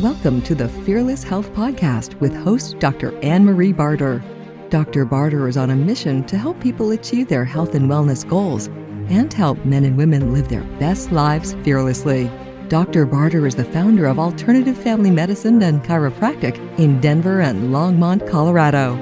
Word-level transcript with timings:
Welcome 0.00 0.42
to 0.42 0.56
the 0.56 0.68
Fearless 0.68 1.22
Health 1.22 1.52
Podcast 1.52 2.18
with 2.18 2.34
host 2.34 2.80
Dr. 2.80 3.16
Anne 3.20 3.44
Marie 3.44 3.72
Barter. 3.72 4.24
Dr. 4.68 5.04
Barter 5.04 5.46
is 5.46 5.56
on 5.56 5.70
a 5.70 5.76
mission 5.76 6.24
to 6.24 6.36
help 6.36 6.58
people 6.60 6.90
achieve 6.90 7.28
their 7.28 7.44
health 7.44 7.76
and 7.76 7.88
wellness 7.88 8.28
goals 8.28 8.66
and 9.08 9.32
help 9.32 9.64
men 9.64 9.84
and 9.84 9.96
women 9.96 10.34
live 10.34 10.48
their 10.48 10.64
best 10.80 11.12
lives 11.12 11.54
fearlessly. 11.62 12.28
Dr. 12.66 13.06
Barter 13.06 13.46
is 13.46 13.54
the 13.54 13.64
founder 13.64 14.06
of 14.06 14.18
Alternative 14.18 14.76
Family 14.76 15.12
Medicine 15.12 15.62
and 15.62 15.80
Chiropractic 15.84 16.58
in 16.76 17.00
Denver 17.00 17.40
and 17.40 17.72
Longmont, 17.72 18.28
Colorado. 18.28 18.96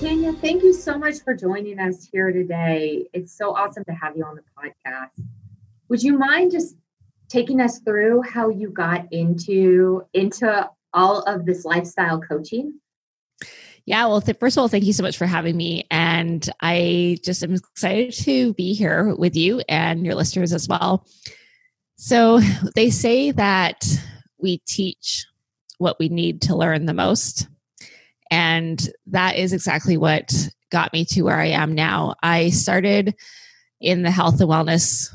Tanya, 0.00 0.32
thank 0.34 0.62
you 0.62 0.72
so 0.72 0.96
much 0.96 1.18
for 1.24 1.34
joining 1.34 1.80
us 1.80 2.08
here 2.12 2.30
today. 2.30 3.08
It's 3.12 3.32
so 3.32 3.56
awesome 3.56 3.84
to 3.86 3.92
have 3.92 4.16
you 4.16 4.24
on 4.24 4.36
the 4.36 4.44
podcast. 4.56 5.20
Would 5.88 6.02
you 6.02 6.16
mind 6.16 6.52
just 6.52 6.76
taking 7.34 7.60
us 7.60 7.80
through 7.80 8.22
how 8.22 8.48
you 8.48 8.70
got 8.70 9.12
into 9.12 10.02
into 10.14 10.70
all 10.92 11.22
of 11.22 11.44
this 11.44 11.64
lifestyle 11.64 12.20
coaching? 12.20 12.78
Yeah, 13.86 14.06
well, 14.06 14.20
th- 14.20 14.38
first 14.38 14.56
of 14.56 14.62
all, 14.62 14.68
thank 14.68 14.84
you 14.84 14.92
so 14.92 15.02
much 15.02 15.18
for 15.18 15.26
having 15.26 15.56
me. 15.56 15.84
And 15.90 16.48
I 16.62 17.18
just 17.22 17.42
am 17.42 17.54
excited 17.54 18.14
to 18.24 18.54
be 18.54 18.72
here 18.72 19.14
with 19.16 19.36
you 19.36 19.62
and 19.68 20.06
your 20.06 20.14
listeners 20.14 20.52
as 20.52 20.68
well. 20.68 21.06
So, 21.96 22.40
they 22.74 22.90
say 22.90 23.32
that 23.32 23.84
we 24.38 24.58
teach 24.66 25.26
what 25.78 25.98
we 25.98 26.08
need 26.08 26.42
to 26.42 26.56
learn 26.56 26.86
the 26.86 26.94
most. 26.94 27.48
And 28.30 28.88
that 29.08 29.36
is 29.36 29.52
exactly 29.52 29.96
what 29.96 30.32
got 30.70 30.92
me 30.92 31.04
to 31.06 31.22
where 31.22 31.38
I 31.38 31.48
am 31.48 31.74
now. 31.74 32.14
I 32.22 32.50
started 32.50 33.14
in 33.80 34.02
the 34.02 34.10
health 34.10 34.40
and 34.40 34.48
wellness 34.48 35.10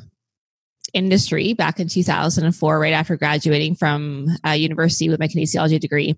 industry 0.94 1.54
back 1.54 1.80
in 1.80 1.88
2004, 1.88 2.80
right 2.80 2.94
after 2.94 3.18
graduating 3.18 3.76
from 3.76 4.28
uh, 4.46 4.52
university 4.52 5.10
with 5.10 5.20
my 5.20 5.28
kinesiology 5.28 5.80
degree, 5.80 6.18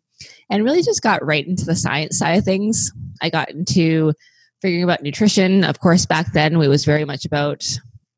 and 0.50 0.63
really 0.63 0.83
just 0.83 1.02
got 1.02 1.25
right 1.25 1.45
into 1.45 1.66
the 1.66 1.75
science 1.75 2.17
side 2.17 2.38
of 2.38 2.45
things. 2.45 2.91
I 3.22 3.30
got 3.30 3.50
into 3.50 4.13
figuring 4.61 4.83
about 4.83 5.02
nutrition. 5.02 5.63
Of 5.63 5.80
course, 5.80 6.05
back 6.05 6.33
then 6.33 6.61
it 6.61 6.67
was 6.67 6.86
very 6.86 7.05
much 7.05 7.25
about 7.25 7.66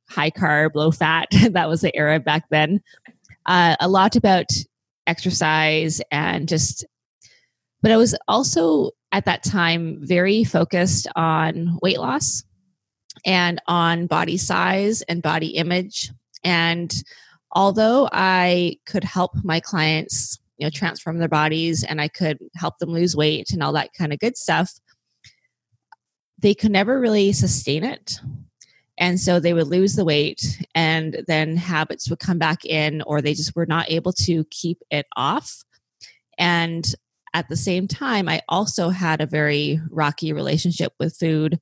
high 0.10 0.32
carb, 0.32 0.72
low 0.76 0.92
fat. 0.92 1.28
that 1.52 1.70
was 1.70 1.82
the 1.82 1.96
era 1.96 2.20
back 2.20 2.46
then. 2.50 2.82
Uh, 3.46 3.76
a 3.80 3.88
lot 3.88 4.16
about 4.16 4.46
exercise 5.08 6.02
and 6.12 6.48
just, 6.48 6.86
but 7.82 7.92
I 7.92 7.98
was 7.98 8.16
also 8.28 8.92
at 9.12 9.26
that 9.26 9.44
time 9.44 10.00
very 10.02 10.44
focused 10.44 11.08
on 11.16 11.78
weight 11.82 12.00
loss 12.00 12.44
and 13.26 13.62
on 13.68 14.08
body 14.08 14.38
size 14.38 15.02
and 15.04 15.22
body 15.22 15.50
image 15.50 16.12
and 16.44 16.94
although 17.52 18.10
I 18.12 18.78
could 18.86 19.04
help 19.04 19.32
my 19.44 19.60
clients, 19.60 20.40
you 20.58 20.66
know, 20.66 20.72
transform 20.72 21.18
their 21.18 21.28
bodies 21.28 21.84
and 21.84 22.02
I 22.02 22.08
could 22.08 22.38
help 22.56 22.78
them 22.80 22.90
lose 22.90 23.16
weight 23.16 23.52
and 23.52 23.64
all 23.64 23.74
that 23.74 23.94
kind 23.98 24.14
of 24.14 24.20
good 24.20 24.38
stuff, 24.38 24.72
they 26.40 26.54
could 26.54 26.72
never 26.72 27.00
really 27.00 27.32
sustain 27.32 27.84
it. 27.84 28.20
And 28.98 29.20
so 29.20 29.40
they 29.40 29.54
would 29.54 29.68
lose 29.68 29.96
the 29.96 30.06
weight 30.06 30.62
and 30.76 31.24
then 31.28 31.58
habits 31.58 32.10
would 32.10 32.20
come 32.20 32.38
back 32.38 32.64
in, 32.66 33.02
or 33.04 33.22
they 33.22 33.34
just 33.34 33.56
were 33.56 33.66
not 33.66 33.90
able 33.90 34.14
to 34.14 34.46
keep 34.52 34.78
it 34.92 35.08
off. 35.16 35.64
And 36.38 36.86
at 37.34 37.50
the 37.50 37.56
same 37.56 37.88
time, 37.88 38.30
I 38.30 38.42
also 38.48 38.90
had 38.90 39.20
a 39.20 39.26
very 39.26 39.80
rocky 39.90 40.34
relationship 40.34 40.94
with 41.00 41.18
food 41.18 41.60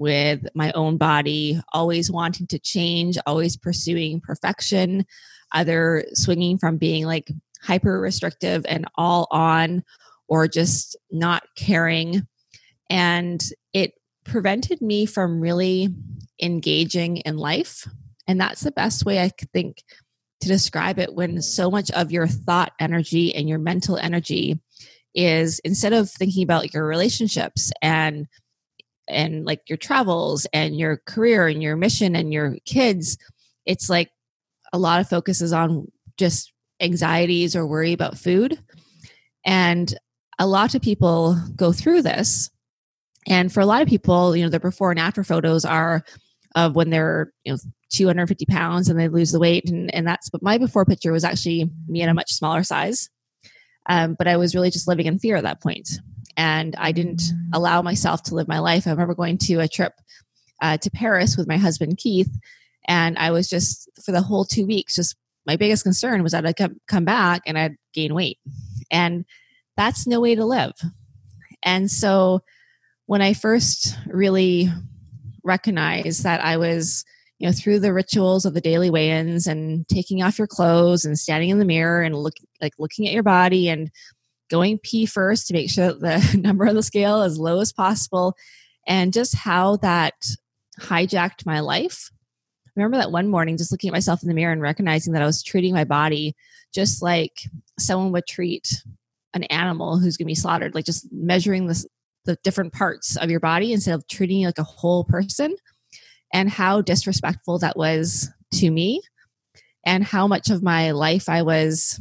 with 0.00 0.46
my 0.54 0.72
own 0.72 0.96
body, 0.96 1.60
always 1.74 2.10
wanting 2.10 2.46
to 2.46 2.58
change, 2.58 3.18
always 3.26 3.54
pursuing 3.54 4.18
perfection, 4.18 5.04
either 5.52 6.06
swinging 6.14 6.56
from 6.56 6.78
being 6.78 7.04
like 7.04 7.30
hyper 7.62 8.00
restrictive 8.00 8.64
and 8.66 8.86
all 8.96 9.28
on 9.30 9.84
or 10.26 10.48
just 10.48 10.96
not 11.12 11.42
caring. 11.54 12.26
And 12.88 13.44
it 13.74 13.92
prevented 14.24 14.80
me 14.80 15.04
from 15.04 15.38
really 15.38 15.94
engaging 16.42 17.18
in 17.18 17.36
life. 17.36 17.86
And 18.26 18.40
that's 18.40 18.62
the 18.62 18.72
best 18.72 19.04
way 19.04 19.20
I 19.20 19.30
think 19.52 19.84
to 20.40 20.48
describe 20.48 20.98
it 20.98 21.14
when 21.14 21.42
so 21.42 21.70
much 21.70 21.90
of 21.90 22.10
your 22.10 22.26
thought 22.26 22.72
energy 22.80 23.34
and 23.34 23.50
your 23.50 23.58
mental 23.58 23.98
energy 23.98 24.58
is 25.14 25.58
instead 25.58 25.92
of 25.92 26.08
thinking 26.08 26.42
about 26.42 26.72
your 26.72 26.86
relationships 26.86 27.70
and 27.82 28.26
and 29.10 29.44
like 29.44 29.60
your 29.68 29.76
travels 29.76 30.46
and 30.52 30.78
your 30.78 30.98
career 31.06 31.48
and 31.48 31.62
your 31.62 31.76
mission 31.76 32.16
and 32.16 32.32
your 32.32 32.56
kids 32.64 33.18
it's 33.66 33.88
like 33.90 34.10
a 34.72 34.78
lot 34.78 35.00
of 35.00 35.08
focus 35.08 35.40
is 35.40 35.52
on 35.52 35.90
just 36.16 36.52
anxieties 36.80 37.54
or 37.54 37.66
worry 37.66 37.92
about 37.92 38.18
food. 38.18 38.58
And 39.44 39.92
a 40.38 40.46
lot 40.46 40.74
of 40.74 40.82
people 40.82 41.38
go 41.56 41.72
through 41.72 42.02
this. 42.02 42.50
And 43.26 43.52
for 43.52 43.60
a 43.60 43.66
lot 43.66 43.82
of 43.82 43.88
people 43.88 44.34
you 44.34 44.42
know 44.42 44.50
the 44.50 44.60
before 44.60 44.90
and 44.90 44.98
after 44.98 45.22
photos 45.22 45.64
are 45.64 46.02
of 46.56 46.74
when 46.74 46.90
they're 46.90 47.32
you 47.44 47.52
know 47.52 47.58
250 47.92 48.46
pounds 48.46 48.88
and 48.88 48.98
they 48.98 49.08
lose 49.08 49.32
the 49.32 49.40
weight. 49.40 49.68
And, 49.68 49.94
and 49.94 50.06
that's 50.06 50.30
but 50.30 50.42
my 50.42 50.58
before 50.58 50.84
picture 50.84 51.12
was 51.12 51.24
actually 51.24 51.70
me 51.88 52.02
in 52.02 52.08
a 52.08 52.14
much 52.14 52.32
smaller 52.32 52.62
size. 52.62 53.08
Um, 53.88 54.14
but 54.14 54.28
i 54.28 54.36
was 54.36 54.54
really 54.54 54.70
just 54.70 54.86
living 54.86 55.06
in 55.06 55.18
fear 55.18 55.36
at 55.36 55.44
that 55.44 55.62
point 55.62 55.88
and 56.40 56.74
I 56.76 56.90
didn't 56.90 57.20
allow 57.52 57.82
myself 57.82 58.22
to 58.22 58.34
live 58.34 58.48
my 58.48 58.60
life. 58.60 58.86
I 58.86 58.92
remember 58.92 59.14
going 59.14 59.36
to 59.36 59.60
a 59.60 59.68
trip 59.68 59.92
uh, 60.62 60.78
to 60.78 60.90
Paris 60.90 61.36
with 61.36 61.46
my 61.46 61.58
husband 61.58 61.98
Keith, 61.98 62.34
and 62.88 63.18
I 63.18 63.30
was 63.30 63.46
just 63.46 63.90
for 64.02 64.12
the 64.12 64.22
whole 64.22 64.46
two 64.46 64.66
weeks, 64.66 64.94
just 64.94 65.16
my 65.46 65.56
biggest 65.56 65.82
concern 65.82 66.22
was 66.22 66.32
that 66.32 66.46
I'd 66.46 66.56
come, 66.88 67.04
back 67.04 67.42
and 67.44 67.58
I'd 67.58 67.76
gain 67.92 68.14
weight, 68.14 68.38
and 68.90 69.26
that's 69.76 70.06
no 70.06 70.18
way 70.18 70.34
to 70.34 70.46
live. 70.46 70.72
And 71.62 71.90
so, 71.90 72.40
when 73.04 73.20
I 73.20 73.34
first 73.34 73.98
really 74.06 74.70
recognized 75.44 76.24
that 76.24 76.42
I 76.42 76.56
was 76.56 77.04
you 77.38 77.48
know 77.48 77.52
through 77.52 77.80
the 77.80 77.92
rituals 77.92 78.46
of 78.46 78.54
the 78.54 78.62
daily 78.62 78.88
weigh-ins 78.88 79.46
and 79.46 79.86
taking 79.88 80.22
off 80.22 80.38
your 80.38 80.46
clothes 80.46 81.04
and 81.04 81.18
standing 81.18 81.50
in 81.50 81.58
the 81.58 81.66
mirror 81.66 82.00
and 82.00 82.16
look 82.16 82.34
like 82.62 82.72
looking 82.78 83.06
at 83.06 83.12
your 83.12 83.22
body 83.22 83.68
and 83.68 83.90
going 84.50 84.78
pee 84.78 85.06
first 85.06 85.46
to 85.46 85.54
make 85.54 85.70
sure 85.70 85.92
the 85.92 86.38
number 86.42 86.66
on 86.66 86.74
the 86.74 86.82
scale 86.82 87.22
as 87.22 87.38
low 87.38 87.60
as 87.60 87.72
possible 87.72 88.36
and 88.86 89.12
just 89.12 89.34
how 89.34 89.76
that 89.76 90.14
hijacked 90.80 91.46
my 91.46 91.60
life. 91.60 92.10
I 92.66 92.70
remember 92.76 92.98
that 92.98 93.12
one 93.12 93.28
morning 93.28 93.56
just 93.56 93.72
looking 93.72 93.88
at 93.88 93.92
myself 93.92 94.22
in 94.22 94.28
the 94.28 94.34
mirror 94.34 94.52
and 94.52 94.62
recognizing 94.62 95.12
that 95.12 95.22
i 95.22 95.26
was 95.26 95.42
treating 95.42 95.74
my 95.74 95.84
body 95.84 96.34
just 96.72 97.02
like 97.02 97.42
someone 97.78 98.12
would 98.12 98.26
treat 98.26 98.82
an 99.34 99.44
animal 99.44 99.98
who's 99.98 100.16
going 100.16 100.26
to 100.26 100.30
be 100.30 100.36
slaughtered 100.36 100.74
like 100.74 100.84
just 100.84 101.06
measuring 101.12 101.66
the, 101.66 101.84
the 102.24 102.36
different 102.42 102.72
parts 102.72 103.16
of 103.16 103.28
your 103.28 103.40
body 103.40 103.72
instead 103.72 103.94
of 103.94 104.06
treating 104.06 104.38
you 104.38 104.46
like 104.46 104.58
a 104.58 104.62
whole 104.62 105.04
person 105.04 105.54
and 106.32 106.48
how 106.48 106.80
disrespectful 106.80 107.58
that 107.58 107.76
was 107.76 108.30
to 108.52 108.70
me 108.70 109.02
and 109.84 110.04
how 110.04 110.26
much 110.26 110.48
of 110.48 110.62
my 110.62 110.92
life 110.92 111.28
i 111.28 111.42
was 111.42 112.00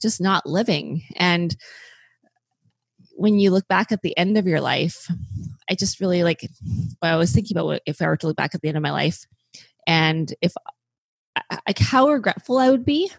just 0.00 0.20
not 0.20 0.46
living. 0.46 1.02
And 1.16 1.56
when 3.16 3.38
you 3.38 3.50
look 3.50 3.66
back 3.68 3.90
at 3.90 4.02
the 4.02 4.16
end 4.16 4.38
of 4.38 4.46
your 4.46 4.60
life, 4.60 5.10
I 5.68 5.74
just 5.74 6.00
really 6.00 6.22
like, 6.22 6.48
I 7.02 7.16
was 7.16 7.32
thinking 7.32 7.56
about 7.56 7.66
what, 7.66 7.82
if 7.84 8.00
I 8.00 8.06
were 8.06 8.16
to 8.16 8.26
look 8.28 8.36
back 8.36 8.54
at 8.54 8.62
the 8.62 8.68
end 8.68 8.76
of 8.76 8.82
my 8.82 8.92
life 8.92 9.26
and 9.86 10.32
if 10.40 10.52
like 11.66 11.78
how 11.78 12.08
regretful 12.08 12.58
I 12.58 12.70
would 12.70 12.84
be 12.84 13.10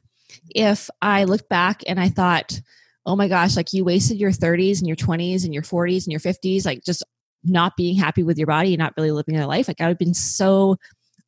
if 0.49 0.89
I 1.01 1.23
looked 1.23 1.49
back 1.49 1.83
and 1.87 1.99
I 1.99 2.09
thought, 2.09 2.59
oh 3.05 3.15
my 3.15 3.27
gosh, 3.27 3.55
like 3.55 3.73
you 3.73 3.83
wasted 3.83 4.19
your 4.19 4.31
30s 4.31 4.79
and 4.79 4.87
your 4.87 4.95
20s 4.95 5.43
and 5.43 5.53
your 5.53 5.63
40s 5.63 6.05
and 6.05 6.11
your 6.11 6.19
50s, 6.19 6.65
like 6.65 6.83
just 6.83 7.03
not 7.43 7.77
being 7.77 7.95
happy 7.95 8.23
with 8.23 8.37
your 8.37 8.47
body 8.47 8.73
and 8.73 8.79
not 8.79 8.93
really 8.97 9.11
living 9.11 9.35
your 9.35 9.45
life. 9.45 9.67
Like 9.67 9.81
I 9.81 9.85
would 9.85 9.91
have 9.91 9.99
been 9.99 10.13
so 10.13 10.77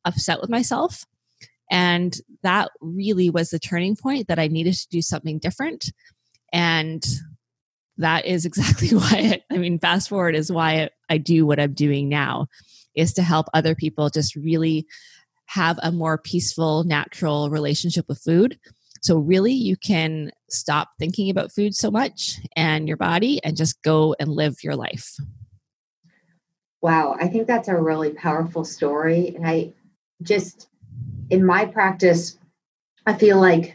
upset 0.04 0.40
with 0.40 0.50
myself. 0.50 1.04
And 1.72 2.14
that 2.42 2.70
really 2.82 3.30
was 3.30 3.48
the 3.48 3.58
turning 3.58 3.96
point 3.96 4.28
that 4.28 4.38
I 4.38 4.46
needed 4.46 4.74
to 4.74 4.88
do 4.90 5.00
something 5.00 5.38
different. 5.38 5.90
And 6.52 7.02
that 7.96 8.26
is 8.26 8.44
exactly 8.44 8.88
why, 8.96 9.42
I 9.50 9.56
mean, 9.56 9.78
fast 9.78 10.10
forward 10.10 10.36
is 10.36 10.52
why 10.52 10.90
I 11.08 11.16
do 11.16 11.46
what 11.46 11.58
I'm 11.58 11.72
doing 11.72 12.10
now, 12.10 12.48
is 12.94 13.14
to 13.14 13.22
help 13.22 13.46
other 13.54 13.74
people 13.74 14.10
just 14.10 14.36
really 14.36 14.86
have 15.46 15.78
a 15.82 15.90
more 15.90 16.18
peaceful, 16.18 16.84
natural 16.84 17.48
relationship 17.48 18.04
with 18.06 18.20
food. 18.20 18.58
So, 19.00 19.16
really, 19.16 19.52
you 19.52 19.76
can 19.76 20.30
stop 20.50 20.90
thinking 20.98 21.30
about 21.30 21.52
food 21.52 21.74
so 21.74 21.90
much 21.90 22.38
and 22.54 22.86
your 22.86 22.98
body 22.98 23.42
and 23.42 23.56
just 23.56 23.82
go 23.82 24.14
and 24.20 24.28
live 24.28 24.62
your 24.62 24.76
life. 24.76 25.16
Wow, 26.82 27.16
I 27.18 27.28
think 27.28 27.46
that's 27.46 27.68
a 27.68 27.76
really 27.76 28.10
powerful 28.10 28.64
story. 28.64 29.34
And 29.34 29.46
I 29.46 29.72
just 30.22 30.68
in 31.32 31.46
my 31.46 31.64
practice, 31.64 32.38
I 33.06 33.14
feel 33.14 33.40
like 33.40 33.74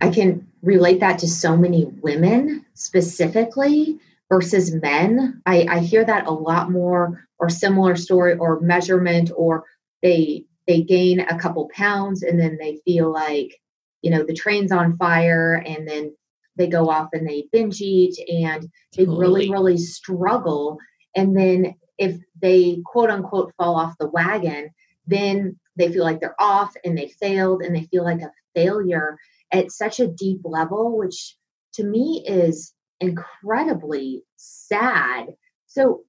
I 0.00 0.10
can 0.10 0.48
relate 0.62 0.98
that 0.98 1.20
to 1.20 1.28
so 1.28 1.56
many 1.56 1.84
women 1.84 2.66
specifically 2.74 4.00
versus 4.28 4.74
men. 4.74 5.40
I, 5.46 5.64
I 5.70 5.78
hear 5.78 6.04
that 6.04 6.26
a 6.26 6.32
lot 6.32 6.72
more 6.72 7.28
or 7.38 7.48
similar 7.48 7.94
story 7.94 8.36
or 8.36 8.60
measurement 8.60 9.30
or 9.36 9.64
they 10.02 10.44
they 10.66 10.82
gain 10.82 11.20
a 11.20 11.38
couple 11.38 11.70
pounds 11.72 12.24
and 12.24 12.38
then 12.38 12.58
they 12.58 12.80
feel 12.84 13.12
like 13.12 13.60
you 14.02 14.10
know 14.10 14.24
the 14.24 14.34
train's 14.34 14.72
on 14.72 14.96
fire 14.96 15.62
and 15.64 15.86
then 15.86 16.12
they 16.56 16.66
go 16.66 16.88
off 16.88 17.08
and 17.12 17.28
they 17.28 17.46
binge 17.52 17.80
eat 17.80 18.16
and 18.28 18.68
they 18.96 19.04
totally. 19.04 19.20
really 19.20 19.50
really 19.50 19.76
struggle 19.76 20.78
and 21.16 21.36
then 21.36 21.74
if 21.98 22.16
they 22.40 22.78
quote 22.84 23.10
unquote 23.10 23.52
fall 23.56 23.74
off 23.76 23.98
the 23.98 24.08
wagon 24.08 24.70
then 25.06 25.56
they 25.76 25.92
feel 25.92 26.04
like 26.04 26.20
they're 26.20 26.40
off 26.40 26.72
and 26.84 26.96
they 26.96 27.08
failed 27.08 27.62
and 27.62 27.74
they 27.74 27.84
feel 27.84 28.04
like 28.04 28.20
a 28.20 28.32
failure 28.54 29.16
at 29.52 29.70
such 29.70 30.00
a 30.00 30.08
deep 30.08 30.40
level 30.44 30.98
which 30.98 31.36
to 31.74 31.84
me 31.84 32.24
is 32.26 32.72
incredibly 33.00 34.22
sad 34.36 35.26
so 35.66 36.04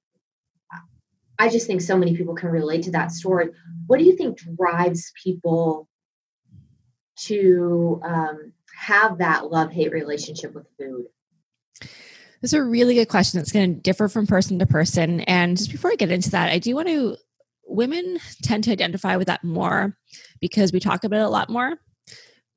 I 1.38 1.48
just 1.48 1.66
think 1.66 1.80
so 1.80 1.96
many 1.96 2.16
people 2.16 2.34
can 2.34 2.50
relate 2.50 2.84
to 2.84 2.92
that 2.92 3.10
story. 3.10 3.48
What 3.86 3.98
do 3.98 4.04
you 4.04 4.16
think 4.16 4.38
drives 4.56 5.12
people 5.22 5.88
to 7.26 8.00
um, 8.04 8.52
have 8.78 9.18
that 9.18 9.50
love 9.50 9.72
hate 9.72 9.92
relationship 9.92 10.54
with 10.54 10.66
food? 10.78 11.06
This 12.40 12.52
is 12.52 12.54
a 12.54 12.62
really 12.62 12.94
good 12.94 13.08
question. 13.08 13.40
It's 13.40 13.52
going 13.52 13.74
to 13.74 13.80
differ 13.80 14.08
from 14.08 14.26
person 14.26 14.58
to 14.58 14.66
person. 14.66 15.20
And 15.22 15.56
just 15.56 15.70
before 15.70 15.90
I 15.90 15.96
get 15.96 16.10
into 16.10 16.30
that, 16.30 16.50
I 16.50 16.58
do 16.58 16.74
want 16.74 16.88
to, 16.88 17.16
women 17.74 18.18
tend 18.42 18.64
to 18.64 18.72
identify 18.72 19.16
with 19.16 19.26
that 19.26 19.44
more 19.44 19.96
because 20.40 20.72
we 20.72 20.80
talk 20.80 21.04
about 21.04 21.20
it 21.20 21.24
a 21.24 21.28
lot 21.28 21.50
more. 21.50 21.74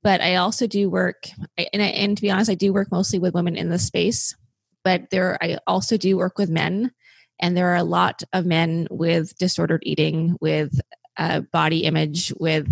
But 0.04 0.22
I 0.22 0.36
also 0.36 0.68
do 0.68 0.90
work, 0.90 1.28
and, 1.58 1.82
I, 1.82 1.88
and 1.88 2.16
to 2.16 2.22
be 2.22 2.32
honest, 2.32 2.50
I 2.50 2.56
do 2.56 2.72
work 2.72 2.92
mostly 2.92 3.20
with 3.20 3.34
women 3.34 3.56
in 3.56 3.70
this 3.70 3.86
space. 3.86 4.36
But 4.84 5.10
there, 5.10 5.38
I 5.42 5.58
also 5.68 5.98
do 5.98 6.18
work 6.18 6.38
with 6.38 6.50
men 6.50 6.92
and 7.40 7.56
there 7.56 7.70
are 7.70 7.76
a 7.76 7.84
lot 7.84 8.24
of 8.34 8.46
men 8.46 8.88
with 8.90 9.38
disordered 9.38 9.84
eating, 9.86 10.36
with 10.42 10.80
uh, 11.18 11.42
body 11.52 11.84
image, 11.84 12.34
with 12.40 12.68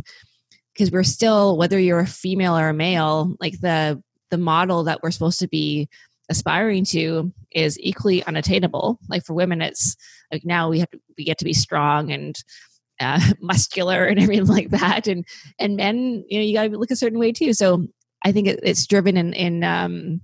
because 0.74 0.92
we're 0.92 1.04
still 1.04 1.58
whether 1.58 1.80
you're 1.80 2.00
a 2.00 2.08
female 2.08 2.58
or 2.58 2.70
a 2.70 2.74
male, 2.74 3.36
like 3.40 3.60
the 3.60 4.02
the 4.32 4.38
model 4.38 4.86
that 4.86 5.02
we're 5.04 5.12
supposed 5.12 5.40
to 5.40 5.48
be 5.48 5.88
aspiring 6.30 6.86
to 6.86 7.32
is 7.52 7.80
equally 7.80 8.24
unattainable. 8.24 9.00
Like 9.10 9.26
for 9.26 9.34
women, 9.34 9.62
it's 9.62 9.96
like 10.32 10.46
now 10.46 10.70
we 10.70 10.80
have 10.80 10.90
to, 10.92 11.00
we 11.18 11.24
get 11.24 11.38
to 11.40 11.46
be 11.46 11.54
strong 11.54 12.12
and 12.12 12.36
uh, 13.00 13.20
muscular 13.42 14.06
and 14.06 14.20
everything 14.20 14.48
like 14.48 14.70
that, 14.70 15.08
and 15.08 15.26
and 15.60 15.76
men, 15.76 16.24
you 16.28 16.40
know, 16.40 16.46
you 16.46 16.54
got 16.54 16.64
to 16.70 16.78
look 16.78 16.92
a 16.92 16.96
certain 16.96 17.20
way 17.20 17.32
too. 17.32 17.54
So 17.54 17.88
I 18.24 18.32
think 18.32 18.48
it, 18.48 18.60
it's 18.64 18.88
driven 18.88 19.18
in 19.18 19.34
in 19.34 19.64
um, 19.64 20.22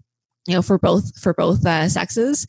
you 0.47 0.55
know 0.55 0.61
for 0.61 0.77
both 0.77 1.17
for 1.19 1.33
both 1.33 1.65
uh, 1.65 1.87
sexes 1.87 2.47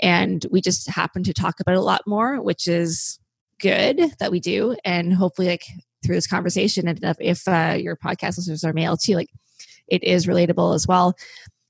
and 0.00 0.46
we 0.50 0.60
just 0.60 0.88
happen 0.88 1.22
to 1.22 1.32
talk 1.32 1.60
about 1.60 1.74
it 1.74 1.78
a 1.78 1.82
lot 1.82 2.02
more 2.06 2.40
which 2.42 2.66
is 2.66 3.18
good 3.60 4.00
that 4.18 4.30
we 4.30 4.40
do 4.40 4.76
and 4.84 5.14
hopefully 5.14 5.48
like 5.48 5.64
through 6.04 6.14
this 6.14 6.26
conversation 6.26 6.88
and 6.88 6.98
if, 7.20 7.46
uh, 7.48 7.76
your 7.78 7.96
podcast 7.96 8.36
listeners 8.36 8.64
are 8.64 8.72
male 8.72 8.96
too 8.96 9.14
like 9.14 9.28
it 9.88 10.02
is 10.02 10.26
relatable 10.26 10.74
as 10.74 10.86
well 10.86 11.14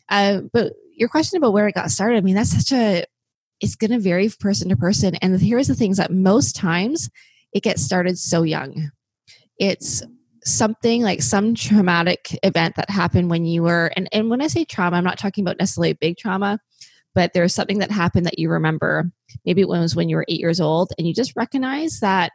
uh, 0.09 0.41
but 0.53 0.73
your 0.97 1.09
question 1.09 1.37
about 1.37 1.53
where 1.53 1.69
it 1.69 1.75
got 1.75 1.91
started 1.91 2.17
i 2.17 2.21
mean 2.21 2.35
that's 2.35 2.51
such 2.51 2.73
a 2.73 3.05
it's 3.61 3.77
going 3.77 3.91
to 3.91 3.99
vary 3.99 4.29
person 4.41 4.69
to 4.69 4.77
person 4.77 5.15
and 5.17 5.41
here's 5.41 5.69
the 5.69 5.75
things 5.75 5.97
that 5.97 6.13
most 6.13 6.57
times 6.57 7.11
it 7.53 7.63
gets 7.63 7.83
started 7.83 8.19
so 8.19 8.43
young 8.43 8.91
it's 9.59 10.03
something 10.45 11.03
like 11.03 11.23
some 11.23 11.55
traumatic 11.55 12.39
event 12.43 12.77
that 12.77 12.91
happened 12.91 13.31
when 13.31 13.47
you 13.47 13.63
were 13.63 13.91
and, 13.97 14.09
and 14.13 14.29
when 14.29 14.43
i 14.43 14.47
say 14.47 14.65
trauma 14.65 14.97
i'm 14.97 15.05
not 15.05 15.19
talking 15.19 15.45
about 15.45 15.59
necessarily 15.59 15.93
big 15.95 16.17
trauma 16.17 16.59
but 17.15 17.33
there's 17.33 17.55
something 17.55 17.79
that 17.79 17.91
happened 17.91 18.27
that 18.27 18.39
you 18.39 18.51
remember. 18.51 19.11
Maybe 19.45 19.63
it 19.63 19.69
was 19.69 19.95
when 19.95 20.09
you 20.09 20.17
were 20.17 20.27
eight 20.29 20.41
years 20.41 20.61
old, 20.61 20.93
and 20.99 21.07
you 21.07 21.15
just 21.15 21.37
recognize 21.37 22.01
that 22.01 22.33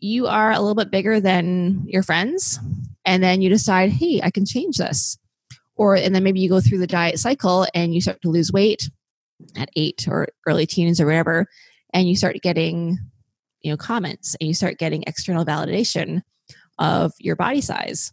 you 0.00 0.26
are 0.26 0.50
a 0.50 0.58
little 0.58 0.74
bit 0.74 0.90
bigger 0.90 1.20
than 1.20 1.84
your 1.86 2.02
friends, 2.02 2.58
and 3.04 3.22
then 3.22 3.42
you 3.42 3.48
decide, 3.48 3.90
hey, 3.90 4.20
I 4.22 4.30
can 4.30 4.46
change 4.46 4.78
this. 4.78 5.18
Or, 5.76 5.94
and 5.94 6.14
then 6.14 6.24
maybe 6.24 6.40
you 6.40 6.48
go 6.48 6.60
through 6.60 6.78
the 6.78 6.86
diet 6.86 7.18
cycle 7.18 7.66
and 7.74 7.94
you 7.94 8.00
start 8.00 8.22
to 8.22 8.30
lose 8.30 8.52
weight 8.52 8.90
at 9.56 9.68
eight 9.76 10.06
or 10.08 10.28
early 10.46 10.66
teens 10.66 11.00
or 11.00 11.06
whatever, 11.06 11.46
and 11.92 12.08
you 12.08 12.16
start 12.16 12.36
getting, 12.42 12.98
you 13.60 13.70
know, 13.70 13.76
comments 13.76 14.34
and 14.40 14.48
you 14.48 14.54
start 14.54 14.78
getting 14.78 15.04
external 15.06 15.44
validation 15.44 16.22
of 16.78 17.12
your 17.18 17.36
body 17.36 17.60
size. 17.60 18.12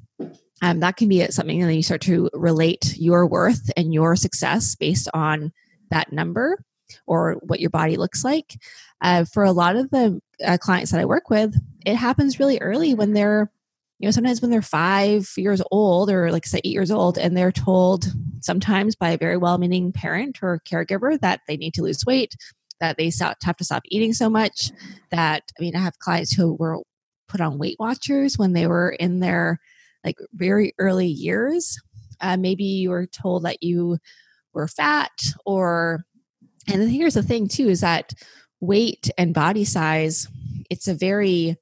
Um, 0.62 0.80
that 0.80 0.98
can 0.98 1.10
be 1.10 1.25
something, 1.27 1.62
and 1.62 1.69
then 1.69 1.75
you 1.75 1.83
start 1.83 2.01
to 2.01 2.30
relate 2.33 2.95
your 2.98 3.25
worth 3.27 3.69
and 3.75 3.94
your 3.94 4.15
success 4.15 4.75
based 4.75 5.10
on 5.13 5.51
that 5.89 6.13
number 6.13 6.63
or 7.06 7.33
what 7.44 7.60
your 7.60 7.69
body 7.69 7.98
looks 7.98 8.24
like. 8.24 8.57
Uh, 9.01 9.25
for 9.25 9.44
a 9.44 9.51
lot 9.51 9.75
of 9.75 9.89
the 9.89 10.21
uh, 10.45 10.57
clients 10.57 10.92
that 10.92 11.01
I 11.01 11.06
work 11.06 11.30
with, 11.30 11.56
it 11.86 11.95
happens 11.95 12.39
really 12.39 12.60
early 12.60 12.94
when 12.94 13.13
they're, 13.13 13.51
you 14.03 14.07
know, 14.07 14.11
sometimes 14.11 14.41
when 14.41 14.51
they're 14.51 14.61
five 14.61 15.31
years 15.38 15.61
old 15.71 16.11
or 16.11 16.29
like 16.29 16.45
say 16.45 16.59
eight 16.65 16.73
years 16.73 16.91
old, 16.91 17.17
and 17.17 17.38
they're 17.38 17.53
told 17.53 18.07
sometimes 18.41 18.97
by 18.97 19.11
a 19.11 19.17
very 19.17 19.38
well 19.38 19.57
meaning 19.57 19.94
parent 19.94 20.39
or 20.41 20.59
caregiver 20.69 21.17
that 21.21 21.39
they 21.47 21.55
need 21.55 21.73
to 21.75 21.83
lose 21.83 22.05
weight, 22.05 22.35
that 22.81 22.97
they 22.97 23.09
have 23.15 23.55
to 23.55 23.63
stop 23.63 23.81
eating 23.85 24.11
so 24.11 24.29
much. 24.29 24.71
That, 25.11 25.44
I 25.57 25.61
mean, 25.61 25.73
I 25.73 25.79
have 25.79 26.00
clients 26.00 26.33
who 26.33 26.53
were 26.55 26.81
put 27.29 27.39
on 27.39 27.57
Weight 27.57 27.77
Watchers 27.79 28.38
when 28.38 28.51
they 28.51 28.67
were 28.67 28.89
in 28.89 29.21
their 29.21 29.61
like 30.03 30.17
very 30.33 30.73
early 30.79 31.07
years. 31.07 31.79
Uh, 32.19 32.35
maybe 32.35 32.65
you 32.65 32.89
were 32.89 33.07
told 33.07 33.45
that 33.45 33.63
you 33.63 34.00
were 34.53 34.67
fat 34.67 35.13
or 35.45 36.03
and 36.67 36.91
here's 36.91 37.13
the 37.13 37.23
thing 37.23 37.47
too 37.47 37.69
is 37.69 37.79
that 37.79 38.11
weight 38.59 39.09
and 39.17 39.33
body 39.33 39.63
size 39.63 40.27
it's 40.69 40.89
a 40.89 40.94
very 40.94 41.57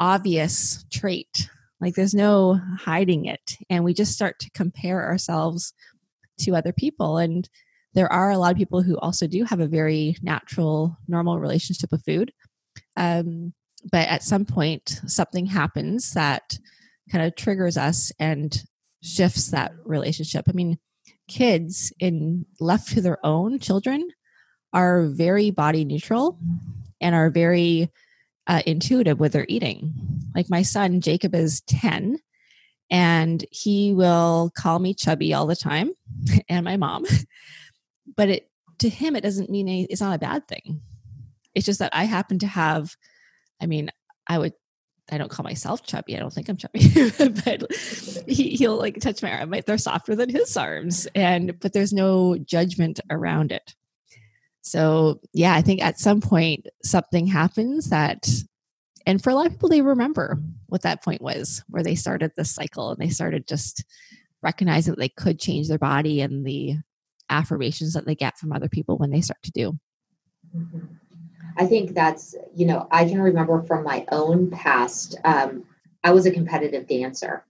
obvious 0.00 0.84
trait. 0.90 1.48
Like 1.80 1.94
there's 1.94 2.14
no 2.14 2.60
hiding 2.78 3.26
it. 3.26 3.56
And 3.70 3.84
we 3.84 3.94
just 3.94 4.12
start 4.12 4.38
to 4.40 4.50
compare 4.50 5.04
ourselves 5.04 5.72
to 6.40 6.56
other 6.56 6.72
people. 6.72 7.18
And 7.18 7.48
there 7.94 8.12
are 8.12 8.30
a 8.30 8.38
lot 8.38 8.52
of 8.52 8.58
people 8.58 8.82
who 8.82 8.98
also 8.98 9.26
do 9.26 9.44
have 9.44 9.60
a 9.60 9.66
very 9.66 10.16
natural 10.22 10.96
normal 11.08 11.40
relationship 11.40 11.90
with 11.90 12.04
food. 12.04 12.32
Um, 12.96 13.52
but 13.90 14.08
at 14.08 14.22
some 14.22 14.44
point 14.44 15.00
something 15.06 15.46
happens 15.46 16.12
that 16.12 16.58
kind 17.10 17.24
of 17.24 17.36
triggers 17.36 17.76
us 17.76 18.12
and 18.18 18.62
shifts 19.02 19.48
that 19.48 19.72
relationship. 19.84 20.46
I 20.48 20.52
mean 20.52 20.78
kids 21.28 21.92
in 22.00 22.46
left 22.60 22.92
to 22.92 23.00
their 23.00 23.24
own 23.24 23.58
children 23.58 24.08
are 24.72 25.06
very 25.08 25.50
body 25.50 25.84
neutral 25.84 26.38
and 27.00 27.14
are 27.14 27.30
very 27.30 27.90
uh, 28.48 28.62
intuitive 28.66 29.20
with 29.20 29.32
their 29.32 29.46
eating 29.48 29.94
like 30.34 30.50
my 30.50 30.62
son 30.62 31.00
jacob 31.00 31.34
is 31.34 31.60
10 31.62 32.18
and 32.90 33.44
he 33.50 33.92
will 33.92 34.50
call 34.56 34.78
me 34.78 34.94
chubby 34.94 35.34
all 35.34 35.46
the 35.46 35.56
time 35.56 35.90
and 36.48 36.64
my 36.64 36.76
mom 36.76 37.04
but 38.16 38.28
it 38.28 38.50
to 38.78 38.88
him 38.88 39.16
it 39.16 39.22
doesn't 39.22 39.50
mean 39.50 39.68
any, 39.68 39.84
it's 39.84 40.00
not 40.00 40.14
a 40.14 40.18
bad 40.18 40.46
thing 40.48 40.80
it's 41.54 41.66
just 41.66 41.78
that 41.78 41.94
i 41.94 42.04
happen 42.04 42.38
to 42.38 42.46
have 42.46 42.96
i 43.60 43.66
mean 43.66 43.90
i 44.26 44.38
would 44.38 44.52
I 45.10 45.18
don't 45.18 45.30
call 45.30 45.44
myself 45.44 45.84
chubby. 45.84 46.16
I 46.16 46.18
don't 46.18 46.32
think 46.32 46.48
I'm 46.48 46.56
chubby, 46.56 46.90
but 47.44 47.72
he, 48.26 48.50
he'll 48.50 48.76
like 48.76 49.00
touch 49.00 49.22
my 49.22 49.32
arm. 49.32 49.54
They're 49.64 49.78
softer 49.78 50.14
than 50.14 50.28
his 50.28 50.56
arms, 50.56 51.08
and 51.14 51.58
but 51.60 51.72
there's 51.72 51.92
no 51.92 52.36
judgment 52.36 53.00
around 53.10 53.52
it. 53.52 53.74
So 54.70 55.20
yeah, 55.32 55.54
I 55.54 55.62
think 55.62 55.82
at 55.82 55.98
some 55.98 56.20
point 56.20 56.66
something 56.82 57.26
happens 57.26 57.90
that, 57.90 58.28
and 59.06 59.22
for 59.22 59.30
a 59.30 59.34
lot 59.34 59.46
of 59.46 59.52
people, 59.52 59.68
they 59.68 59.82
remember 59.82 60.38
what 60.66 60.82
that 60.82 61.02
point 61.02 61.22
was, 61.22 61.64
where 61.68 61.82
they 61.82 61.94
started 61.94 62.32
this 62.36 62.54
cycle 62.54 62.90
and 62.90 62.98
they 62.98 63.08
started 63.08 63.48
just 63.48 63.84
recognizing 64.42 64.92
that 64.92 65.00
they 65.00 65.08
could 65.08 65.40
change 65.40 65.68
their 65.68 65.78
body 65.78 66.20
and 66.20 66.46
the 66.46 66.76
affirmations 67.30 67.94
that 67.94 68.06
they 68.06 68.14
get 68.14 68.38
from 68.38 68.52
other 68.52 68.68
people 68.68 68.96
when 68.98 69.10
they 69.10 69.20
start 69.20 69.42
to 69.42 69.50
do. 69.52 69.78
I 71.56 71.66
think 71.66 71.94
that's, 71.94 72.34
you 72.54 72.66
know, 72.66 72.86
I 72.90 73.04
can 73.04 73.20
remember 73.20 73.62
from 73.62 73.84
my 73.84 74.06
own 74.12 74.50
past, 74.50 75.16
um, 75.24 75.64
I 76.04 76.12
was 76.12 76.26
a 76.26 76.30
competitive 76.30 76.86
dancer 76.86 77.44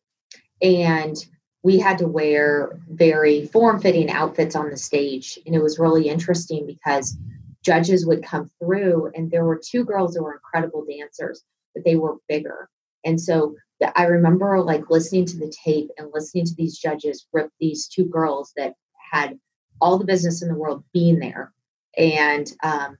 and 0.62 1.16
we 1.62 1.78
had 1.78 1.98
to 1.98 2.06
wear 2.06 2.78
very 2.88 3.46
form 3.46 3.80
fitting 3.80 4.10
outfits 4.10 4.54
on 4.54 4.70
the 4.70 4.76
stage. 4.76 5.38
And 5.44 5.54
it 5.54 5.62
was 5.62 5.78
really 5.78 6.08
interesting 6.08 6.66
because 6.66 7.16
judges 7.62 8.06
would 8.06 8.22
come 8.22 8.50
through 8.60 9.10
and 9.14 9.30
there 9.30 9.44
were 9.44 9.60
two 9.62 9.84
girls 9.84 10.16
who 10.16 10.22
were 10.22 10.34
incredible 10.34 10.84
dancers, 10.88 11.42
but 11.74 11.84
they 11.84 11.96
were 11.96 12.16
bigger. 12.28 12.68
And 13.04 13.20
so 13.20 13.56
I 13.96 14.04
remember 14.04 14.60
like 14.60 14.90
listening 14.90 15.26
to 15.26 15.36
the 15.36 15.52
tape 15.64 15.90
and 15.98 16.10
listening 16.12 16.44
to 16.46 16.54
these 16.56 16.78
judges 16.78 17.26
rip 17.32 17.50
these 17.60 17.88
two 17.88 18.04
girls 18.04 18.52
that 18.56 18.74
had 19.12 19.38
all 19.80 19.98
the 19.98 20.04
business 20.04 20.42
in 20.42 20.48
the 20.48 20.54
world 20.54 20.84
being 20.92 21.18
there. 21.18 21.52
And 21.96 22.50
um, 22.62 22.98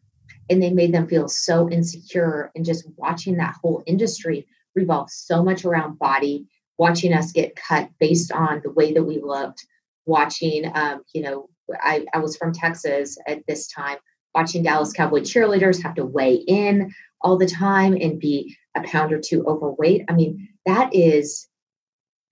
and 0.51 0.63
they 0.63 0.71
made 0.71 0.93
them 0.93 1.07
feel 1.07 1.29
so 1.29 1.69
insecure 1.69 2.51
and 2.55 2.65
just 2.65 2.89
watching 2.97 3.37
that 3.37 3.57
whole 3.61 3.83
industry 3.87 4.47
revolve 4.75 5.11
so 5.11 5.43
much 5.45 5.65
around 5.65 5.99
body 5.99 6.47
watching 6.79 7.13
us 7.13 7.33
get 7.33 7.57
cut 7.57 7.91
based 7.99 8.33
on 8.33 8.61
the 8.63 8.71
way 8.71 8.93
that 8.93 9.05
we 9.05 9.21
looked 9.21 9.67
watching 10.07 10.71
um, 10.75 11.03
you 11.13 11.23
know 11.23 11.49
I, 11.83 12.07
I 12.15 12.19
was 12.19 12.37
from 12.37 12.53
texas 12.53 13.19
at 13.27 13.47
this 13.47 13.69
time 13.69 13.99
watching 14.35 14.63
dallas 14.63 14.93
cowboy 14.93 15.21
cheerleaders 15.21 15.83
have 15.83 15.95
to 15.97 16.07
weigh 16.07 16.35
in 16.35 16.93
all 17.21 17.37
the 17.37 17.47
time 17.47 17.95
and 17.95 18.19
be 18.19 18.57
a 18.77 18.83
pound 18.83 19.13
or 19.13 19.21
two 19.21 19.45
overweight 19.47 20.05
i 20.09 20.15
mean 20.15 20.49
that 20.65 20.95
is 20.95 21.49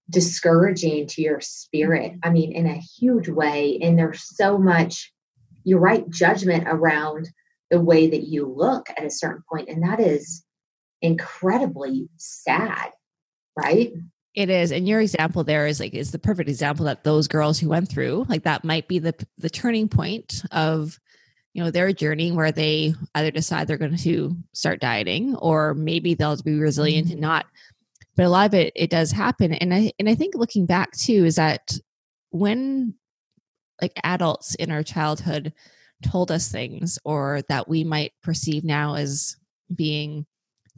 discouraging 0.09 1.07
to 1.09 1.23
your 1.23 1.41
spirit. 1.41 2.13
I 2.23 2.31
mean, 2.31 2.53
in 2.53 2.67
a 2.67 2.75
huge 2.75 3.29
way. 3.29 3.79
And 3.83 3.99
there's 3.99 4.23
so 4.37 4.59
much, 4.59 5.13
you're 5.65 5.81
right, 5.81 6.09
judgment 6.11 6.65
around 6.67 7.29
the 7.71 7.81
way 7.81 8.09
that 8.09 8.29
you 8.29 8.47
look 8.47 8.89
at 8.91 9.05
a 9.05 9.11
certain 9.11 9.43
point, 9.51 9.69
And 9.69 9.83
that 9.83 9.99
is 9.99 10.45
incredibly 11.03 12.09
sad, 12.17 12.91
right? 13.57 13.93
It 14.37 14.51
is. 14.51 14.71
And 14.71 14.87
your 14.87 15.01
example 15.01 15.45
there 15.45 15.67
is 15.67 15.81
like 15.81 15.95
is 15.95 16.11
the 16.11 16.19
perfect 16.19 16.51
example 16.51 16.85
that 16.85 17.05
those 17.05 17.27
girls 17.27 17.59
who 17.59 17.71
went 17.71 17.89
through, 17.89 18.27
like 18.29 18.43
that 18.45 18.65
might 18.65 18.87
be 18.87 18.99
the 18.99 19.15
the 19.39 19.51
turning 19.51 19.89
point 19.89 20.43
of 20.53 21.01
you 21.55 21.65
know 21.65 21.71
their 21.71 21.91
journey 21.95 22.33
where 22.33 22.53
they 22.53 22.93
either 23.15 23.31
decide 23.31 23.67
they're 23.67 23.79
going 23.79 23.97
to 23.97 24.37
start 24.53 24.79
dieting 24.79 25.35
or 25.37 25.73
maybe 25.73 26.13
they'll 26.13 26.41
be 26.43 26.59
resilient 26.59 27.11
and 27.11 27.19
not 27.19 27.47
but 28.15 28.27
a 28.27 28.29
lot 28.29 28.47
of 28.47 28.53
it 28.53 28.75
it 28.77 28.91
does 28.91 29.11
happen 29.11 29.55
and 29.55 29.73
i 29.73 29.91
and 29.99 30.07
i 30.07 30.15
think 30.15 30.35
looking 30.35 30.67
back 30.67 30.93
too 30.93 31.25
is 31.25 31.37
that 31.37 31.73
when 32.29 32.93
like 33.81 33.99
adults 34.05 34.55
in 34.57 34.71
our 34.71 34.83
childhood 34.83 35.51
told 36.03 36.31
us 36.31 36.53
things 36.53 36.99
or 37.07 37.41
that 37.49 37.69
we 37.69 37.85
might 37.85 38.13
perceive 38.23 38.63
now 38.63 38.95
as 38.95 39.39
being 39.75 40.27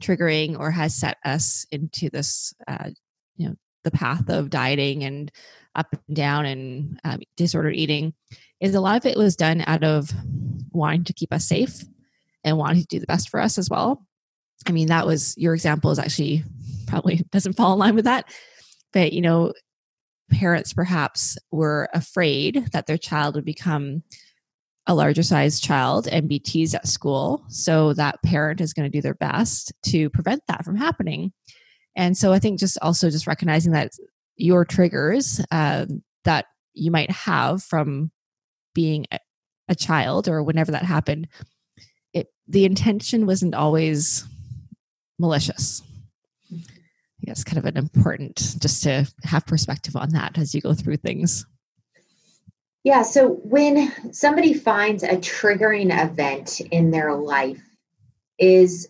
triggering 0.01 0.57
or 0.57 0.71
has 0.71 0.95
set 0.95 1.17
us 1.25 1.65
into 1.71 2.09
this 2.09 2.53
uh, 2.69 2.89
the 3.83 3.91
path 3.91 4.29
of 4.29 4.49
dieting 4.49 5.03
and 5.03 5.31
up 5.75 5.87
and 5.91 6.15
down 6.15 6.45
and 6.45 6.99
um, 7.03 7.19
disordered 7.37 7.75
eating 7.75 8.13
is 8.59 8.75
a 8.75 8.81
lot 8.81 8.97
of 8.97 9.05
it 9.05 9.17
was 9.17 9.35
done 9.35 9.63
out 9.67 9.83
of 9.83 10.11
wanting 10.71 11.03
to 11.03 11.13
keep 11.13 11.33
us 11.33 11.47
safe 11.47 11.83
and 12.43 12.57
wanting 12.57 12.81
to 12.81 12.87
do 12.87 12.99
the 12.99 13.07
best 13.07 13.29
for 13.29 13.39
us 13.39 13.57
as 13.57 13.69
well 13.69 14.05
i 14.67 14.71
mean 14.71 14.87
that 14.87 15.05
was 15.05 15.35
your 15.37 15.53
example 15.53 15.91
is 15.91 15.99
actually 15.99 16.43
probably 16.87 17.17
doesn't 17.31 17.53
fall 17.53 17.73
in 17.73 17.79
line 17.79 17.95
with 17.95 18.05
that 18.05 18.25
but 18.91 19.13
you 19.13 19.21
know 19.21 19.53
parents 20.29 20.73
perhaps 20.73 21.37
were 21.51 21.89
afraid 21.93 22.67
that 22.71 22.85
their 22.87 22.97
child 22.97 23.35
would 23.35 23.45
become 23.45 24.03
a 24.87 24.95
larger 24.95 25.23
sized 25.23 25.63
child 25.63 26.07
and 26.07 26.27
be 26.27 26.39
teased 26.39 26.73
at 26.73 26.87
school. 26.87 27.43
So 27.47 27.93
that 27.93 28.21
parent 28.23 28.59
is 28.59 28.73
going 28.73 28.89
to 28.89 28.97
do 28.97 29.01
their 29.01 29.13
best 29.13 29.71
to 29.87 30.09
prevent 30.09 30.41
that 30.47 30.65
from 30.65 30.75
happening. 30.75 31.31
And 31.99 32.17
so 32.17 32.31
I 32.31 32.39
think 32.39 32.61
just 32.61 32.77
also 32.81 33.09
just 33.09 33.27
recognizing 33.27 33.73
that 33.73 33.91
your 34.37 34.63
triggers 34.63 35.41
um, 35.51 36.01
that 36.23 36.45
you 36.73 36.91
might 36.91 37.11
have 37.11 37.61
from 37.61 38.09
being 38.73 39.05
a, 39.11 39.19
a 39.67 39.75
child 39.75 40.29
or 40.29 40.41
whenever 40.41 40.71
that 40.71 40.83
happened, 40.83 41.27
it 42.13 42.27
the 42.47 42.63
intention 42.63 43.25
wasn't 43.25 43.53
always 43.53 44.25
malicious. 45.19 45.83
I 46.53 47.25
guess 47.25 47.43
kind 47.43 47.57
of 47.57 47.65
an 47.65 47.75
important 47.75 48.55
just 48.59 48.81
to 48.83 49.05
have 49.23 49.45
perspective 49.45 49.97
on 49.97 50.11
that 50.11 50.37
as 50.37 50.55
you 50.55 50.61
go 50.61 50.73
through 50.73 50.97
things. 50.97 51.45
Yeah. 52.85 53.01
So 53.01 53.41
when 53.43 54.13
somebody 54.13 54.53
finds 54.53 55.03
a 55.03 55.17
triggering 55.17 55.91
event 56.01 56.61
in 56.61 56.91
their 56.91 57.13
life, 57.13 57.61
is 58.39 58.87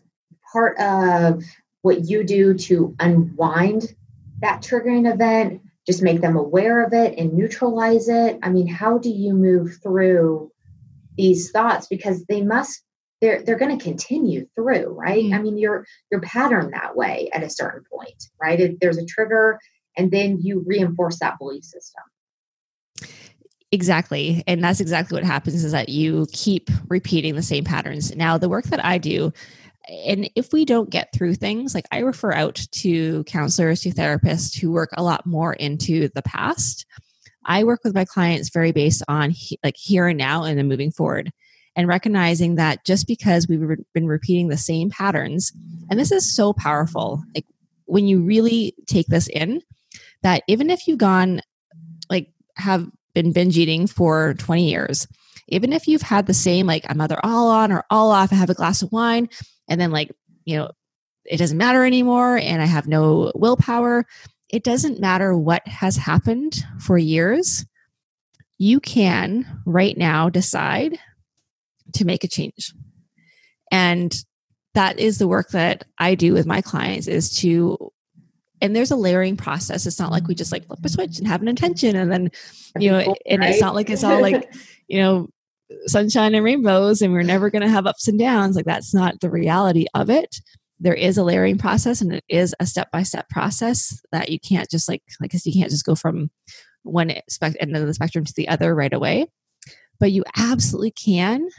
part 0.53 0.77
of 0.79 1.43
what 1.81 2.09
you 2.09 2.23
do 2.23 2.53
to 2.53 2.95
unwind 2.99 3.95
that 4.41 4.61
triggering 4.61 5.11
event, 5.11 5.61
just 5.85 6.01
make 6.01 6.21
them 6.21 6.35
aware 6.35 6.83
of 6.83 6.93
it 6.93 7.17
and 7.17 7.33
neutralize 7.33 8.07
it? 8.09 8.39
I 8.43 8.49
mean, 8.49 8.67
how 8.67 8.97
do 8.97 9.09
you 9.09 9.33
move 9.33 9.77
through 9.81 10.51
these 11.17 11.51
thoughts? 11.51 11.87
Because 11.87 12.25
they 12.25 12.41
must 12.41 12.83
they're 13.21 13.43
they're 13.43 13.57
going 13.57 13.77
to 13.77 13.83
continue 13.83 14.47
through 14.55 14.93
right 14.97 15.25
mm-hmm. 15.25 15.33
i 15.33 15.39
mean 15.39 15.57
you're 15.57 15.85
you're 16.09 16.21
patterned 16.21 16.73
that 16.73 16.95
way 16.95 17.29
at 17.33 17.43
a 17.43 17.49
certain 17.49 17.83
point 17.91 18.29
right 18.41 18.61
if 18.61 18.79
there's 18.79 18.97
a 18.97 19.05
trigger 19.05 19.59
and 19.97 20.09
then 20.11 20.39
you 20.39 20.63
reinforce 20.65 21.19
that 21.19 21.37
belief 21.37 21.63
system 21.63 22.03
Exactly. 23.71 24.43
And 24.47 24.63
that's 24.63 24.79
exactly 24.79 25.15
what 25.15 25.23
happens 25.23 25.63
is 25.63 25.71
that 25.73 25.89
you 25.89 26.25
keep 26.31 26.71
repeating 26.87 27.35
the 27.35 27.43
same 27.43 27.63
patterns. 27.63 28.15
Now, 28.15 28.37
the 28.37 28.49
work 28.49 28.65
that 28.65 28.83
I 28.83 28.97
do, 28.97 29.31
and 29.89 30.29
if 30.35 30.53
we 30.53 30.65
don't 30.65 30.89
get 30.89 31.11
through 31.13 31.35
things, 31.35 31.73
like 31.73 31.85
I 31.91 31.99
refer 31.99 32.31
out 32.31 32.55
to 32.71 33.23
counselors, 33.25 33.81
to 33.81 33.91
therapists 33.91 34.57
who 34.57 34.71
work 34.71 34.91
a 34.93 35.03
lot 35.03 35.25
more 35.25 35.53
into 35.53 36.09
the 36.13 36.21
past. 36.21 36.85
I 37.45 37.63
work 37.63 37.81
with 37.83 37.95
my 37.95 38.05
clients 38.05 38.49
very 38.49 38.71
based 38.71 39.03
on 39.07 39.31
he, 39.31 39.57
like 39.63 39.75
here 39.77 40.07
and 40.07 40.17
now 40.17 40.43
and 40.43 40.57
then 40.57 40.67
moving 40.67 40.91
forward 40.91 41.31
and 41.75 41.87
recognizing 41.87 42.55
that 42.55 42.85
just 42.85 43.07
because 43.07 43.47
we've 43.47 43.61
re- 43.61 43.77
been 43.93 44.07
repeating 44.07 44.49
the 44.49 44.57
same 44.57 44.89
patterns, 44.89 45.51
and 45.89 45.99
this 45.99 46.11
is 46.11 46.35
so 46.35 46.53
powerful, 46.53 47.23
like 47.33 47.45
when 47.85 48.07
you 48.07 48.21
really 48.21 48.75
take 48.85 49.07
this 49.07 49.27
in, 49.29 49.61
that 50.21 50.43
even 50.47 50.69
if 50.69 50.87
you've 50.87 50.99
gone 50.99 51.41
like 52.09 52.29
have 52.57 52.87
been 53.13 53.31
binge 53.31 53.57
eating 53.57 53.87
for 53.87 54.35
20 54.35 54.69
years, 54.69 55.07
even 55.47 55.73
if 55.73 55.87
you've 55.87 56.01
had 56.01 56.27
the 56.27 56.33
same, 56.33 56.67
like 56.67 56.85
I'm 56.87 57.01
either 57.01 57.19
all 57.23 57.49
on 57.49 57.71
or 57.71 57.83
all 57.89 58.11
off, 58.11 58.31
I 58.31 58.35
have 58.35 58.49
a 58.49 58.55
glass 58.55 58.81
of 58.81 58.91
wine, 58.91 59.29
and 59.69 59.79
then 59.79 59.91
like, 59.91 60.11
you 60.45 60.57
know, 60.57 60.71
it 61.25 61.37
doesn't 61.37 61.57
matter 61.57 61.85
anymore 61.85 62.37
and 62.37 62.61
I 62.61 62.65
have 62.65 62.87
no 62.87 63.31
willpower, 63.35 64.05
it 64.49 64.63
doesn't 64.63 64.99
matter 64.99 65.37
what 65.37 65.65
has 65.67 65.95
happened 65.95 66.65
for 66.79 66.97
years. 66.97 67.65
You 68.57 68.79
can 68.79 69.45
right 69.65 69.97
now 69.97 70.29
decide 70.29 70.97
to 71.93 72.05
make 72.05 72.23
a 72.23 72.27
change. 72.27 72.73
And 73.71 74.13
that 74.73 74.99
is 74.99 75.17
the 75.17 75.27
work 75.27 75.49
that 75.51 75.85
I 75.97 76.15
do 76.15 76.33
with 76.33 76.45
my 76.45 76.61
clients 76.61 77.07
is 77.07 77.35
to 77.37 77.91
and 78.61 78.75
there's 78.75 78.91
a 78.91 78.95
layering 78.97 79.37
process. 79.37 79.85
It's 79.85 79.99
not 79.99 80.11
like 80.11 80.27
we 80.27 80.35
just 80.35 80.51
like 80.51 80.67
flip 80.67 80.79
a 80.83 80.89
switch 80.89 81.17
and 81.17 81.27
have 81.27 81.41
an 81.41 81.47
intention 81.47 81.95
and 81.95 82.11
then, 82.11 82.29
you 82.77 82.91
know, 82.91 83.15
and 83.25 83.41
it's 83.41 83.61
not 83.61 83.73
like 83.73 83.89
it's 83.89 84.03
all 84.03 84.21
like, 84.21 84.53
you 84.89 84.99
know, 84.99 85.29
sunshine 85.85 86.35
and 86.35 86.43
rainbows 86.43 87.01
and 87.01 87.13
we're 87.13 87.23
never 87.23 87.49
going 87.49 87.61
to 87.61 87.69
have 87.69 87.87
ups 87.87 88.07
and 88.07 88.19
downs. 88.19 88.55
Like 88.55 88.65
that's 88.65 88.93
not 88.93 89.19
the 89.19 89.29
reality 89.29 89.85
of 89.93 90.09
it. 90.09 90.37
There 90.79 90.93
is 90.93 91.17
a 91.17 91.23
layering 91.23 91.57
process 91.57 92.01
and 92.01 92.13
it 92.13 92.23
is 92.29 92.55
a 92.59 92.65
step 92.65 92.89
by 92.91 93.03
step 93.03 93.29
process 93.29 94.01
that 94.11 94.29
you 94.29 94.39
can't 94.39 94.69
just 94.69 94.87
like, 94.87 95.03
like, 95.19 95.33
you 95.45 95.53
can't 95.53 95.71
just 95.71 95.85
go 95.85 95.95
from 95.95 96.31
one 96.83 97.13
spec- 97.27 97.57
end 97.59 97.75
of 97.75 97.85
the 97.85 97.93
spectrum 97.93 98.25
to 98.25 98.33
the 98.35 98.47
other 98.47 98.73
right 98.73 98.93
away. 98.93 99.27
But 99.99 100.11
you 100.11 100.23
absolutely 100.37 100.91
can 100.91 101.49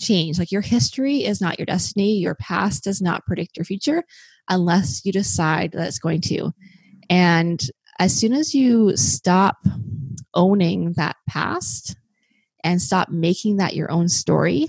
change. 0.00 0.38
Like 0.38 0.50
your 0.50 0.62
history 0.62 1.24
is 1.24 1.40
not 1.40 1.58
your 1.58 1.66
destiny. 1.66 2.14
Your 2.14 2.34
past 2.34 2.84
does 2.84 3.02
not 3.02 3.26
predict 3.26 3.56
your 3.56 3.64
future 3.64 4.02
unless 4.48 5.04
you 5.04 5.12
decide 5.12 5.72
that 5.72 5.86
it's 5.86 5.98
going 5.98 6.22
to. 6.22 6.52
And 7.10 7.62
as 7.98 8.18
soon 8.18 8.32
as 8.32 8.54
you 8.54 8.96
stop 8.96 9.56
owning 10.34 10.94
that 10.94 11.16
past 11.28 11.96
and 12.64 12.80
stop 12.80 13.08
making 13.08 13.56
that 13.56 13.74
your 13.74 13.90
own 13.90 14.08
story, 14.08 14.66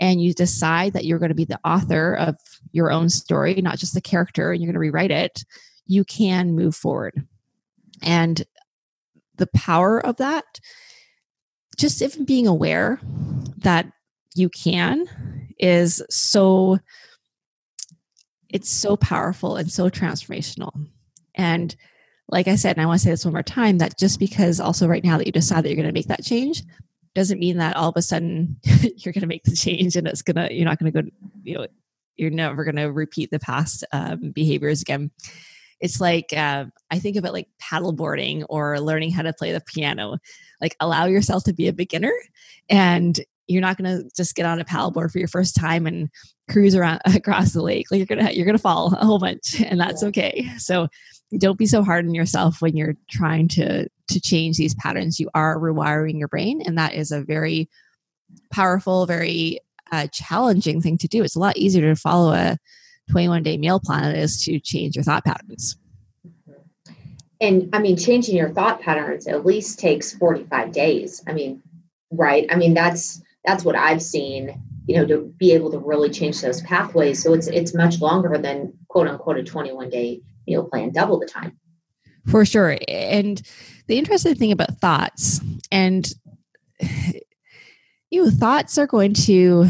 and 0.00 0.22
you 0.22 0.32
decide 0.32 0.92
that 0.94 1.04
you're 1.04 1.18
going 1.18 1.30
to 1.30 1.34
be 1.34 1.44
the 1.44 1.60
author 1.64 2.14
of 2.14 2.36
your 2.72 2.90
own 2.90 3.08
story, 3.08 3.54
not 3.60 3.78
just 3.78 3.94
the 3.94 4.00
character, 4.00 4.50
and 4.50 4.60
you're 4.60 4.68
going 4.68 4.74
to 4.74 4.80
rewrite 4.80 5.10
it, 5.10 5.44
you 5.86 6.04
can 6.04 6.54
move 6.54 6.74
forward. 6.74 7.26
And 8.02 8.42
the 9.36 9.48
power 9.48 10.04
of 10.04 10.16
that, 10.16 10.60
just 11.76 12.00
even 12.02 12.24
being 12.24 12.46
aware 12.46 13.00
that 13.58 13.90
you 14.34 14.48
can, 14.48 15.06
is 15.58 16.02
so 16.08 16.78
it's 18.48 18.70
so 18.70 18.96
powerful 18.96 19.56
and 19.56 19.70
so 19.70 19.88
transformational. 19.88 20.72
And 21.34 21.76
like 22.30 22.48
I 22.48 22.56
said, 22.56 22.76
and 22.76 22.82
I 22.82 22.86
want 22.86 23.00
to 23.00 23.04
say 23.04 23.10
this 23.10 23.24
one 23.24 23.34
more 23.34 23.42
time 23.42 23.78
that 23.78 23.98
just 23.98 24.18
because 24.18 24.60
also 24.60 24.86
right 24.86 25.04
now 25.04 25.18
that 25.18 25.26
you 25.26 25.32
decide 25.32 25.64
that 25.64 25.68
you're 25.68 25.76
going 25.76 25.88
to 25.88 25.92
make 25.92 26.06
that 26.06 26.24
change 26.24 26.62
doesn't 27.14 27.40
mean 27.40 27.58
that 27.58 27.76
all 27.76 27.88
of 27.88 27.96
a 27.96 28.02
sudden 28.02 28.56
you're 28.64 29.12
going 29.12 29.22
to 29.22 29.26
make 29.26 29.42
the 29.44 29.56
change 29.56 29.96
and 29.96 30.06
it's 30.06 30.22
going 30.22 30.36
to, 30.36 30.54
you're 30.54 30.64
not 30.64 30.78
going 30.78 30.92
to 30.92 31.02
go, 31.02 31.08
you 31.42 31.58
know, 31.58 31.66
you're 32.16 32.30
never 32.30 32.64
going 32.64 32.76
to 32.76 32.92
repeat 32.92 33.30
the 33.30 33.38
past 33.38 33.84
um, 33.92 34.30
behaviors 34.30 34.82
again. 34.82 35.10
It's 35.80 36.00
like, 36.00 36.32
uh, 36.36 36.66
I 36.90 36.98
think 36.98 37.16
of 37.16 37.24
it 37.24 37.32
like 37.32 37.48
paddleboarding 37.60 38.44
or 38.48 38.78
learning 38.80 39.12
how 39.12 39.22
to 39.22 39.32
play 39.32 39.52
the 39.52 39.62
piano. 39.62 40.18
Like, 40.60 40.76
allow 40.78 41.06
yourself 41.06 41.44
to 41.44 41.54
be 41.54 41.68
a 41.68 41.72
beginner 41.72 42.12
and 42.68 43.18
you're 43.48 43.62
not 43.62 43.78
going 43.78 43.98
to 43.98 44.08
just 44.14 44.36
get 44.36 44.46
on 44.46 44.60
a 44.60 44.64
paddleboard 44.64 45.10
for 45.10 45.18
your 45.18 45.26
first 45.26 45.56
time 45.56 45.86
and 45.86 46.10
cruise 46.50 46.74
around 46.74 47.00
across 47.14 47.52
the 47.52 47.62
lake. 47.62 47.90
Like 47.90 47.98
you're 47.98 48.06
gonna 48.06 48.30
you're 48.32 48.46
gonna 48.46 48.58
fall 48.58 48.92
a 48.94 49.04
whole 49.04 49.18
bunch, 49.18 49.60
and 49.60 49.80
that's 49.80 50.02
okay. 50.02 50.48
So 50.58 50.88
don't 51.38 51.58
be 51.58 51.66
so 51.66 51.82
hard 51.82 52.06
on 52.06 52.14
yourself 52.14 52.60
when 52.60 52.76
you're 52.76 52.96
trying 53.10 53.48
to 53.48 53.88
to 54.08 54.20
change 54.20 54.56
these 54.56 54.74
patterns. 54.74 55.20
You 55.20 55.30
are 55.34 55.58
rewiring 55.58 56.18
your 56.18 56.28
brain, 56.28 56.62
and 56.66 56.76
that 56.78 56.94
is 56.94 57.12
a 57.12 57.22
very 57.22 57.68
powerful, 58.50 59.06
very 59.06 59.60
uh, 59.92 60.08
challenging 60.08 60.80
thing 60.80 60.98
to 60.98 61.08
do. 61.08 61.22
It's 61.22 61.36
a 61.36 61.40
lot 61.40 61.56
easier 61.56 61.82
to 61.82 62.00
follow 62.00 62.32
a 62.32 62.58
21 63.10 63.42
day 63.42 63.56
meal 63.56 63.80
plan 63.80 64.02
than 64.02 64.16
it 64.16 64.18
is 64.18 64.42
to 64.44 64.58
change 64.60 64.96
your 64.96 65.04
thought 65.04 65.24
patterns. 65.24 65.76
And 67.40 67.70
I 67.72 67.78
mean, 67.78 67.96
changing 67.96 68.36
your 68.36 68.50
thought 68.50 68.80
patterns 68.80 69.26
at 69.26 69.46
least 69.46 69.78
takes 69.78 70.12
45 70.12 70.72
days. 70.72 71.22
I 71.26 71.32
mean, 71.32 71.62
right? 72.10 72.46
I 72.50 72.56
mean, 72.56 72.74
that's 72.74 73.22
that's 73.44 73.64
what 73.64 73.76
I've 73.76 74.02
seen, 74.02 74.60
you 74.86 74.96
know, 74.96 75.06
to 75.06 75.32
be 75.38 75.52
able 75.52 75.70
to 75.70 75.78
really 75.78 76.10
change 76.10 76.40
those 76.40 76.60
pathways. 76.62 77.22
So 77.22 77.32
it's 77.32 77.46
it's 77.46 77.74
much 77.74 78.00
longer 78.00 78.36
than 78.36 78.72
quote 78.88 79.08
unquote 79.08 79.38
a 79.38 79.42
21 79.42 79.88
day 79.88 80.20
meal 80.50 80.64
plan, 80.64 80.90
double 80.90 81.18
the 81.18 81.26
time. 81.26 81.56
For 82.26 82.44
sure. 82.44 82.76
And 82.88 83.40
the 83.86 83.98
interesting 83.98 84.34
thing 84.34 84.52
about 84.52 84.78
thoughts 84.80 85.40
and 85.70 86.12
you 88.10 88.24
know, 88.24 88.30
thoughts 88.30 88.76
are 88.76 88.86
going 88.86 89.14
to 89.14 89.66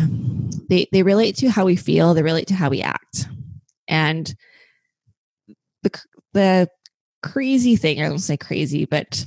they 0.69 0.87
they 0.93 1.03
relate 1.03 1.37
to 1.37 1.51
how 1.51 1.67
we 1.67 1.77
feel, 1.77 2.15
they 2.15 2.23
relate 2.23 2.49
to 2.49 2.55
how 2.55 2.71
we 2.71 2.83
act. 2.83 3.29
And 3.87 4.35
the 5.83 5.91
the 6.33 6.69
crazy 7.23 7.77
thing, 7.77 8.01
I 8.01 8.09
don't 8.09 8.19
say 8.19 8.37
crazy, 8.37 8.87
but 8.87 9.25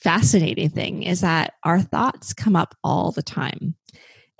fascinating 0.00 0.70
thing 0.70 1.02
is 1.02 1.20
that 1.20 1.54
our 1.64 1.80
thoughts 1.80 2.32
come 2.32 2.56
up 2.56 2.74
all 2.82 3.12
the 3.12 3.22
time. 3.22 3.74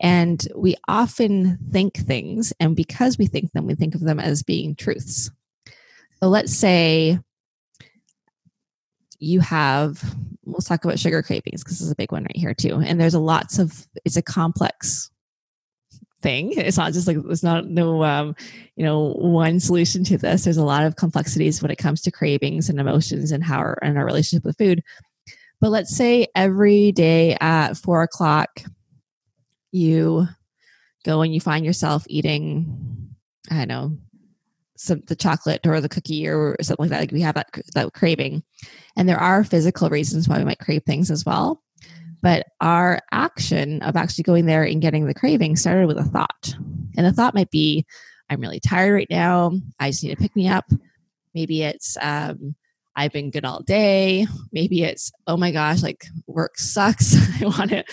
And 0.03 0.43
we 0.57 0.77
often 0.89 1.59
think 1.71 1.95
things, 1.97 2.55
and 2.59 2.75
because 2.75 3.19
we 3.19 3.27
think 3.27 3.53
them, 3.53 3.67
we 3.67 3.75
think 3.75 3.95
of 3.95 4.01
them 4.01 4.19
as 4.19 4.43
being 4.43 4.75
truths. 4.75 5.31
So 6.23 6.29
let's 6.29 6.55
say 6.55 7.19
you 9.19 9.41
have, 9.41 10.03
we'll 10.45 10.61
talk 10.61 10.85
about 10.85 10.99
sugar 10.99 11.23
cravings 11.23 11.63
because 11.63 11.79
this 11.79 11.87
is 11.87 11.91
a 11.91 11.97
big 11.97 12.13
one 12.13 12.25
right 12.25 12.37
here 12.37 12.55
too. 12.55 12.81
And 12.85 13.01
there's 13.01 13.15
a 13.15 13.21
lots 13.21 13.59
of, 13.59 13.87
it's 14.05 14.17
a 14.17 14.23
complex 14.23 15.11
thing. 16.23 16.53
It's 16.53 16.77
not 16.77 16.93
just 16.93 17.07
like 17.07 17.17
there's 17.23 17.43
not 17.43 17.67
no 17.67 18.05
um, 18.05 18.35
you 18.77 18.85
know 18.85 19.15
one 19.15 19.61
solution 19.61 20.05
to 20.05 20.19
this. 20.19 20.45
There's 20.45 20.57
a 20.57 20.65
lot 20.65 20.85
of 20.85 20.97
complexities 20.97 21.63
when 21.63 21.71
it 21.71 21.79
comes 21.79 22.03
to 22.03 22.11
cravings 22.11 22.69
and 22.69 22.79
emotions 22.79 23.33
and 23.33 23.43
how 23.43 23.59
our, 23.59 23.79
and 23.83 23.99
our 23.99 24.05
relationship 24.05 24.45
with 24.45 24.59
food. 24.59 24.83
But 25.61 25.71
let's 25.71 25.95
say 25.95 26.27
every 26.35 26.93
day 26.93 27.37
at 27.41 27.77
four 27.77 28.03
o'clock, 28.03 28.63
you 29.73 30.27
go 31.05 31.23
and 31.23 31.35
you 31.35 31.41
find 31.41 31.65
yourself 31.65 32.05
eating, 32.09 33.15
I 33.51 33.65
don't 33.65 33.69
know, 33.69 33.99
some 34.81 35.03
the 35.07 35.17
chocolate 35.17 35.67
or 35.67 35.81
the 35.81 35.89
cookie 35.89 36.27
or 36.27 36.57
something 36.63 36.85
like 36.85 36.91
that. 36.91 37.01
Like 37.01 37.13
we 37.13 37.21
have 37.21 37.35
that 37.35 37.49
that 37.75 37.93
craving, 37.93 38.43
and 38.97 39.09
there 39.09 39.21
are 39.21 39.45
physical 39.45 39.91
reasons 39.91 40.29
why 40.29 40.39
we 40.39 40.45
might 40.45 40.59
crave 40.59 40.83
things 40.85 41.11
as 41.11 41.25
well. 41.25 41.63
But 42.23 42.47
our 42.61 43.01
action 43.13 43.83
of 43.83 43.97
actually 43.97 44.25
going 44.25 44.47
there 44.47 44.65
and 44.65 44.83
getting 44.83 45.07
the 45.07 45.15
craving 45.15 45.57
started 45.57 45.87
with 45.87 45.99
a 45.99 46.05
thought, 46.05 46.55
and 46.97 47.07
the 47.07 47.13
thought 47.13 47.35
might 47.35 47.51
be, 47.51 47.85
"I'm 48.31 48.41
really 48.41 48.61
tired 48.61 48.95
right 48.95 49.11
now. 49.11 49.53
I 49.79 49.91
just 49.91 50.03
need 50.03 50.11
to 50.11 50.23
pick 50.23 50.35
me 50.35 50.49
up." 50.49 50.71
Maybe 51.35 51.63
it's 51.63 51.97
um, 52.01 52.55
I've 52.97 53.13
been 53.13 53.31
good 53.31 53.45
all 53.45 53.63
day. 53.63 54.27
Maybe 54.53 54.83
it's, 54.83 55.13
oh 55.27 55.37
my 55.37 55.53
gosh, 55.53 55.83
like 55.83 56.05
work 56.27 56.59
sucks. 56.59 57.15
I 57.43 57.47
want 57.47 57.71
to 57.71 57.85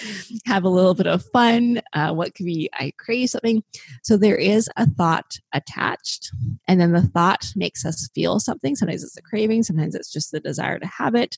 have 0.45 0.63
a 0.63 0.69
little 0.69 0.93
bit 0.93 1.07
of 1.07 1.23
fun. 1.31 1.81
Uh, 1.93 2.13
what 2.13 2.33
could 2.35 2.45
be, 2.45 2.69
I 2.73 2.91
crave 2.97 3.29
something. 3.29 3.63
So 4.03 4.17
there 4.17 4.35
is 4.35 4.69
a 4.75 4.89
thought 4.89 5.37
attached. 5.53 6.31
And 6.67 6.81
then 6.81 6.93
the 6.93 7.03
thought 7.03 7.45
makes 7.55 7.85
us 7.85 8.09
feel 8.15 8.39
something. 8.39 8.75
Sometimes 8.75 9.03
it's 9.03 9.17
a 9.17 9.21
craving, 9.21 9.63
sometimes 9.63 9.95
it's 9.95 10.11
just 10.11 10.31
the 10.31 10.39
desire 10.39 10.79
to 10.79 10.87
have 10.87 11.15
it. 11.15 11.37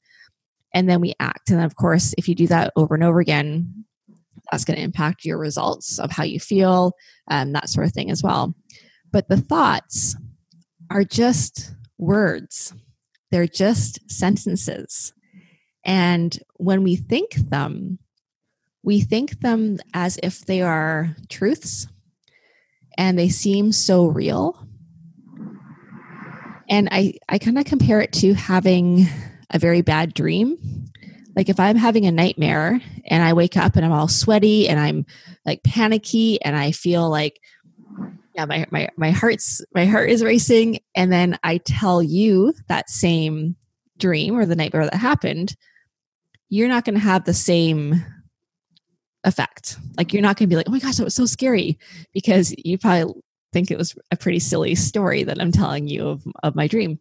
And 0.73 0.89
then 0.89 1.01
we 1.01 1.13
act. 1.19 1.49
And 1.49 1.61
of 1.61 1.75
course, 1.75 2.13
if 2.17 2.29
you 2.29 2.35
do 2.35 2.47
that 2.47 2.71
over 2.75 2.95
and 2.95 3.03
over 3.03 3.19
again, 3.19 3.85
that's 4.51 4.65
going 4.65 4.77
to 4.77 4.83
impact 4.83 5.25
your 5.25 5.37
results 5.37 5.99
of 5.99 6.11
how 6.11 6.23
you 6.23 6.39
feel, 6.39 6.93
and 7.29 7.53
that 7.53 7.69
sort 7.69 7.85
of 7.85 7.93
thing 7.93 8.09
as 8.09 8.23
well. 8.23 8.55
But 9.11 9.29
the 9.29 9.37
thoughts 9.37 10.15
are 10.89 11.03
just 11.03 11.71
words 11.97 12.73
they're 13.31 13.47
just 13.47 14.09
sentences. 14.11 15.13
And 15.85 16.37
when 16.55 16.83
we 16.83 16.95
think 16.95 17.35
them, 17.35 17.99
we 18.83 19.01
think 19.01 19.39
them 19.41 19.77
as 19.93 20.19
if 20.21 20.45
they 20.45 20.61
are 20.61 21.15
truths 21.29 21.87
and 22.97 23.17
they 23.17 23.29
seem 23.29 23.71
so 23.71 24.05
real. 24.05 24.67
And 26.69 26.89
I, 26.91 27.13
I 27.27 27.39
kind 27.39 27.57
of 27.57 27.65
compare 27.65 28.01
it 28.01 28.13
to 28.13 28.33
having 28.33 29.07
a 29.49 29.59
very 29.59 29.81
bad 29.81 30.13
dream. 30.13 30.85
Like 31.35 31.49
if 31.49 31.59
I'm 31.59 31.77
having 31.77 32.05
a 32.05 32.11
nightmare 32.11 32.79
and 33.05 33.23
I 33.23 33.33
wake 33.33 33.57
up 33.57 33.75
and 33.75 33.85
I'm 33.85 33.91
all 33.91 34.07
sweaty 34.07 34.67
and 34.67 34.79
I'm 34.79 35.05
like 35.45 35.63
panicky 35.63 36.41
and 36.41 36.55
I 36.55 36.71
feel 36.71 37.09
like 37.09 37.39
yeah 38.39 38.45
my, 38.45 38.65
my 38.71 38.89
my 38.95 39.11
heart's 39.11 39.61
my 39.73 39.85
heart 39.85 40.09
is 40.09 40.23
racing. 40.23 40.79
And 40.95 41.11
then 41.11 41.37
i 41.43 41.57
tell 41.57 42.01
you 42.01 42.53
that 42.67 42.89
same 42.89 43.55
dream 43.97 44.37
or 44.37 44.45
the 44.45 44.55
nightmare 44.55 44.85
that 44.85 44.95
happened 44.95 45.55
you're 46.51 46.69
not 46.69 46.83
going 46.83 46.95
to 46.95 47.01
have 47.01 47.25
the 47.25 47.33
same 47.33 48.03
effect. 49.23 49.77
Like 49.97 50.13
you're 50.13 50.23
not 50.23 50.35
going 50.35 50.47
to 50.47 50.51
be 50.51 50.55
like 50.55 50.67
oh 50.67 50.71
my 50.71 50.79
gosh 50.79 50.95
that 50.95 51.03
was 51.03 51.13
so 51.13 51.25
scary 51.25 51.77
because 52.13 52.55
you 52.57 52.77
probably 52.77 53.13
think 53.51 53.69
it 53.69 53.77
was 53.77 53.95
a 54.11 54.17
pretty 54.17 54.39
silly 54.39 54.75
story 54.75 55.23
that 55.23 55.41
i'm 55.41 55.51
telling 55.51 55.87
you 55.87 56.07
of, 56.07 56.23
of 56.43 56.55
my 56.55 56.67
dream. 56.67 56.99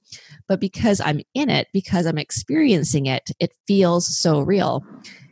But 0.48 0.60
because 0.60 1.00
i'm 1.00 1.20
in 1.34 1.50
it 1.50 1.68
because 1.72 2.04
i'm 2.04 2.18
experiencing 2.18 3.06
it 3.06 3.30
it 3.38 3.52
feels 3.66 4.06
so 4.18 4.40
real. 4.40 4.84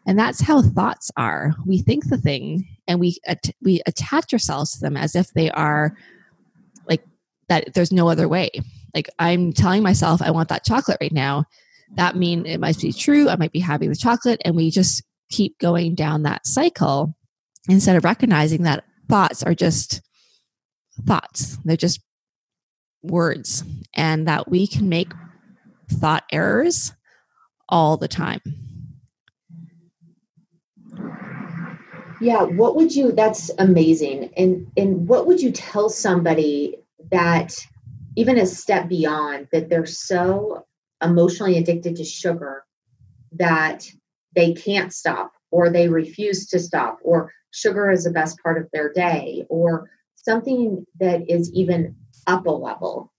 And 0.08 0.16
that's 0.16 0.40
how 0.40 0.62
thoughts 0.62 1.10
are. 1.16 1.52
We 1.66 1.78
think 1.78 2.08
the 2.08 2.16
thing 2.16 2.75
and 2.88 3.00
we 3.00 3.18
we 3.62 3.80
attach 3.86 4.32
ourselves 4.32 4.72
to 4.72 4.80
them 4.80 4.96
as 4.96 5.14
if 5.14 5.32
they 5.32 5.50
are 5.50 5.96
like 6.88 7.04
that 7.48 7.74
there's 7.74 7.92
no 7.92 8.08
other 8.08 8.28
way. 8.28 8.50
Like 8.94 9.08
I'm 9.18 9.52
telling 9.52 9.82
myself 9.82 10.22
I 10.22 10.30
want 10.30 10.48
that 10.48 10.64
chocolate 10.64 10.98
right 11.00 11.12
now. 11.12 11.44
That 11.96 12.16
mean 12.16 12.46
it 12.46 12.58
might 12.58 12.78
be 12.80 12.92
true. 12.92 13.28
I 13.28 13.36
might 13.36 13.52
be 13.52 13.60
having 13.60 13.88
the 13.88 13.96
chocolate 13.96 14.40
and 14.44 14.56
we 14.56 14.70
just 14.70 15.02
keep 15.30 15.58
going 15.58 15.94
down 15.94 16.22
that 16.22 16.46
cycle 16.46 17.16
instead 17.68 17.96
of 17.96 18.04
recognizing 18.04 18.62
that 18.62 18.84
thoughts 19.08 19.42
are 19.42 19.54
just 19.54 20.02
thoughts. 21.06 21.58
They're 21.64 21.76
just 21.76 22.00
words 23.02 23.64
and 23.94 24.26
that 24.26 24.48
we 24.48 24.66
can 24.66 24.88
make 24.88 25.12
thought 25.88 26.24
errors 26.32 26.92
all 27.68 27.96
the 27.96 28.08
time. 28.08 28.40
Yeah, 32.20 32.42
what 32.42 32.76
would 32.76 32.94
you 32.94 33.12
that's 33.12 33.50
amazing. 33.58 34.30
And 34.36 34.66
and 34.76 35.06
what 35.08 35.26
would 35.26 35.40
you 35.40 35.52
tell 35.52 35.88
somebody 35.88 36.76
that 37.10 37.54
even 38.16 38.38
a 38.38 38.46
step 38.46 38.88
beyond 38.88 39.48
that 39.52 39.68
they're 39.68 39.86
so 39.86 40.66
emotionally 41.02 41.58
addicted 41.58 41.96
to 41.96 42.04
sugar 42.04 42.64
that 43.32 43.86
they 44.34 44.54
can't 44.54 44.92
stop 44.92 45.32
or 45.50 45.68
they 45.68 45.88
refuse 45.88 46.46
to 46.46 46.58
stop 46.58 46.98
or 47.02 47.32
sugar 47.50 47.90
is 47.90 48.04
the 48.04 48.10
best 48.10 48.38
part 48.42 48.58
of 48.58 48.68
their 48.72 48.92
day 48.92 49.44
or 49.48 49.90
something 50.14 50.84
that 50.98 51.28
is 51.30 51.52
even 51.52 51.94
up 52.26 52.46
a 52.46 52.50
level? 52.50 53.12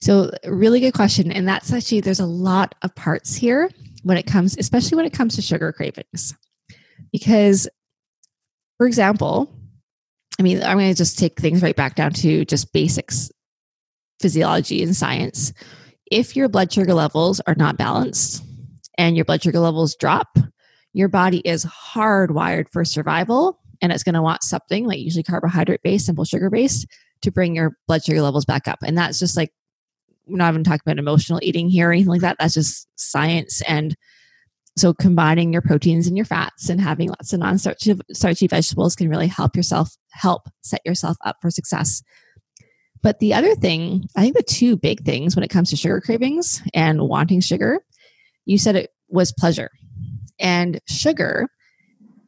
So 0.00 0.30
really 0.44 0.80
good 0.80 0.94
question. 0.94 1.32
And 1.32 1.48
that's 1.48 1.72
actually 1.72 2.00
there's 2.00 2.20
a 2.20 2.26
lot 2.26 2.74
of 2.82 2.94
parts 2.96 3.34
here 3.36 3.70
when 4.02 4.16
it 4.16 4.26
comes 4.26 4.56
especially 4.58 4.96
when 4.96 5.06
it 5.06 5.12
comes 5.12 5.36
to 5.36 5.42
sugar 5.42 5.72
cravings 5.72 6.34
because, 7.16 7.66
for 8.76 8.86
example, 8.86 9.50
I 10.38 10.42
mean, 10.42 10.62
I'm 10.62 10.76
going 10.76 10.90
to 10.90 10.94
just 10.94 11.18
take 11.18 11.40
things 11.40 11.62
right 11.62 11.74
back 11.74 11.94
down 11.94 12.12
to 12.12 12.44
just 12.44 12.74
basics 12.74 13.32
physiology 14.20 14.82
and 14.82 14.94
science. 14.94 15.54
If 16.10 16.36
your 16.36 16.50
blood 16.50 16.70
sugar 16.70 16.92
levels 16.92 17.40
are 17.46 17.54
not 17.54 17.78
balanced 17.78 18.44
and 18.98 19.16
your 19.16 19.24
blood 19.24 19.42
sugar 19.42 19.60
levels 19.60 19.96
drop, 19.96 20.36
your 20.92 21.08
body 21.08 21.38
is 21.38 21.64
hardwired 21.64 22.68
for 22.70 22.84
survival 22.84 23.58
and 23.80 23.92
it's 23.92 24.02
going 24.02 24.14
to 24.14 24.20
want 24.20 24.42
something 24.42 24.84
like 24.84 24.98
usually 24.98 25.22
carbohydrate 25.22 25.82
based, 25.82 26.04
simple 26.04 26.26
sugar 26.26 26.50
based 26.50 26.86
to 27.22 27.30
bring 27.30 27.56
your 27.56 27.78
blood 27.88 28.04
sugar 28.04 28.20
levels 28.20 28.44
back 28.44 28.68
up. 28.68 28.80
And 28.82 28.98
that's 28.98 29.18
just 29.18 29.38
like, 29.38 29.54
we're 30.26 30.36
not 30.36 30.52
even 30.52 30.64
talking 30.64 30.82
about 30.84 30.98
emotional 30.98 31.40
eating 31.42 31.70
here 31.70 31.88
or 31.88 31.92
anything 31.92 32.10
like 32.10 32.20
that. 32.20 32.36
That's 32.38 32.52
just 32.52 32.88
science 32.96 33.62
and 33.62 33.96
so 34.76 34.92
combining 34.92 35.52
your 35.52 35.62
proteins 35.62 36.06
and 36.06 36.16
your 36.16 36.26
fats 36.26 36.68
and 36.68 36.80
having 36.80 37.08
lots 37.08 37.32
of 37.32 37.40
non-starchy 37.40 37.98
starchy 38.12 38.46
vegetables 38.46 38.94
can 38.94 39.08
really 39.08 39.26
help 39.26 39.56
yourself 39.56 39.96
help 40.12 40.48
set 40.62 40.80
yourself 40.84 41.16
up 41.24 41.36
for 41.40 41.50
success. 41.50 42.02
But 43.02 43.18
the 43.18 43.34
other 43.34 43.54
thing 43.54 44.04
i 44.16 44.22
think 44.22 44.36
the 44.36 44.42
two 44.42 44.76
big 44.76 45.04
things 45.04 45.36
when 45.36 45.42
it 45.42 45.50
comes 45.50 45.70
to 45.70 45.76
sugar 45.76 46.00
cravings 46.00 46.62
and 46.74 47.08
wanting 47.08 47.40
sugar 47.40 47.80
you 48.44 48.58
said 48.58 48.76
it 48.76 48.90
was 49.08 49.32
pleasure. 49.32 49.70
And 50.38 50.80
sugar 50.86 51.48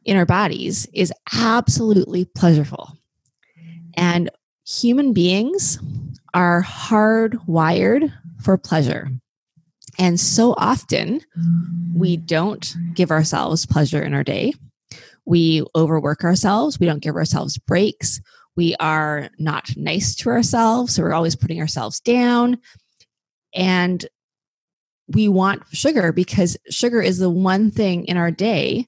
in 0.05 0.17
our 0.17 0.25
bodies 0.25 0.87
is 0.93 1.13
absolutely 1.33 2.25
pleasurable 2.25 2.97
and 3.95 4.29
human 4.65 5.13
beings 5.13 5.79
are 6.33 6.63
hardwired 6.63 8.11
for 8.41 8.57
pleasure 8.57 9.09
and 9.99 10.19
so 10.19 10.55
often 10.57 11.21
we 11.93 12.17
mm. 12.17 12.25
don't 12.25 12.73
give 12.95 13.11
ourselves 13.11 13.65
pleasure 13.65 14.01
in 14.01 14.13
our 14.13 14.23
day. 14.23 14.53
We 15.25 15.63
overwork 15.75 16.23
ourselves. 16.23 16.79
We 16.79 16.87
don't 16.87 17.03
give 17.03 17.15
ourselves 17.15 17.57
breaks. 17.57 18.21
We 18.55 18.75
are 18.79 19.29
not 19.37 19.69
nice 19.75 20.15
to 20.15 20.29
ourselves. 20.29 20.95
So 20.95 21.03
we're 21.03 21.13
always 21.13 21.35
putting 21.35 21.59
ourselves 21.59 21.99
down. 21.99 22.57
And 23.53 24.05
we 25.07 25.27
want 25.27 25.63
sugar 25.71 26.11
because 26.11 26.57
sugar 26.69 27.01
is 27.01 27.19
the 27.19 27.29
one 27.29 27.69
thing 27.69 28.05
in 28.05 28.17
our 28.17 28.31
day 28.31 28.87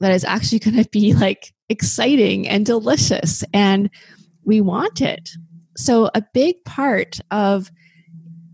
that 0.00 0.12
is 0.12 0.24
actually 0.24 0.58
going 0.58 0.82
to 0.82 0.90
be 0.90 1.14
like 1.14 1.52
exciting 1.68 2.46
and 2.48 2.66
delicious. 2.66 3.42
And 3.54 3.90
we 4.44 4.60
want 4.60 5.00
it. 5.00 5.30
So, 5.76 6.10
a 6.14 6.22
big 6.34 6.62
part 6.64 7.18
of 7.30 7.70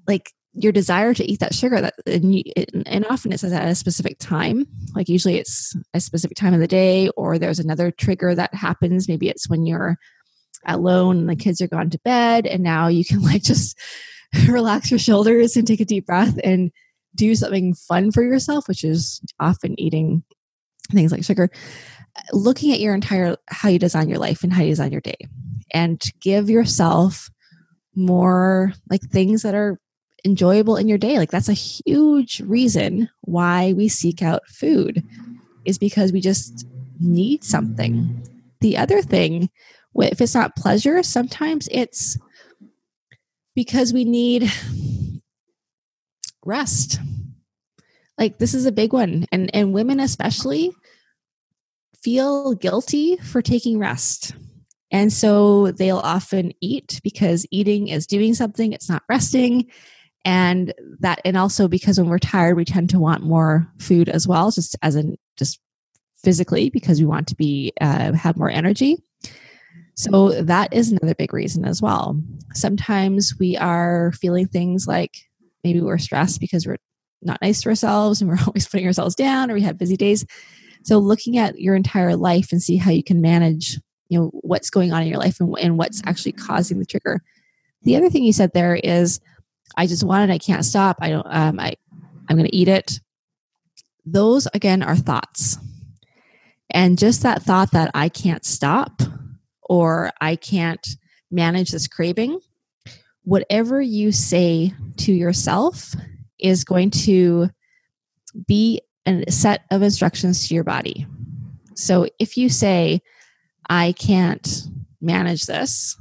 like 0.06 0.32
your 0.62 0.73
desire 0.73 1.14
to 1.14 1.25
eat 1.25 1.40
that 1.40 1.55
sugar 1.55 1.81
that 1.81 1.94
and, 2.07 2.35
you, 2.35 2.42
and 2.87 3.07
often 3.07 3.33
it 3.33 3.40
says 3.40 3.53
at 3.53 3.68
a 3.68 3.75
specific 3.75 4.18
time 4.18 4.66
like 4.94 5.09
usually 5.09 5.38
it's 5.38 5.77
a 5.94 6.01
specific 6.01 6.37
time 6.37 6.55
of 6.55 6.61
the 6.61 6.66
day 6.66 7.09
or 7.16 7.38
there's 7.38 7.59
another 7.59 7.90
trigger 7.90 8.35
that 8.35 8.55
happens. 8.55 9.09
Maybe 9.09 9.29
it's 9.29 9.49
when 9.49 9.66
you're 9.66 9.97
alone 10.66 11.18
and 11.18 11.29
the 11.29 11.37
kids 11.37 11.61
are 11.61 11.68
gone 11.68 11.90
to 11.90 11.99
bed 12.01 12.47
and 12.47 12.62
now 12.62 12.88
you 12.88 13.05
can 13.05 13.23
like 13.23 13.42
just 13.42 13.79
relax 14.47 14.90
your 14.90 14.99
shoulders 14.99 15.57
and 15.57 15.66
take 15.66 15.81
a 15.81 15.85
deep 15.85 16.07
breath 16.07 16.38
and 16.44 16.71
do 17.14 17.35
something 17.35 17.75
fun 17.75 18.12
for 18.12 18.23
yourself 18.23 18.68
which 18.68 18.85
is 18.85 19.21
often 19.40 19.79
eating 19.79 20.23
things 20.90 21.12
like 21.12 21.25
sugar. 21.25 21.51
Looking 22.33 22.73
at 22.73 22.81
your 22.81 22.94
entire 22.94 23.37
how 23.49 23.68
you 23.68 23.79
design 23.79 24.09
your 24.09 24.18
life 24.18 24.42
and 24.42 24.53
how 24.53 24.62
you 24.62 24.71
design 24.71 24.92
your 24.92 25.01
day 25.01 25.29
and 25.73 26.03
give 26.21 26.51
yourself 26.51 27.31
more 27.94 28.73
like 28.90 29.03
things 29.03 29.42
that 29.42 29.55
are 29.55 29.79
enjoyable 30.24 30.76
in 30.76 30.88
your 30.88 30.98
day. 30.98 31.18
Like 31.18 31.31
that's 31.31 31.48
a 31.48 31.54
huge 31.54 32.40
reason 32.40 33.09
why 33.22 33.72
we 33.74 33.88
seek 33.88 34.22
out 34.22 34.46
food 34.48 35.04
is 35.64 35.78
because 35.78 36.12
we 36.12 36.20
just 36.20 36.66
need 37.00 37.44
something. 37.44 38.22
The 38.61 38.76
other 38.76 39.02
thing 39.02 39.50
if 40.00 40.20
it's 40.20 40.35
not 40.35 40.54
pleasure 40.54 41.02
sometimes 41.02 41.68
it's 41.72 42.16
because 43.57 43.92
we 43.92 44.04
need 44.04 44.50
rest. 46.44 47.00
Like 48.16 48.38
this 48.38 48.54
is 48.54 48.66
a 48.66 48.72
big 48.72 48.92
one 48.92 49.26
and 49.33 49.54
and 49.54 49.72
women 49.72 50.00
especially 50.00 50.72
feel 52.02 52.54
guilty 52.54 53.16
for 53.16 53.42
taking 53.42 53.78
rest. 53.78 54.35
And 54.90 55.12
so 55.12 55.72
they'll 55.72 55.98
often 55.98 56.52
eat 56.61 57.00
because 57.02 57.44
eating 57.50 57.88
is 57.88 58.07
doing 58.07 58.35
something 58.35 58.72
it's 58.72 58.88
not 58.88 59.02
resting 59.09 59.70
and 60.24 60.74
that 61.00 61.20
and 61.24 61.37
also 61.37 61.68
because 61.68 61.98
when 61.98 62.09
we're 62.09 62.18
tired 62.18 62.57
we 62.57 62.64
tend 62.64 62.90
to 62.90 62.98
want 62.98 63.22
more 63.22 63.70
food 63.78 64.09
as 64.09 64.26
well 64.26 64.50
just 64.50 64.76
as 64.83 64.96
in 64.96 65.16
just 65.37 65.61
physically 66.22 66.70
because 66.70 67.00
we 67.00 67.07
want 67.07 67.28
to 67.28 67.37
be 67.37 67.72
uh, 67.81 68.12
have 68.12 68.37
more 68.37 68.50
energy. 68.50 68.96
So 69.94 70.42
that 70.42 70.72
is 70.72 70.92
another 70.92 71.14
big 71.14 71.33
reason 71.33 71.64
as 71.64 71.83
well. 71.83 72.20
Sometimes 72.54 73.35
we 73.40 73.57
are 73.57 74.12
feeling 74.12 74.46
things 74.46 74.87
like 74.87 75.16
maybe 75.64 75.81
we're 75.81 75.98
stressed 75.98 76.40
because 76.40 76.66
we're 76.66 76.78
not 77.20 77.42
nice 77.42 77.62
to 77.62 77.68
ourselves 77.68 78.20
and 78.20 78.31
we're 78.31 78.38
always 78.46 78.68
putting 78.68 78.87
ourselves 78.87 79.14
down 79.14 79.50
or 79.50 79.54
we 79.54 79.62
have 79.62 79.78
busy 79.78 79.96
days. 79.96 80.24
So 80.85 80.98
looking 80.98 81.37
at 81.37 81.59
your 81.59 81.74
entire 81.74 82.14
life 82.14 82.52
and 82.52 82.62
see 82.62 82.76
how 82.76 82.90
you 82.90 83.02
can 83.02 83.20
manage 83.20 83.78
you 84.09 84.18
know 84.18 84.31
what's 84.33 84.70
going 84.70 84.90
on 84.90 85.02
in 85.02 85.09
your 85.09 85.18
life 85.18 85.38
and, 85.38 85.54
and 85.59 85.76
what's 85.76 86.00
actually 86.07 86.33
causing 86.33 86.78
the 86.78 86.87
trigger. 86.87 87.22
The 87.83 87.96
other 87.96 88.09
thing 88.09 88.24
you 88.24 88.33
said 88.33 88.52
there 88.54 88.76
is 88.76 89.20
I 89.76 89.87
just 89.87 90.04
want 90.04 90.31
it. 90.31 90.35
I 90.35 90.38
can't 90.38 90.64
stop. 90.64 90.98
I 91.00 91.11
don't. 91.11 91.26
Um, 91.26 91.61
I 91.61 91.74
I'm 92.28 92.37
going 92.37 92.48
to 92.48 92.57
eat 92.57 92.68
it. 92.68 93.00
Those 94.04 94.48
again 94.54 94.83
are 94.83 94.96
thoughts, 94.96 95.59
and 96.70 96.98
just 96.98 97.22
that 97.22 97.42
thought 97.42 97.72
that 97.72 97.90
I 97.94 98.09
can't 98.09 98.44
stop 98.44 99.02
or 99.62 100.11
I 100.20 100.37
can't 100.37 100.87
manage 101.31 101.70
this 101.70 101.87
craving. 101.87 102.40
Whatever 103.24 103.81
you 103.81 104.11
say 104.12 104.72
to 104.98 105.12
yourself 105.12 105.94
is 106.38 106.64
going 106.64 106.90
to 106.90 107.50
be 108.46 108.81
a 109.07 109.31
set 109.31 109.64
of 109.70 109.83
instructions 109.83 110.48
to 110.48 110.54
your 110.54 110.64
body. 110.64 111.07
So 111.74 112.09
if 112.18 112.37
you 112.37 112.48
say, 112.48 113.02
I 113.68 113.92
can't 113.92 114.64
manage 115.00 115.46
this, 115.46 115.96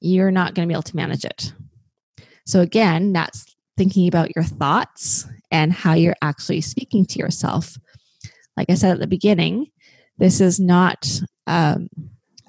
you're 0.00 0.30
not 0.30 0.54
going 0.54 0.68
to 0.68 0.70
be 0.70 0.74
able 0.74 0.82
to 0.82 0.96
manage 0.96 1.24
it. 1.24 1.52
So, 2.48 2.62
again, 2.62 3.12
that's 3.12 3.44
thinking 3.76 4.08
about 4.08 4.34
your 4.34 4.42
thoughts 4.42 5.26
and 5.50 5.70
how 5.70 5.92
you're 5.92 6.16
actually 6.22 6.62
speaking 6.62 7.04
to 7.04 7.18
yourself. 7.18 7.76
Like 8.56 8.70
I 8.70 8.74
said 8.74 8.92
at 8.92 9.00
the 9.00 9.06
beginning, 9.06 9.66
this 10.16 10.40
is 10.40 10.58
not 10.58 11.06
um, 11.46 11.90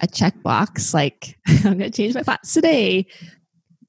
a 0.00 0.06
checkbox 0.06 0.94
like 0.94 1.36
I'm 1.46 1.76
going 1.76 1.80
to 1.80 1.90
change 1.90 2.14
my 2.14 2.22
thoughts 2.22 2.54
today, 2.54 3.08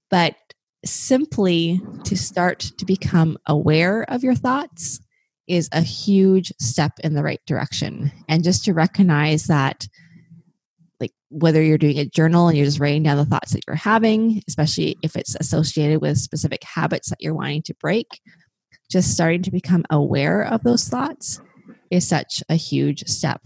but 0.10 0.36
simply 0.84 1.80
to 2.04 2.17
start 2.17 2.60
to 2.78 2.86
become 2.86 3.38
aware 3.47 4.04
of 4.12 4.21
your 4.21 4.36
thoughts 4.36 5.00
is 5.47 5.69
a 5.71 5.80
huge 5.80 6.52
step 6.60 6.91
in 7.06 7.13
the 7.13 7.24
right 7.24 7.41
direction. 7.47 8.12
And 8.28 8.43
just 8.43 8.65
to 8.65 8.74
recognize 8.74 9.45
that 9.45 9.88
whether 11.32 11.62
you're 11.62 11.78
doing 11.78 11.98
a 11.98 12.06
journal 12.06 12.48
and 12.48 12.58
you're 12.58 12.65
just 12.65 12.80
writing 12.80 13.04
down 13.04 13.17
the 13.17 13.26
thoughts 13.26 13.54
that 13.54 13.63
you're 13.65 13.76
having, 13.76 14.44
especially 14.48 14.98
if 15.02 15.15
it's 15.15 15.36
associated 15.39 16.02
with 16.02 16.17
specific 16.17 16.63
habits 16.63 17.10
that 17.10 17.22
you're 17.22 17.34
wanting 17.34 17.63
to 17.63 17.74
break, 17.76 18.08
just 18.89 19.12
starting 19.12 19.41
to 19.41 19.52
become 19.52 19.86
aware 19.89 20.44
of 20.44 20.62
those 20.63 20.88
thoughts 20.88 21.39
is 21.89 22.08
such 22.08 22.44
a 22.50 22.56
huge 22.56 23.08
step. 23.08 23.41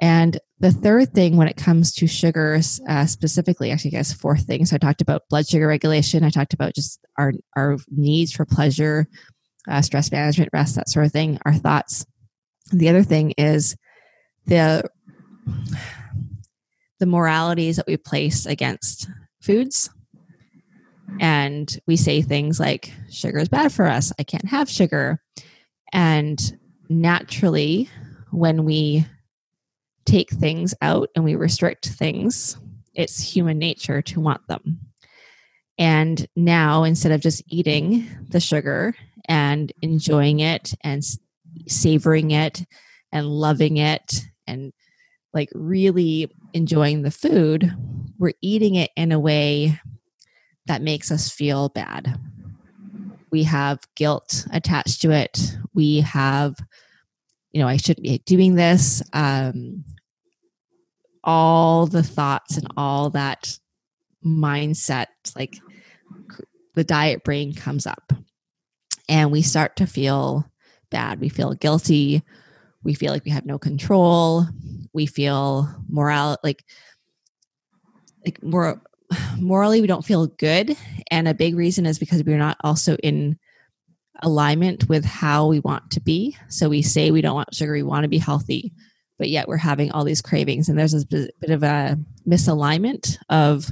And 0.00 0.38
the 0.58 0.72
third 0.72 1.12
thing 1.12 1.36
when 1.36 1.48
it 1.48 1.56
comes 1.56 1.92
to 1.94 2.06
sugars, 2.06 2.80
uh, 2.88 3.06
specifically, 3.06 3.70
actually, 3.70 3.92
I 3.92 3.98
guess 3.98 4.12
fourth 4.12 4.44
thing. 4.46 4.66
So 4.66 4.76
I 4.76 4.78
talked 4.78 5.00
about 5.00 5.28
blood 5.30 5.46
sugar 5.46 5.66
regulation. 5.66 6.24
I 6.24 6.30
talked 6.30 6.54
about 6.54 6.74
just 6.74 7.00
our 7.16 7.32
our 7.56 7.76
needs 7.90 8.32
for 8.32 8.44
pleasure, 8.44 9.06
uh, 9.68 9.82
stress 9.82 10.10
management, 10.10 10.50
rest, 10.52 10.74
that 10.76 10.88
sort 10.88 11.06
of 11.06 11.12
thing. 11.12 11.38
Our 11.46 11.54
thoughts. 11.54 12.04
The 12.72 12.88
other 12.88 13.02
thing 13.02 13.32
is 13.38 13.76
the 14.46 14.84
the 16.98 17.06
moralities 17.06 17.76
that 17.76 17.86
we 17.86 17.96
place 17.96 18.46
against 18.46 19.08
foods. 19.40 19.90
And 21.20 21.78
we 21.86 21.96
say 21.96 22.22
things 22.22 22.58
like, 22.58 22.92
sugar 23.10 23.38
is 23.38 23.48
bad 23.48 23.72
for 23.72 23.86
us. 23.86 24.12
I 24.18 24.22
can't 24.22 24.48
have 24.48 24.68
sugar. 24.68 25.22
And 25.92 26.40
naturally, 26.88 27.88
when 28.30 28.64
we 28.64 29.06
take 30.04 30.30
things 30.30 30.74
out 30.82 31.10
and 31.14 31.24
we 31.24 31.34
restrict 31.34 31.88
things, 31.88 32.58
it's 32.94 33.20
human 33.20 33.58
nature 33.58 34.02
to 34.02 34.20
want 34.20 34.46
them. 34.48 34.80
And 35.78 36.26
now, 36.34 36.84
instead 36.84 37.12
of 37.12 37.20
just 37.20 37.42
eating 37.48 38.08
the 38.28 38.40
sugar 38.40 38.94
and 39.28 39.72
enjoying 39.82 40.40
it 40.40 40.74
and 40.82 41.02
savoring 41.68 42.30
it 42.30 42.64
and 43.12 43.26
loving 43.26 43.76
it 43.76 44.22
and 44.46 44.72
like 45.34 45.50
really 45.54 46.30
enjoying 46.52 47.02
the 47.02 47.10
food, 47.10 47.74
we're 48.18 48.32
eating 48.40 48.74
it 48.76 48.90
in 48.96 49.12
a 49.12 49.20
way 49.20 49.80
that 50.66 50.82
makes 50.82 51.10
us 51.10 51.30
feel 51.30 51.68
bad. 51.68 52.18
We 53.30 53.44
have 53.44 53.80
guilt 53.94 54.46
attached 54.52 55.02
to 55.02 55.10
it. 55.10 55.56
We 55.74 56.00
have, 56.00 56.56
you 57.52 57.60
know, 57.60 57.68
I 57.68 57.76
shouldn't 57.76 58.04
be 58.04 58.18
doing 58.18 58.54
this. 58.54 59.02
Um, 59.12 59.84
all 61.22 61.86
the 61.86 62.02
thoughts 62.02 62.56
and 62.56 62.68
all 62.76 63.10
that 63.10 63.58
mindset, 64.24 65.06
like 65.34 65.58
the 66.74 66.84
diet 66.84 67.24
brain 67.24 67.52
comes 67.54 67.86
up 67.86 68.12
and 69.08 69.30
we 69.30 69.42
start 69.42 69.76
to 69.76 69.86
feel 69.86 70.50
bad. 70.90 71.20
We 71.20 71.28
feel 71.28 71.54
guilty. 71.54 72.22
We 72.86 72.94
feel 72.94 73.12
like 73.12 73.24
we 73.24 73.32
have 73.32 73.46
no 73.46 73.58
control. 73.58 74.46
We 74.92 75.06
feel 75.06 75.68
moral 75.88 76.38
like 76.42 76.64
like 78.24 78.42
more 78.42 78.80
morally 79.38 79.80
we 79.80 79.86
don't 79.86 80.04
feel 80.04 80.28
good. 80.28 80.76
And 81.10 81.28
a 81.28 81.34
big 81.34 81.56
reason 81.56 81.84
is 81.84 81.98
because 81.98 82.22
we're 82.24 82.38
not 82.38 82.56
also 82.62 82.96
in 82.96 83.38
alignment 84.22 84.88
with 84.88 85.04
how 85.04 85.46
we 85.46 85.60
want 85.60 85.90
to 85.90 86.00
be. 86.00 86.36
So 86.48 86.68
we 86.68 86.80
say 86.80 87.10
we 87.10 87.20
don't 87.20 87.34
want 87.34 87.54
sugar 87.54 87.72
we 87.72 87.82
want 87.82 88.04
to 88.04 88.08
be 88.08 88.18
healthy 88.18 88.72
but 89.18 89.30
yet 89.30 89.48
we're 89.48 89.56
having 89.56 89.90
all 89.90 90.04
these 90.04 90.22
cravings. 90.22 90.68
And 90.68 90.78
there's 90.78 90.94
a 90.94 91.06
bit 91.06 91.50
of 91.50 91.62
a 91.62 91.98
misalignment 92.28 93.16
of 93.28 93.70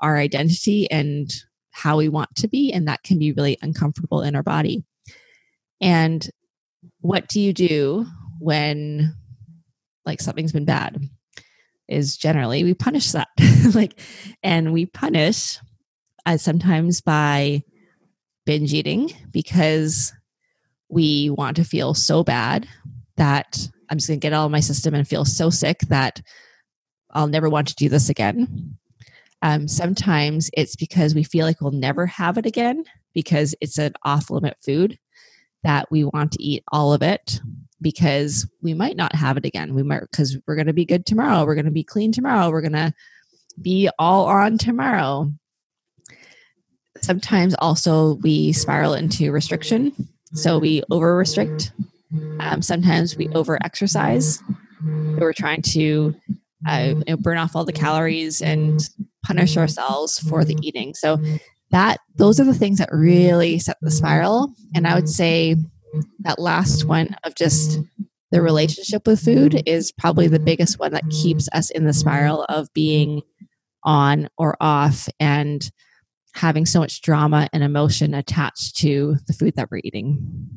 our 0.00 0.16
identity 0.16 0.90
and 0.90 1.30
how 1.70 1.98
we 1.98 2.08
want 2.08 2.34
to 2.36 2.48
be 2.48 2.72
and 2.72 2.88
that 2.88 3.02
can 3.02 3.18
be 3.18 3.32
really 3.32 3.58
uncomfortable 3.62 4.22
in 4.22 4.34
our 4.34 4.42
body. 4.42 4.84
And 5.80 6.28
what 7.00 7.28
do 7.28 7.40
you 7.40 7.52
do 7.52 8.06
when 8.38 9.14
like 10.04 10.20
something's 10.20 10.52
been 10.52 10.64
bad 10.64 11.00
is 11.88 12.16
generally 12.16 12.64
we 12.64 12.74
punish 12.74 13.12
that. 13.12 13.28
Like 13.74 13.98
and 14.44 14.72
we 14.72 14.86
punish 14.86 15.58
uh, 16.24 16.36
sometimes 16.36 17.00
by 17.00 17.64
binge 18.44 18.72
eating 18.72 19.10
because 19.32 20.12
we 20.88 21.30
want 21.30 21.56
to 21.56 21.64
feel 21.64 21.92
so 21.92 22.22
bad 22.22 22.68
that 23.16 23.68
i'm 23.90 23.98
just 23.98 24.08
going 24.08 24.20
to 24.20 24.24
get 24.24 24.32
all 24.32 24.48
my 24.48 24.60
system 24.60 24.94
and 24.94 25.08
feel 25.08 25.24
so 25.24 25.50
sick 25.50 25.80
that 25.88 26.22
i'll 27.10 27.26
never 27.26 27.48
want 27.48 27.66
to 27.68 27.74
do 27.74 27.88
this 27.88 28.08
again. 28.08 28.78
Um, 29.42 29.68
sometimes 29.68 30.50
it's 30.54 30.76
because 30.76 31.14
we 31.14 31.22
feel 31.22 31.44
like 31.44 31.60
we'll 31.60 31.70
never 31.70 32.06
have 32.06 32.38
it 32.38 32.46
again 32.46 32.84
because 33.14 33.54
it's 33.60 33.78
an 33.78 33.92
off 34.02 34.30
limit 34.30 34.56
food 34.64 34.98
that 35.62 35.90
we 35.90 36.04
want 36.04 36.32
to 36.32 36.42
eat 36.42 36.64
all 36.72 36.92
of 36.92 37.02
it 37.02 37.40
because 37.86 38.50
we 38.62 38.74
might 38.74 38.96
not 38.96 39.14
have 39.14 39.36
it 39.36 39.44
again. 39.44 39.72
We 39.72 39.84
might 39.84 40.00
because 40.00 40.36
we're 40.44 40.56
going 40.56 40.66
to 40.66 40.72
be 40.72 40.84
good 40.84 41.06
tomorrow. 41.06 41.46
We're 41.46 41.54
going 41.54 41.66
to 41.66 41.70
be 41.70 41.84
clean 41.84 42.10
tomorrow. 42.10 42.50
We're 42.50 42.60
going 42.60 42.72
to 42.72 42.92
be 43.62 43.88
all 43.96 44.26
on 44.26 44.58
tomorrow. 44.58 45.30
sometimes 47.00 47.54
also 47.60 48.14
we 48.14 48.52
spiral 48.52 48.94
into 48.94 49.30
restriction. 49.30 49.92
So 50.32 50.58
we 50.58 50.82
over 50.90 51.16
restrict. 51.16 51.70
Um, 52.40 52.60
sometimes 52.60 53.16
we 53.16 53.28
over 53.28 53.56
exercise. 53.64 54.42
We're 54.84 55.32
trying 55.32 55.62
to 55.62 56.16
uh, 56.66 56.94
burn 57.20 57.38
off 57.38 57.54
all 57.54 57.64
the 57.64 57.72
calories 57.72 58.42
and 58.42 58.80
punish 59.24 59.56
ourselves 59.56 60.18
for 60.18 60.44
the 60.44 60.56
eating. 60.60 60.92
So 60.94 61.20
that 61.70 62.00
those 62.16 62.40
are 62.40 62.44
the 62.44 62.52
things 62.52 62.78
that 62.78 62.88
really 62.90 63.60
set 63.60 63.76
the 63.80 63.92
spiral. 63.92 64.52
And 64.74 64.88
I 64.88 64.96
would 64.96 65.08
say 65.08 65.54
that 66.20 66.38
last 66.38 66.84
one 66.84 67.16
of 67.24 67.34
just 67.34 67.80
the 68.32 68.42
relationship 68.42 69.06
with 69.06 69.20
food 69.20 69.62
is 69.66 69.92
probably 69.92 70.28
the 70.28 70.40
biggest 70.40 70.78
one 70.78 70.92
that 70.92 71.08
keeps 71.10 71.48
us 71.52 71.70
in 71.70 71.86
the 71.86 71.92
spiral 71.92 72.44
of 72.44 72.72
being 72.74 73.22
on 73.84 74.28
or 74.36 74.56
off 74.60 75.08
and 75.20 75.70
having 76.34 76.66
so 76.66 76.80
much 76.80 77.00
drama 77.00 77.48
and 77.52 77.62
emotion 77.62 78.14
attached 78.14 78.76
to 78.76 79.16
the 79.26 79.32
food 79.32 79.54
that 79.56 79.70
we're 79.70 79.80
eating. 79.84 80.48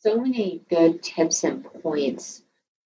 So 0.00 0.20
many 0.20 0.62
good 0.68 1.02
tips 1.02 1.44
and 1.44 1.64
points. 1.82 2.42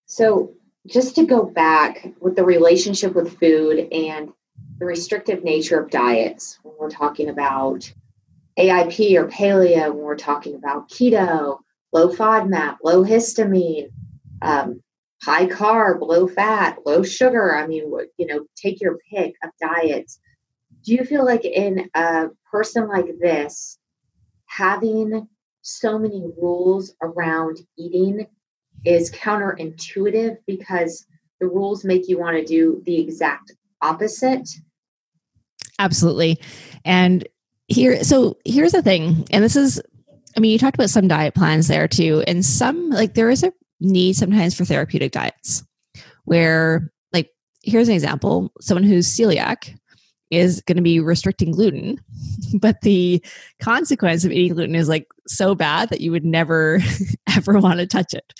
So, 0.07 0.53
just 0.87 1.17
to 1.17 1.27
go 1.27 1.43
back 1.43 2.13
with 2.21 2.37
the 2.37 2.45
relationship 2.45 3.15
with 3.15 3.39
food 3.41 3.89
and 3.91 4.33
the 4.79 4.85
restrictive 4.85 5.43
nature 5.43 5.81
of 5.81 5.91
diets, 5.91 6.61
when 6.63 6.75
we're 6.79 6.91
talking 6.91 7.29
about 7.29 7.93
AIP 8.59 9.17
or 9.17 9.29
paleo, 9.29 9.93
when 9.93 10.05
we're 10.05 10.17
talking 10.17 10.55
about 10.55 10.89
keto, 10.91 11.59
low 11.93 12.09
FODMAP, 12.09 12.79
low 12.83 13.05
histamine, 13.05 13.89
um, 14.43 14.83
high 15.23 15.47
carb, 15.47 16.01
low 16.01 16.27
fat, 16.27 16.79
low 16.87 17.03
sugar. 17.03 17.55
I 17.57 17.67
mean, 17.67 17.93
you 18.17 18.27
know, 18.27 18.47
take 18.57 18.81
your 18.81 18.99
pick 19.11 19.35
of 19.43 19.51
diets. 19.61 20.21
Do 20.85 20.95
you 20.95 21.05
feel 21.05 21.25
like 21.25 21.45
in 21.45 21.91
a 21.95 22.27
person 22.51 22.89
like 22.89 23.07
this, 23.21 23.79
having 24.47 25.29
so 25.63 25.99
many 25.99 26.25
rules 26.41 26.95
around 27.03 27.59
eating 27.77 28.27
is 28.85 29.11
counterintuitive 29.11 30.37
because 30.47 31.07
the 31.41 31.49
rules 31.49 31.85
make 31.85 32.09
you 32.09 32.19
want 32.19 32.37
to 32.37 32.45
do 32.45 32.83
the 32.87 33.01
exact 33.01 33.53
opposite? 33.83 34.49
Absolutely. 35.79 36.39
And 36.85 37.27
here, 37.69 38.03
so 38.05 38.37
here's 38.45 38.73
the 38.73 38.83
thing, 38.83 39.27
and 39.31 39.43
this 39.43 39.57
is 39.57 39.81
I 40.37 40.41
mean, 40.41 40.53
you 40.53 40.59
talked 40.59 40.77
about 40.77 40.91
some 40.91 41.09
diet 41.09 41.35
plans 41.35 41.69
there 41.69 41.89
too, 41.89 42.23
and 42.27 42.45
some 42.45 42.91
like 42.91 43.15
there 43.15 43.31
is 43.31 43.43
a 43.43 43.53
need 43.81 44.15
sometimes 44.17 44.55
for 44.55 44.65
therapeutic 44.65 45.13
diets 45.13 45.65
where, 46.25 46.93
like, 47.13 47.31
here's 47.63 47.89
an 47.89 47.95
example 47.95 48.53
someone 48.61 48.85
who's 48.85 49.09
celiac 49.09 49.75
is 50.31 50.61
going 50.63 50.77
to 50.77 50.83
be 50.83 51.01
restricting 51.01 51.53
gluten, 51.53 51.99
but 52.61 52.81
the 52.83 53.25
consequence 53.63 54.25
of 54.25 54.33
eating 54.33 54.55
gluten 54.55 54.75
is 54.75 54.89
like 54.89 55.07
so 55.27 55.55
bad 55.55 55.89
that 55.89 56.01
you 56.01 56.11
would 56.11 56.25
never 56.25 56.81
ever 57.37 57.59
want 57.59 57.79
to 57.79 57.87
touch 57.87 58.13
it. 58.13 58.35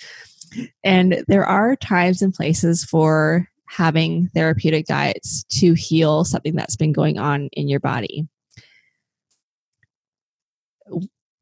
And 0.83 1.23
there 1.27 1.45
are 1.45 1.75
times 1.75 2.21
and 2.21 2.33
places 2.33 2.83
for 2.83 3.47
having 3.69 4.29
therapeutic 4.29 4.85
diets 4.85 5.43
to 5.49 5.73
heal 5.73 6.23
something 6.23 6.55
that's 6.55 6.77
been 6.77 6.93
going 6.93 7.17
on 7.17 7.49
in 7.53 7.67
your 7.67 7.81
body. 7.81 8.27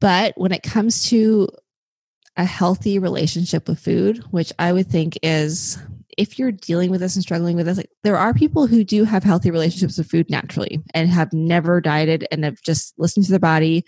But 0.00 0.34
when 0.36 0.52
it 0.52 0.62
comes 0.62 1.08
to 1.10 1.48
a 2.36 2.44
healthy 2.44 2.98
relationship 2.98 3.68
with 3.68 3.80
food, 3.80 4.18
which 4.30 4.52
I 4.58 4.72
would 4.72 4.88
think 4.88 5.18
is 5.22 5.78
if 6.18 6.38
you're 6.38 6.52
dealing 6.52 6.90
with 6.90 7.00
this 7.00 7.14
and 7.14 7.22
struggling 7.22 7.56
with 7.56 7.66
this, 7.66 7.76
like, 7.76 7.90
there 8.02 8.16
are 8.16 8.32
people 8.32 8.66
who 8.66 8.84
do 8.84 9.04
have 9.04 9.22
healthy 9.22 9.50
relationships 9.50 9.98
with 9.98 10.10
food 10.10 10.30
naturally 10.30 10.82
and 10.94 11.08
have 11.08 11.32
never 11.32 11.80
dieted 11.80 12.26
and 12.30 12.44
have 12.44 12.60
just 12.62 12.94
listened 12.98 13.26
to 13.26 13.30
their 13.30 13.38
body 13.38 13.84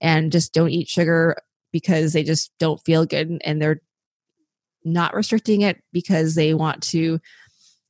and 0.00 0.32
just 0.32 0.52
don't 0.52 0.70
eat 0.70 0.88
sugar 0.88 1.36
because 1.72 2.12
they 2.12 2.22
just 2.22 2.52
don't 2.58 2.84
feel 2.84 3.06
good 3.06 3.40
and 3.44 3.60
they're 3.60 3.80
not 4.84 5.14
restricting 5.14 5.62
it 5.62 5.82
because 5.92 6.34
they 6.34 6.54
want 6.54 6.82
to, 6.82 7.20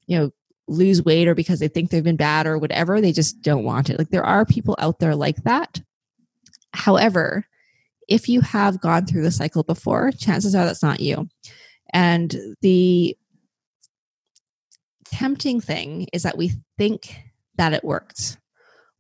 you 0.06 0.18
know, 0.18 0.30
lose 0.68 1.04
weight 1.04 1.28
or 1.28 1.34
because 1.34 1.58
they 1.58 1.68
think 1.68 1.90
they've 1.90 2.04
been 2.04 2.16
bad 2.16 2.46
or 2.46 2.58
whatever. 2.58 3.00
They 3.00 3.12
just 3.12 3.42
don't 3.42 3.64
want 3.64 3.90
it. 3.90 3.98
Like 3.98 4.10
there 4.10 4.24
are 4.24 4.46
people 4.46 4.76
out 4.78 5.00
there 5.00 5.16
like 5.16 5.42
that. 5.44 5.80
However, 6.74 7.46
if 8.08 8.28
you 8.28 8.40
have 8.40 8.80
gone 8.80 9.06
through 9.06 9.22
the 9.22 9.30
cycle 9.30 9.62
before, 9.62 10.12
chances 10.12 10.54
are 10.54 10.64
that's 10.64 10.82
not 10.82 11.00
you. 11.00 11.28
And 11.92 12.34
the 12.60 13.16
tempting 15.06 15.60
thing 15.60 16.08
is 16.12 16.22
that 16.22 16.38
we 16.38 16.52
think 16.78 17.22
that 17.56 17.72
it 17.72 17.84
worked. 17.84 18.38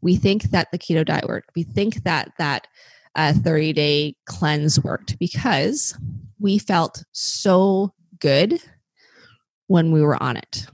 We 0.02 0.16
think 0.16 0.44
that 0.44 0.70
the 0.70 0.78
keto 0.78 1.04
diet 1.04 1.26
worked. 1.26 1.50
We 1.56 1.62
think 1.62 2.04
that 2.04 2.32
that 2.38 2.66
uh, 3.14 3.32
30 3.32 3.72
day 3.72 4.16
cleanse 4.26 4.82
worked 4.82 5.18
because 5.18 5.96
we 6.38 6.58
felt 6.58 7.04
so 7.12 7.92
good 8.18 8.60
when 9.66 9.92
we 9.92 10.02
were 10.02 10.22
on 10.22 10.36
it. 10.36 10.66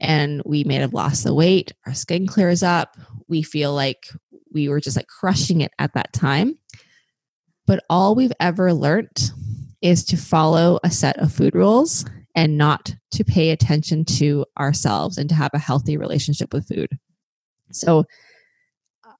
And 0.00 0.42
we 0.44 0.64
may 0.64 0.76
have 0.76 0.94
lost 0.94 1.24
the 1.24 1.34
weight, 1.34 1.72
our 1.86 1.94
skin 1.94 2.26
clears 2.26 2.62
up, 2.62 2.96
we 3.26 3.42
feel 3.42 3.74
like 3.74 4.08
we 4.52 4.68
were 4.68 4.80
just 4.80 4.96
like 4.96 5.06
crushing 5.06 5.60
it 5.60 5.72
at 5.78 5.94
that 5.94 6.12
time. 6.12 6.58
But 7.66 7.84
all 7.90 8.14
we've 8.14 8.32
ever 8.40 8.72
learned 8.72 9.30
is 9.82 10.04
to 10.06 10.16
follow 10.16 10.78
a 10.82 10.90
set 10.90 11.18
of 11.18 11.32
food 11.32 11.54
rules 11.54 12.04
and 12.34 12.56
not 12.56 12.94
to 13.12 13.24
pay 13.24 13.50
attention 13.50 14.04
to 14.04 14.44
ourselves 14.58 15.18
and 15.18 15.28
to 15.28 15.34
have 15.34 15.50
a 15.54 15.58
healthy 15.58 15.96
relationship 15.96 16.52
with 16.52 16.68
food. 16.68 16.98
So, 17.72 18.04
uh, 19.04 19.12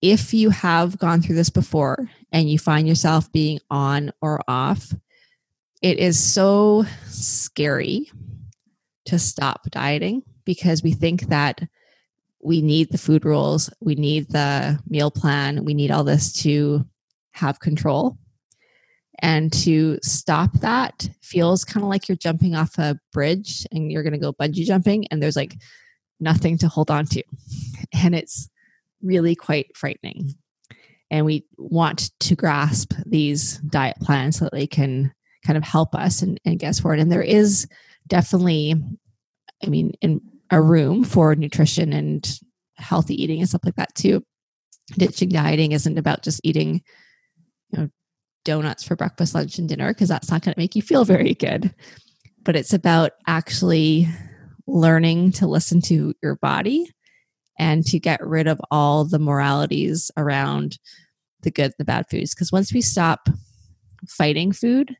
if 0.00 0.32
you 0.32 0.50
have 0.50 0.98
gone 0.98 1.20
through 1.20 1.36
this 1.36 1.50
before 1.50 2.08
and 2.32 2.48
you 2.48 2.58
find 2.58 2.88
yourself 2.88 3.30
being 3.32 3.60
on 3.70 4.12
or 4.22 4.40
off, 4.48 4.94
it 5.82 5.98
is 5.98 6.22
so 6.22 6.84
scary 7.06 8.10
to 9.06 9.18
stop 9.18 9.68
dieting 9.70 10.22
because 10.44 10.82
we 10.82 10.92
think 10.92 11.28
that 11.28 11.60
we 12.42 12.62
need 12.62 12.90
the 12.90 12.98
food 12.98 13.24
rules, 13.24 13.70
we 13.80 13.94
need 13.94 14.28
the 14.30 14.78
meal 14.88 15.10
plan, 15.10 15.64
we 15.64 15.74
need 15.74 15.90
all 15.90 16.04
this 16.04 16.32
to 16.42 16.84
have 17.32 17.60
control. 17.60 18.16
And 19.22 19.52
to 19.64 19.98
stop 20.02 20.52
that 20.60 21.10
feels 21.22 21.64
kind 21.64 21.84
of 21.84 21.90
like 21.90 22.08
you're 22.08 22.16
jumping 22.16 22.54
off 22.54 22.78
a 22.78 22.98
bridge 23.12 23.66
and 23.70 23.92
you're 23.92 24.02
going 24.02 24.14
to 24.14 24.18
go 24.18 24.32
bungee 24.32 24.64
jumping, 24.64 25.06
and 25.08 25.22
there's 25.22 25.36
like 25.36 25.56
nothing 26.18 26.56
to 26.58 26.68
hold 26.68 26.90
on 26.90 27.06
to. 27.06 27.22
And 27.92 28.14
it's 28.14 28.48
really 29.02 29.34
quite 29.34 29.76
frightening. 29.76 30.34
And 31.10 31.26
we 31.26 31.44
want 31.58 32.12
to 32.20 32.36
grasp 32.36 32.94
these 33.04 33.58
diet 33.58 33.96
plans 34.00 34.38
so 34.38 34.44
that 34.46 34.52
they 34.52 34.66
can 34.66 35.12
kind 35.44 35.56
of 35.56 35.64
help 35.64 35.94
us 35.94 36.22
and, 36.22 36.40
and 36.44 36.58
get 36.58 36.68
us 36.68 36.80
forward. 36.80 37.00
And 37.00 37.10
there 37.10 37.22
is 37.22 37.66
definitely, 38.06 38.74
I 39.62 39.66
mean, 39.66 39.92
in 40.00 40.20
a 40.50 40.60
room 40.60 41.04
for 41.04 41.34
nutrition 41.34 41.92
and 41.92 42.38
healthy 42.76 43.20
eating 43.22 43.40
and 43.40 43.48
stuff 43.48 43.62
like 43.64 43.76
that 43.76 43.94
too. 43.94 44.24
Ditching 44.92 45.28
dieting 45.28 45.72
isn't 45.72 45.98
about 45.98 46.22
just 46.22 46.40
eating 46.44 46.82
you 47.70 47.78
know 47.78 47.88
donuts 48.44 48.82
for 48.82 48.96
breakfast 48.96 49.34
lunch 49.34 49.58
and 49.58 49.68
dinner 49.68 49.92
because 49.92 50.08
that's 50.08 50.30
not 50.30 50.42
going 50.42 50.54
to 50.54 50.60
make 50.60 50.74
you 50.74 50.82
feel 50.82 51.04
very 51.04 51.34
good. 51.34 51.74
But 52.42 52.56
it's 52.56 52.72
about 52.72 53.12
actually 53.26 54.08
learning 54.66 55.32
to 55.32 55.46
listen 55.46 55.80
to 55.82 56.14
your 56.22 56.36
body 56.36 56.90
and 57.58 57.84
to 57.86 57.98
get 57.98 58.26
rid 58.26 58.46
of 58.46 58.60
all 58.70 59.04
the 59.04 59.18
moralities 59.18 60.10
around 60.16 60.78
the 61.42 61.50
good 61.50 61.72
the 61.78 61.84
bad 61.84 62.06
foods. 62.10 62.34
Because 62.34 62.50
once 62.50 62.72
we 62.72 62.80
stop 62.80 63.28
fighting 64.08 64.52
food 64.52 64.96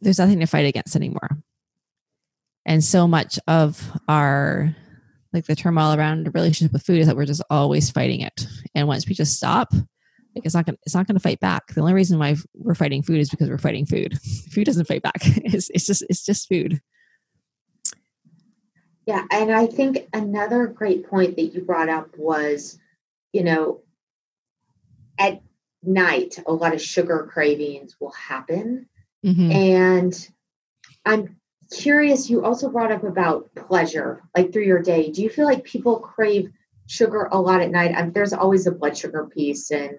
there's 0.00 0.18
nothing 0.18 0.40
to 0.40 0.46
fight 0.46 0.66
against 0.66 0.96
anymore 0.96 1.42
and 2.68 2.84
so 2.84 3.08
much 3.08 3.38
of 3.48 3.90
our 4.06 4.74
like 5.32 5.46
the 5.46 5.56
turmoil 5.56 5.94
around 5.94 6.24
the 6.24 6.30
relationship 6.30 6.72
with 6.72 6.84
food 6.86 7.00
is 7.00 7.06
that 7.06 7.16
we're 7.16 7.26
just 7.26 7.42
always 7.50 7.90
fighting 7.90 8.20
it 8.20 8.46
and 8.74 8.86
once 8.86 9.08
we 9.08 9.14
just 9.14 9.36
stop 9.36 9.72
like 10.38 10.46
it's 10.46 10.54
not 10.54 10.66
gonna 10.66 10.78
it's 10.84 10.94
not 10.94 11.06
gonna 11.06 11.18
fight 11.18 11.40
back. 11.40 11.66
The 11.74 11.80
only 11.80 11.94
reason 11.94 12.18
why 12.18 12.36
we're 12.54 12.74
fighting 12.74 13.02
food 13.02 13.18
is 13.18 13.28
because 13.28 13.48
we're 13.48 13.58
fighting 13.58 13.86
food. 13.86 14.18
food 14.52 14.64
doesn't 14.64 14.86
fight 14.86 15.02
back. 15.02 15.20
It's 15.20 15.68
it's 15.70 15.86
just 15.86 16.04
it's 16.08 16.24
just 16.24 16.48
food. 16.48 16.80
Yeah, 19.06 19.24
and 19.32 19.50
I 19.50 19.66
think 19.66 20.06
another 20.12 20.66
great 20.66 21.08
point 21.08 21.36
that 21.36 21.54
you 21.54 21.62
brought 21.62 21.88
up 21.88 22.16
was, 22.18 22.78
you 23.32 23.42
know, 23.42 23.80
at 25.18 25.40
night 25.82 26.38
a 26.46 26.52
lot 26.52 26.74
of 26.74 26.82
sugar 26.82 27.26
cravings 27.32 27.96
will 27.98 28.12
happen. 28.12 28.86
Mm-hmm. 29.24 29.50
And 29.50 30.28
I'm 31.06 31.36
curious, 31.72 32.30
you 32.30 32.44
also 32.44 32.68
brought 32.68 32.92
up 32.92 33.04
about 33.04 33.54
pleasure, 33.54 34.22
like 34.36 34.52
through 34.52 34.64
your 34.64 34.82
day. 34.82 35.10
Do 35.10 35.22
you 35.22 35.30
feel 35.30 35.46
like 35.46 35.64
people 35.64 36.00
crave 36.00 36.50
sugar 36.86 37.28
a 37.30 37.40
lot 37.40 37.60
at 37.60 37.70
night? 37.70 37.94
Um, 37.94 38.12
there's 38.12 38.32
always 38.32 38.66
a 38.66 38.72
blood 38.72 38.96
sugar 38.96 39.26
piece 39.26 39.70
and 39.70 39.98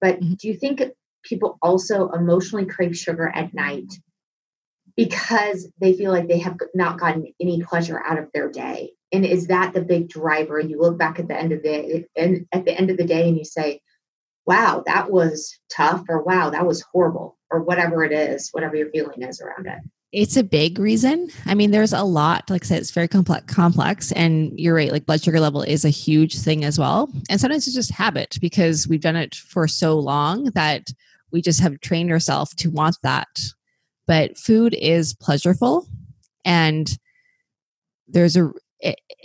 but 0.00 0.18
mm-hmm. 0.18 0.34
do 0.34 0.48
you 0.48 0.54
think 0.54 0.82
people 1.22 1.58
also 1.60 2.08
emotionally 2.10 2.64
crave 2.64 2.96
sugar 2.96 3.28
at 3.28 3.52
night 3.52 3.92
because 4.96 5.68
they 5.78 5.92
feel 5.92 6.10
like 6.10 6.26
they 6.26 6.38
have 6.38 6.56
not 6.74 6.98
gotten 6.98 7.32
any 7.38 7.62
pleasure 7.62 8.02
out 8.02 8.18
of 8.18 8.30
their 8.32 8.50
day? 8.50 8.92
and 9.12 9.24
is 9.24 9.48
that 9.48 9.72
the 9.72 9.82
big 9.82 10.08
driver 10.08 10.60
you 10.60 10.80
look 10.80 10.98
back 10.98 11.18
at 11.18 11.28
the 11.28 11.36
end 11.36 11.52
of 11.52 11.62
the 11.62 12.04
and 12.16 12.46
at 12.52 12.64
the 12.64 12.76
end 12.76 12.90
of 12.90 12.96
the 12.96 13.04
day 13.04 13.28
and 13.28 13.36
you 13.36 13.44
say 13.44 13.80
wow 14.46 14.82
that 14.86 15.10
was 15.10 15.58
tough 15.70 16.04
or 16.08 16.22
wow 16.22 16.50
that 16.50 16.66
was 16.66 16.84
horrible 16.92 17.36
or 17.50 17.62
whatever 17.62 18.04
it 18.04 18.12
is 18.12 18.50
whatever 18.52 18.76
your 18.76 18.90
feeling 18.90 19.22
is 19.22 19.40
around 19.40 19.66
it 19.66 19.78
it's 20.12 20.36
a 20.36 20.42
big 20.42 20.78
reason. 20.78 21.28
I 21.46 21.54
mean 21.54 21.70
there's 21.70 21.92
a 21.92 22.02
lot 22.02 22.50
like 22.50 22.64
i 22.64 22.66
said 22.66 22.78
it's 22.80 22.90
very 22.90 23.08
complex 23.08 23.52
complex 23.52 24.12
and 24.12 24.58
you're 24.58 24.74
right 24.74 24.90
like 24.90 25.06
blood 25.06 25.22
sugar 25.22 25.38
level 25.38 25.62
is 25.62 25.84
a 25.84 25.90
huge 25.90 26.38
thing 26.38 26.64
as 26.64 26.78
well. 26.78 27.08
And 27.28 27.40
sometimes 27.40 27.66
it's 27.66 27.76
just 27.76 27.92
habit 27.92 28.38
because 28.40 28.88
we've 28.88 29.00
done 29.00 29.16
it 29.16 29.34
for 29.34 29.68
so 29.68 29.98
long 29.98 30.44
that 30.54 30.88
we 31.30 31.40
just 31.40 31.60
have 31.60 31.80
trained 31.80 32.10
ourselves 32.10 32.54
to 32.56 32.70
want 32.70 32.98
that. 33.02 33.28
But 34.06 34.36
food 34.36 34.74
is 34.74 35.14
pleasureful 35.14 35.86
and 36.44 36.90
there's 38.08 38.36
a 38.36 38.52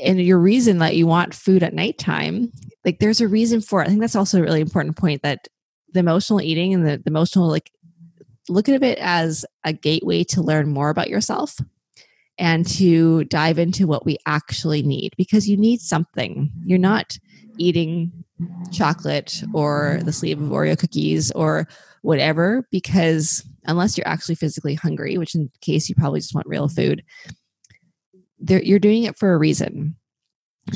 and 0.03 0.21
your 0.21 0.37
reason 0.37 0.79
that 0.79 0.95
you 0.95 1.07
want 1.07 1.33
food 1.33 1.63
at 1.63 1.73
nighttime 1.73 2.51
like 2.83 2.99
there's 2.99 3.21
a 3.21 3.27
reason 3.27 3.61
for 3.61 3.81
it. 3.81 3.85
I 3.85 3.87
think 3.87 4.01
that's 4.01 4.15
also 4.15 4.39
a 4.39 4.43
really 4.43 4.61
important 4.61 4.95
point 4.95 5.23
that 5.23 5.47
the 5.91 5.99
emotional 5.99 6.41
eating 6.41 6.73
and 6.73 6.85
the, 6.85 6.97
the 6.97 7.09
emotional 7.09 7.47
like 7.47 7.71
look 8.49 8.69
at 8.69 8.83
it 8.83 8.97
as 8.99 9.45
a 9.63 9.73
gateway 9.73 10.23
to 10.23 10.41
learn 10.41 10.69
more 10.69 10.89
about 10.89 11.09
yourself 11.09 11.57
and 12.37 12.67
to 12.67 13.23
dive 13.25 13.57
into 13.57 13.87
what 13.87 14.05
we 14.05 14.17
actually 14.25 14.81
need 14.83 15.13
because 15.17 15.47
you 15.47 15.57
need 15.57 15.79
something 15.79 16.51
you're 16.65 16.77
not 16.77 17.17
eating 17.57 18.11
chocolate 18.71 19.41
or 19.53 19.99
the 20.03 20.11
sleeve 20.11 20.41
of 20.41 20.49
oreo 20.49 20.77
cookies 20.77 21.31
or 21.31 21.67
whatever 22.01 22.67
because 22.71 23.43
unless 23.63 23.97
you're 23.97 24.07
actually 24.07 24.35
physically 24.35 24.75
hungry 24.75 25.17
which 25.17 25.33
in 25.33 25.49
case 25.61 25.87
you 25.87 25.95
probably 25.95 26.19
just 26.19 26.35
want 26.35 26.47
real 26.47 26.67
food 26.67 27.01
you're 28.39 28.79
doing 28.79 29.03
it 29.03 29.17
for 29.17 29.33
a 29.33 29.37
reason. 29.37 29.95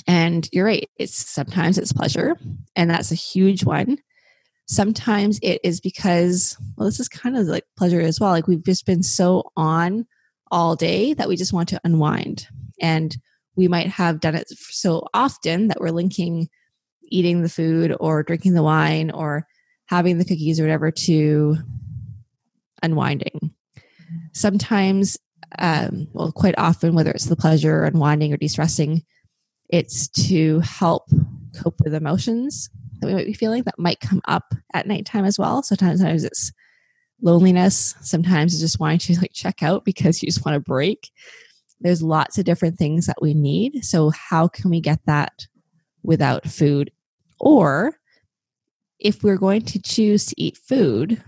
And 0.08 0.48
you're 0.52 0.66
right. 0.66 0.88
It's 0.98 1.30
sometimes 1.30 1.78
it's 1.78 1.94
pleasure, 1.94 2.38
and 2.76 2.90
that's 2.90 3.12
a 3.12 3.16
huge 3.16 3.64
one. 3.64 3.98
Sometimes 4.70 5.40
it 5.42 5.60
is 5.64 5.82
because, 5.82 6.56
well, 6.78 6.86
this 6.86 7.00
is 7.00 7.10
kind 7.10 7.36
of 7.36 7.48
like 7.48 7.66
pleasure 7.76 8.02
as 8.02 8.20
well. 8.20 8.30
Like 8.30 8.48
we've 8.48 8.64
just 8.64 8.86
been 8.86 9.02
so 9.02 9.52
on 9.58 10.06
all 10.52 10.76
day 10.76 11.16
that 11.16 11.28
we 11.28 11.36
just 11.36 11.54
want 11.54 11.70
to 11.70 11.82
unwind. 11.84 12.48
And 12.80 13.18
we 13.56 13.68
might 13.68 13.88
have 13.88 14.20
done 14.20 14.36
it 14.36 14.48
so 14.50 15.08
often 15.12 15.70
that 15.70 15.82
we're 15.82 15.90
linking 15.90 16.50
eating 17.02 17.42
the 17.42 17.50
food 17.50 17.98
or 18.00 18.22
drinking 18.22 18.54
the 18.54 18.62
wine 18.62 19.10
or 19.10 19.48
having 19.88 20.20
the 20.20 20.24
cookies 20.24 20.60
or 20.60 20.64
whatever 20.64 20.92
to 20.92 21.58
unwinding. 22.84 23.52
Sometimes 24.34 25.18
um, 25.58 26.08
well, 26.14 26.32
quite 26.32 26.54
often, 26.60 26.94
whether 26.94 27.10
it's 27.10 27.26
the 27.26 27.36
pleasure, 27.36 27.86
unwinding, 27.86 28.32
or 28.32 28.38
de 28.38 28.48
stressing, 28.48 29.02
it's 29.68 30.08
to 30.10 30.60
help 30.60 31.10
cope 31.56 31.82
with 31.84 31.96
emotions 31.96 32.70
that 33.00 33.08
we 33.08 33.14
might 33.14 33.26
be 33.26 33.34
feeling 33.34 33.64
that 33.64 33.80
might 33.80 34.00
come 34.00 34.22
up 34.28 34.54
at 34.74 34.88
nighttime 34.88 35.26
as 35.26 35.40
well. 35.40 35.64
Sometimes, 35.64 36.00
sometimes 36.00 36.24
it's 36.24 36.52
loneliness. 37.22 37.96
Sometimes 38.02 38.54
it's 38.54 38.62
just 38.62 38.80
wanting 38.80 39.00
to 39.00 39.20
like 39.20 39.34
check 39.34 39.64
out 39.64 39.86
because 39.86 40.22
you 40.22 40.28
just 40.28 40.46
want 40.46 40.56
to 40.56 40.60
break. 40.60 41.12
There's 41.82 42.02
lots 42.02 42.38
of 42.38 42.46
different 42.46 42.78
things 42.78 43.06
that 43.06 43.22
we 43.22 43.34
need. 43.34 43.86
So, 43.86 44.10
how 44.10 44.48
can 44.48 44.70
we 44.70 44.82
get 44.82 45.00
that 45.06 45.48
without 46.04 46.48
food? 46.48 46.92
Or 47.40 47.94
if 49.00 49.24
we're 49.24 49.38
going 49.38 49.62
to 49.62 49.82
choose 49.82 50.26
to 50.26 50.42
eat 50.42 50.58
food, 50.58 51.24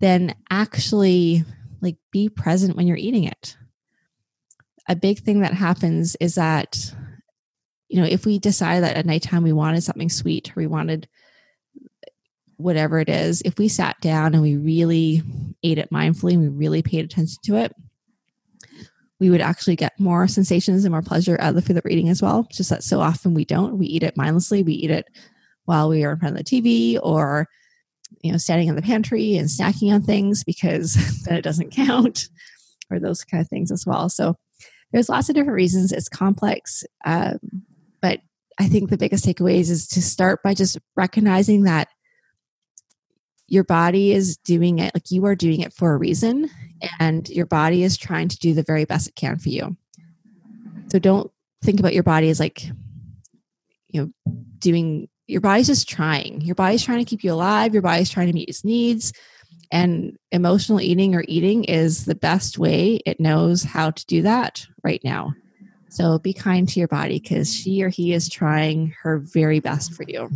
then 0.00 0.34
actually 0.50 1.44
like 1.80 1.96
be 2.12 2.28
present 2.28 2.76
when 2.76 2.86
you're 2.86 2.96
eating 2.96 3.24
it 3.24 3.56
a 4.88 4.96
big 4.96 5.20
thing 5.20 5.40
that 5.40 5.52
happens 5.52 6.16
is 6.16 6.34
that 6.34 6.94
you 7.88 8.00
know 8.00 8.06
if 8.06 8.26
we 8.26 8.38
decide 8.38 8.82
that 8.82 8.96
at 8.96 9.06
nighttime 9.06 9.42
we 9.42 9.52
wanted 9.52 9.82
something 9.82 10.08
sweet 10.08 10.50
or 10.50 10.54
we 10.56 10.66
wanted 10.66 11.08
whatever 12.56 12.98
it 12.98 13.08
is 13.08 13.40
if 13.42 13.56
we 13.58 13.68
sat 13.68 14.00
down 14.00 14.34
and 14.34 14.42
we 14.42 14.56
really 14.56 15.22
ate 15.62 15.78
it 15.78 15.90
mindfully 15.90 16.32
and 16.32 16.42
we 16.42 16.48
really 16.48 16.82
paid 16.82 17.04
attention 17.04 17.38
to 17.42 17.56
it 17.56 17.72
we 19.20 19.30
would 19.30 19.40
actually 19.40 19.76
get 19.76 19.98
more 19.98 20.28
sensations 20.28 20.84
and 20.84 20.92
more 20.92 21.02
pleasure 21.02 21.36
out 21.40 21.50
of 21.50 21.54
the 21.56 21.62
food 21.62 21.74
that 21.74 21.84
we're 21.84 21.90
eating 21.90 22.08
as 22.08 22.22
well. 22.22 22.46
It's 22.48 22.56
just 22.56 22.70
that 22.70 22.84
so 22.84 23.00
often 23.00 23.34
we 23.34 23.44
don't. 23.44 23.76
We 23.76 23.86
eat 23.86 24.04
it 24.04 24.16
mindlessly. 24.16 24.62
We 24.62 24.74
eat 24.74 24.92
it 24.92 25.08
while 25.64 25.88
we 25.88 26.04
are 26.04 26.12
in 26.12 26.18
front 26.18 26.38
of 26.38 26.44
the 26.44 26.62
TV 26.62 26.98
or 27.02 27.48
you 28.22 28.32
know 28.32 28.38
standing 28.38 28.68
in 28.68 28.74
the 28.74 28.82
pantry 28.82 29.36
and 29.36 29.48
snacking 29.48 29.92
on 29.92 30.02
things 30.02 30.44
because 30.44 30.94
then 31.24 31.36
it 31.36 31.42
doesn't 31.42 31.72
count 31.72 32.28
or 32.90 32.98
those 32.98 33.24
kind 33.24 33.40
of 33.40 33.48
things 33.48 33.70
as 33.70 33.86
well 33.86 34.08
so 34.08 34.34
there's 34.92 35.10
lots 35.10 35.28
of 35.28 35.34
different 35.34 35.56
reasons 35.56 35.92
it's 35.92 36.08
complex 36.08 36.84
um, 37.04 37.38
i 38.58 38.66
think 38.66 38.90
the 38.90 38.98
biggest 38.98 39.24
takeaways 39.24 39.70
is 39.70 39.86
to 39.86 40.02
start 40.02 40.42
by 40.42 40.54
just 40.54 40.78
recognizing 40.96 41.64
that 41.64 41.88
your 43.46 43.64
body 43.64 44.12
is 44.12 44.36
doing 44.38 44.78
it 44.78 44.94
like 44.94 45.10
you 45.10 45.24
are 45.24 45.34
doing 45.34 45.60
it 45.60 45.72
for 45.72 45.94
a 45.94 45.98
reason 45.98 46.50
and 47.00 47.28
your 47.30 47.46
body 47.46 47.82
is 47.82 47.96
trying 47.96 48.28
to 48.28 48.38
do 48.38 48.54
the 48.54 48.62
very 48.62 48.84
best 48.84 49.08
it 49.08 49.14
can 49.14 49.38
for 49.38 49.48
you 49.48 49.76
so 50.88 50.98
don't 50.98 51.30
think 51.62 51.80
about 51.80 51.94
your 51.94 52.02
body 52.02 52.28
as 52.28 52.40
like 52.40 52.64
you 53.88 54.02
know 54.02 54.34
doing 54.58 55.08
your 55.28 55.42
body's 55.42 55.66
just 55.66 55.88
trying. 55.88 56.40
Your 56.40 56.54
body's 56.54 56.82
trying 56.82 56.98
to 56.98 57.04
keep 57.04 57.22
you 57.22 57.32
alive. 57.32 57.74
Your 57.74 57.82
body's 57.82 58.10
trying 58.10 58.26
to 58.28 58.32
meet 58.32 58.48
its 58.48 58.64
needs. 58.64 59.12
And 59.70 60.16
emotional 60.32 60.80
eating 60.80 61.14
or 61.14 61.24
eating 61.28 61.64
is 61.64 62.06
the 62.06 62.14
best 62.14 62.58
way 62.58 63.00
it 63.04 63.20
knows 63.20 63.62
how 63.62 63.90
to 63.90 64.06
do 64.06 64.22
that 64.22 64.66
right 64.82 65.02
now. 65.04 65.34
So 65.88 66.18
be 66.18 66.32
kind 66.32 66.68
to 66.68 66.78
your 66.78 66.88
body 66.88 67.18
because 67.18 67.54
she 67.54 67.82
or 67.82 67.88
he 67.88 68.12
is 68.12 68.28
trying 68.28 68.94
her 69.02 69.18
very 69.18 69.60
best 69.60 69.94
for 69.94 70.04
you. 70.06 70.30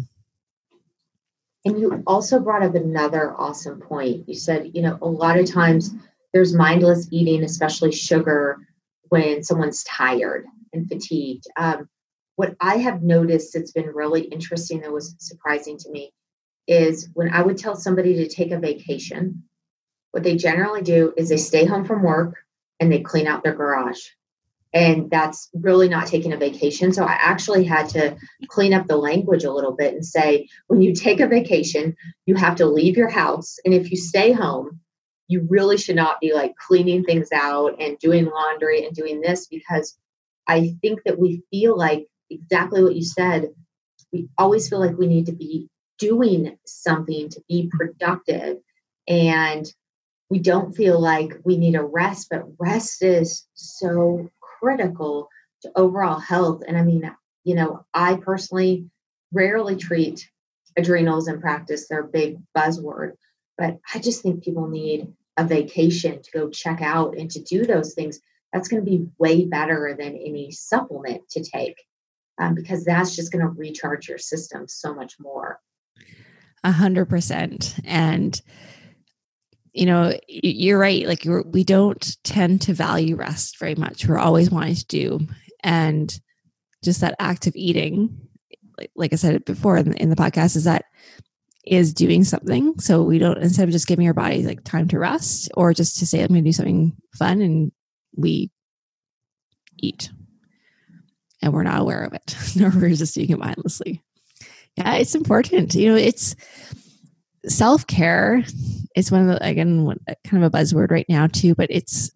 And 1.65 1.79
you 1.79 2.03
also 2.07 2.41
brought 2.41 2.63
up 2.63 2.75
another 2.75 3.35
awesome 3.39 3.81
point. 3.81 4.29
You 4.29 4.35
said, 4.35 4.73
you 4.75 4.83
know, 4.83 4.99
a 5.01 5.09
lot 5.09 5.39
of 5.39 5.51
times 5.51 5.95
there's 6.33 6.55
mindless 6.55 7.09
eating, 7.11 7.45
especially 7.45 7.93
sugar, 7.93 8.59
when 9.11 9.43
someone's 9.43 9.85
tired 9.85 10.47
and 10.73 10.89
fatigued. 10.89 11.45
Um, 11.57 11.89
what 12.37 12.57
I 12.61 12.79
have 12.79 13.03
noticed 13.03 13.53
that's 13.55 13.73
been 13.73 13.89
really 13.89 14.23
interesting 14.23 14.81
that 14.81 14.93
was 14.93 15.15
surprising 15.19 15.77
to 15.79 15.91
me 15.91 16.13
is 16.67 17.11
when 17.15 17.33
I 17.33 17.43
would 17.43 17.59
tell 17.59 17.77
somebody 17.77 18.15
to 18.17 18.29
take 18.29 18.51
a 18.51 18.59
vacation, 18.59 19.45
what 20.13 20.23
they 20.23 20.37
generally 20.37 20.83
do 20.83 21.13
is 21.17 21.29
they 21.29 21.37
stay 21.37 21.65
home 21.65 21.85
from 21.85 22.03
work 22.03 22.37
and 22.81 22.91
they 22.91 23.01
clean 23.01 23.27
out 23.27 23.45
their 23.45 23.55
garage. 23.55 24.01
And 24.75 25.11
that's 25.11 25.51
really 25.53 25.89
not 25.89 26.07
taking 26.07 26.33
a 26.33 26.37
vacation. 26.39 26.93
So 26.93 27.05
I 27.05 27.19
actually 27.21 27.65
had 27.65 27.89
to 27.91 28.17
clean 28.49 28.73
up 28.73 28.87
the 28.87 28.97
language 28.97 29.45
a 29.45 29.53
little 29.53 29.73
bit 29.73 29.93
and 29.93 30.05
say, 30.05 30.49
when 30.69 30.81
you 30.81 30.95
take 30.95 31.21
a 31.21 31.27
vacation, 31.27 31.95
you 32.25 32.37
have 32.37 32.57
to 32.57 32.67
leave 32.67 32.97
your 32.97 33.11
house. 33.11 33.59
And 33.65 33.75
if 33.75 33.91
you 33.91 33.99
stay 33.99 34.33
home, 34.33 34.81
you 35.29 35.47
really 35.49 35.77
should 35.77 35.97
not 35.97 36.21
be 36.21 36.33
like 36.33 36.55
cleaning 36.57 37.05
things 37.05 37.29
out 37.35 37.77
and 37.81 37.99
doing 37.99 38.27
laundry 38.27 38.85
and 38.85 38.95
doing 38.95 39.21
this 39.21 39.47
because 39.47 39.97
I 40.49 40.75
think 40.81 41.01
that 41.05 41.19
we 41.19 41.43
feel 41.51 41.77
like 41.77 42.07
exactly 42.31 42.83
what 42.83 42.97
you 42.97 43.05
said. 43.05 43.51
We 44.13 44.29
always 44.39 44.69
feel 44.69 44.81
like 44.81 44.97
we 44.97 45.07
need 45.07 45.27
to 45.27 45.33
be 45.33 45.69
doing 45.99 46.59
something 46.67 47.29
to 47.29 47.43
be 47.49 47.71
productive. 47.71 48.59
And 49.07 49.67
we 50.31 50.39
don't 50.39 50.75
feel 50.75 51.01
like 51.01 51.39
we 51.45 51.57
need 51.57 51.77
a 51.77 51.85
rest, 51.85 52.29
but 52.31 52.45
rest 52.59 53.03
is 53.03 53.47
so 53.55 54.31
critical 54.63 55.29
to 55.63 55.73
overall 55.77 56.19
health. 56.19 56.63
And 56.67 56.77
I 56.77 56.83
mean, 56.83 57.11
you 57.45 57.55
know, 57.55 57.85
I 57.93 58.17
personally 58.17 58.87
rarely 59.33 59.77
treat 59.77 60.29
adrenals 60.77 61.29
in 61.29 61.41
practice, 61.41 61.89
they're 61.89 62.01
a 62.01 62.09
big 62.09 62.39
buzzword, 62.57 63.13
but 63.59 63.79
I 63.95 63.99
just 63.99 64.23
think 64.23 64.43
people 64.43 64.69
need 64.69 65.13
a 65.37 65.45
vacation 65.45 66.23
to 66.23 66.31
go 66.33 66.51
check 66.51 66.81
out 66.81 67.17
and 67.17 67.31
to 67.31 67.43
do 67.43 67.65
those 67.65 67.95
things. 67.95 68.21
That's 68.53 68.69
going 68.69 68.85
to 68.85 68.91
be 68.91 69.07
way 69.19 69.45
better 69.47 69.97
than 69.99 70.15
any 70.15 70.51
supplement 70.51 71.29
to 71.31 71.43
take 71.43 71.77
um, 72.39 72.55
because 72.55 72.85
that's 72.85 73.17
just 73.17 73.33
going 73.33 73.45
to 73.45 73.51
recharge 73.51 74.09
your 74.09 74.19
system 74.19 74.69
so 74.69 74.95
much 74.95 75.15
more. 75.19 75.59
A 76.65 76.73
hundred 76.73 77.09
percent. 77.09 77.77
And, 77.85 78.41
you 79.73 79.87
know, 79.87 80.19
you're 80.29 80.79
right. 80.79 81.07
Like 81.07 81.25
you're, 81.25 81.43
we 81.43 81.65
don't 81.65 82.17
tend 82.25 82.61
to 82.63 82.75
value 82.75 83.17
rest 83.17 83.59
very 83.59 83.75
much. 83.75 84.07
We're 84.07 84.19
always 84.19 84.51
wanting 84.51 84.75
to 84.75 84.87
do. 84.87 85.21
And 85.65 86.19
just 86.85 87.01
that 87.01 87.17
act 87.19 87.47
of 87.47 87.57
eating, 87.57 88.29
like, 88.77 88.91
like 88.97 89.13
I 89.13 89.17
said 89.17 89.45
before 89.45 89.79
in 89.79 89.91
the, 89.91 90.03
in 90.03 90.11
the 90.11 90.17
podcast, 90.17 90.57
is 90.57 90.65
that 90.65 90.85
is 91.65 91.95
doing 91.95 92.25
something. 92.25 92.79
So 92.81 93.03
we 93.03 93.19
don't, 93.19 93.39
instead 93.39 93.69
of 93.69 93.73
just 93.73 93.87
giving 93.87 94.07
our 94.07 94.15
body 94.15 94.43
like 94.43 94.65
time 94.65 94.89
to 94.89 94.99
rest 94.99 95.51
or 95.55 95.73
just 95.73 95.99
to 95.99 96.07
say, 96.07 96.21
I'm 96.21 96.29
going 96.29 96.45
to 96.45 96.49
do 96.49 96.53
something 96.53 96.97
fun 97.17 97.41
and 97.41 97.73
we 98.17 98.51
eat 99.79 100.11
and 101.43 101.53
we're 101.53 101.65
not 101.65 101.81
aware 101.81 102.05
of 102.05 102.13
it, 102.13 102.37
or 102.63 102.71
we're 102.75 102.95
just 102.95 103.15
doing 103.15 103.31
it 103.31 103.39
mindlessly. 103.39 104.03
Yeah, 104.77 104.95
it's 104.95 105.15
important. 105.15 105.75
You 105.75 105.91
know, 105.91 105.97
it's 105.97 106.35
self 107.47 107.87
care. 107.87 108.45
is 108.95 109.11
one 109.11 109.23
of 109.23 109.29
the 109.29 109.45
again 109.47 109.87
kind 110.25 110.43
of 110.43 110.55
a 110.55 110.57
buzzword 110.57 110.91
right 110.91 111.07
now 111.09 111.27
too, 111.27 111.55
but 111.55 111.71
it's 111.71 112.11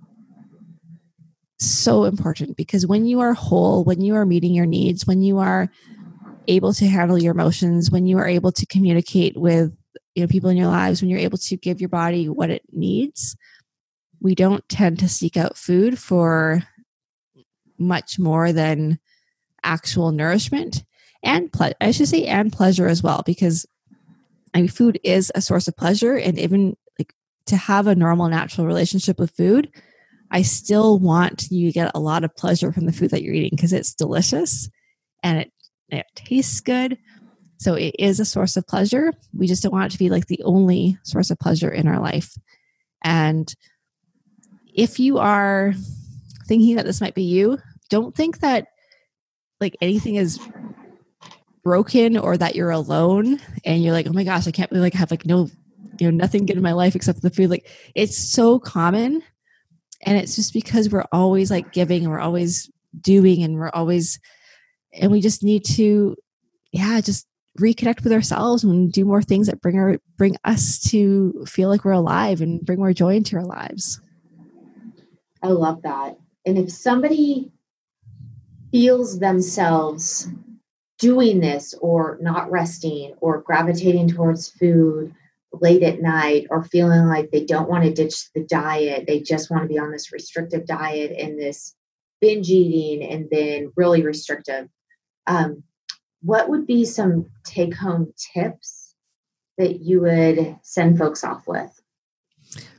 so 1.59 2.05
important 2.05 2.57
because 2.57 2.87
when 2.87 3.07
you 3.07 3.21
are 3.21 3.33
whole, 3.33 3.83
when 3.85 4.01
you 4.01 4.15
are 4.15 4.27
meeting 4.27 4.55
your 4.55 4.67
needs, 4.67 5.07
when 5.07 5.23
you 5.23 5.39
are 5.39 5.69
able 6.49 6.73
to 6.75 6.87
handle 6.87 7.19
your 7.19 7.33
emotions, 7.33 7.91
when 7.91 8.07
you 8.07 8.19
are 8.19 8.29
able 8.29 8.53
to 8.53 8.67
communicate 8.67 9.37
with 9.37 9.73
you 10.15 10.23
know 10.23 10.29
people 10.29 10.51
in 10.51 10.57
your 10.57 10.69
lives, 10.69 11.01
when 11.01 11.11
you're 11.11 11.19
able 11.19 11.39
to 11.39 11.57
give 11.57 11.81
your 11.81 11.89
body 11.89 12.29
what 12.29 12.51
it 12.51 12.63
needs, 12.73 13.37
we 14.21 14.35
don't 14.35 14.69
tend 14.69 14.99
to 14.99 15.09
seek 15.09 15.37
out 15.37 15.57
food 15.57 15.99
for 15.99 16.63
much 17.79 18.19
more 18.19 18.53
than 18.53 18.99
actual 19.63 20.13
nourishment 20.13 20.85
and 21.23 21.53
ple- 21.53 21.75
I 21.81 21.91
should 21.91 22.09
say 22.09 22.25
and 22.27 22.53
pleasure 22.53 22.87
as 22.87 23.03
well 23.03 23.23
because 23.27 23.67
I 24.57 24.63
mean 24.63 24.69
food 24.69 24.99
is 25.05 25.31
a 25.35 25.41
source 25.41 25.69
of 25.69 25.77
pleasure 25.77 26.17
and 26.17 26.39
even 26.39 26.77
like 26.99 27.13
to 27.47 27.57
have 27.57 27.87
a 27.87 27.95
normal 27.95 28.29
natural 28.29 28.67
relationship 28.67 29.19
with 29.19 29.31
food 29.37 29.71
I 30.31 30.43
still 30.43 30.99
want 30.99 31.51
you 31.51 31.69
to 31.69 31.73
get 31.73 31.93
a 31.95 32.01
lot 32.01 32.25
of 32.25 32.35
pleasure 32.37 32.73
from 32.73 32.87
the 32.87 32.93
food 32.93 33.11
that 33.11 33.23
you're 33.23 33.35
eating 33.35 33.55
because 33.55 33.73
it's 33.73 33.95
delicious 33.95 34.69
and 35.23 35.39
it, 35.39 35.53
it 35.89 36.07
tastes 36.15 36.61
good. 36.61 36.99
So 37.59 37.75
it 37.75 37.95
is 37.99 38.21
a 38.21 38.25
source 38.25 38.57
of 38.57 38.67
pleasure. 38.67 39.13
We 39.33 39.47
just 39.47 39.63
don't 39.63 39.73
want 39.73 39.93
it 39.93 39.93
to 39.93 39.99
be 39.99 40.11
like 40.11 40.27
the 40.27 40.43
only 40.43 40.99
source 41.05 41.31
of 41.31 41.39
pleasure 41.39 41.71
in 41.71 41.89
our 41.89 42.01
life. 42.01 42.35
And 43.03 43.53
if 44.75 44.99
you 44.99 45.19
are 45.19 45.75
thinking 46.47 46.77
that 46.77 46.85
this 46.85 47.01
might 47.01 47.15
be 47.15 47.23
you, 47.23 47.59
don't 47.89 48.15
think 48.15 48.41
that 48.41 48.69
like 49.61 49.77
anything 49.81 50.17
is 50.17 50.39
broken 51.67 52.17
or 52.17 52.37
that 52.37 52.55
you're 52.55 52.71
alone 52.71 53.41
and 53.65 53.83
you're 53.83 53.93
like, 53.93 54.07
oh 54.07 54.13
my 54.13 54.23
gosh, 54.23 54.47
I 54.47 54.53
can't 54.53 54.71
believe 54.71 54.85
like 54.85 54.95
have 54.95 55.11
like 55.11 55.27
no, 55.27 55.51
you 55.99 56.09
know, 56.09 56.17
nothing 56.17 56.47
good 56.47 56.57
in 56.57 56.63
my 56.63 56.75
life 56.75 56.95
except 56.95 57.23
the 57.23 57.29
food. 57.29 57.51
Like 57.51 57.69
it's 57.97 58.17
so 58.17 58.61
common. 58.61 59.21
And 60.03 60.17
it's 60.17 60.37
just 60.37 60.53
because 60.53 60.89
we're 60.89 61.07
always 61.11 61.51
like 61.51 61.73
giving 61.73 62.05
and 62.05 62.13
we're 62.13 62.21
always 62.21 62.71
doing 63.01 63.43
and 63.43 63.57
we're 63.57 63.71
always 63.71 64.21
and 64.93 65.11
we 65.11 65.21
just 65.21 65.43
need 65.43 65.65
to 65.65 66.15
yeah 66.71 67.01
just 67.01 67.27
reconnect 67.59 68.05
with 68.05 68.13
ourselves 68.13 68.63
and 68.63 68.93
do 68.93 69.05
more 69.05 69.23
things 69.23 69.49
that 69.49 69.61
bring 69.61 69.77
our 69.77 69.99
bring 70.17 70.37
us 70.45 70.79
to 70.91 71.45
feel 71.49 71.69
like 71.69 71.85
we're 71.85 71.91
alive 71.91 72.41
and 72.41 72.65
bring 72.65 72.79
more 72.79 72.93
joy 72.93 73.17
into 73.17 73.35
our 73.35 73.45
lives. 73.45 74.01
I 75.43 75.49
love 75.49 75.83
that. 75.83 76.17
And 76.47 76.59
if 76.59 76.71
somebody 76.71 77.51
feels 78.71 79.19
themselves 79.19 80.29
doing 80.99 81.41
this 81.41 81.75
or 81.81 82.19
not 82.21 82.51
resting 82.51 83.15
or 83.21 83.43
gravitating 83.43 84.09
towards 84.09 84.49
food 84.49 85.15
late 85.53 85.83
at 85.83 86.01
night 86.01 86.47
or 86.51 86.65
feeling 86.65 87.07
like 87.07 87.31
they 87.31 87.45
don't 87.45 87.69
want 87.69 87.85
to 87.85 87.93
ditch 87.93 88.33
the 88.35 88.45
diet. 88.45 89.07
They 89.07 89.21
just 89.21 89.51
want 89.51 89.63
to 89.63 89.69
be 89.69 89.79
on 89.79 89.91
this 89.91 90.13
restrictive 90.13 90.67
diet 90.67 91.13
and 91.19 91.39
this 91.39 91.75
binge 92.21 92.49
eating 92.49 93.09
and 93.09 93.29
then 93.31 93.73
really 93.77 94.03
restrictive. 94.03 94.69
Um, 95.27 95.63
what 96.23 96.49
would 96.49 96.67
be 96.67 96.85
some 96.85 97.31
take 97.45 97.75
home 97.75 98.13
tips 98.35 98.95
that 99.59 99.81
you 99.81 100.03
would 100.03 100.59
send 100.63 100.99
folks 100.99 101.25
off 101.25 101.47
with? 101.47 101.81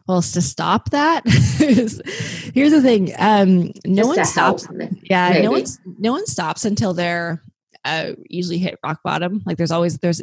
Well, 0.07 0.21
to 0.21 0.41
stop 0.41 0.91
that, 0.91 1.27
here's 1.27 2.71
the 2.71 2.81
thing. 2.81 3.13
Um, 3.17 3.73
no 3.85 4.03
Just 4.03 4.17
one 4.17 4.25
stops. 4.25 4.67
Yeah, 5.03 5.29
maybe. 5.29 5.43
no 5.43 5.51
one, 5.51 5.63
no 5.99 6.11
one 6.13 6.25
stops 6.25 6.63
until 6.63 6.93
they're 6.93 7.43
uh, 7.87 8.13
usually 8.29 8.57
hit 8.57 8.77
rock 8.83 8.99
bottom. 9.01 9.41
Like 9.45 9.57
there's 9.57 9.71
always 9.71 9.97
there's 9.99 10.21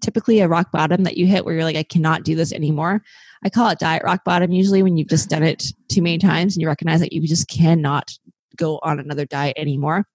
typically 0.00 0.40
a 0.40 0.48
rock 0.48 0.72
bottom 0.72 1.04
that 1.04 1.16
you 1.16 1.26
hit 1.26 1.44
where 1.44 1.54
you're 1.54 1.64
like, 1.64 1.76
I 1.76 1.84
cannot 1.84 2.24
do 2.24 2.34
this 2.34 2.52
anymore. 2.52 3.02
I 3.44 3.48
call 3.48 3.70
it 3.70 3.78
diet 3.78 4.02
rock 4.04 4.24
bottom 4.24 4.50
usually 4.50 4.82
when 4.82 4.96
you've 4.96 5.08
just 5.08 5.30
done 5.30 5.44
it 5.44 5.72
too 5.88 6.02
many 6.02 6.18
times 6.18 6.54
and 6.54 6.62
you 6.62 6.66
recognize 6.66 7.00
that 7.00 7.12
you 7.12 7.26
just 7.28 7.48
cannot 7.48 8.10
go 8.56 8.80
on 8.82 8.98
another 8.98 9.24
diet 9.24 9.54
anymore. 9.56 10.06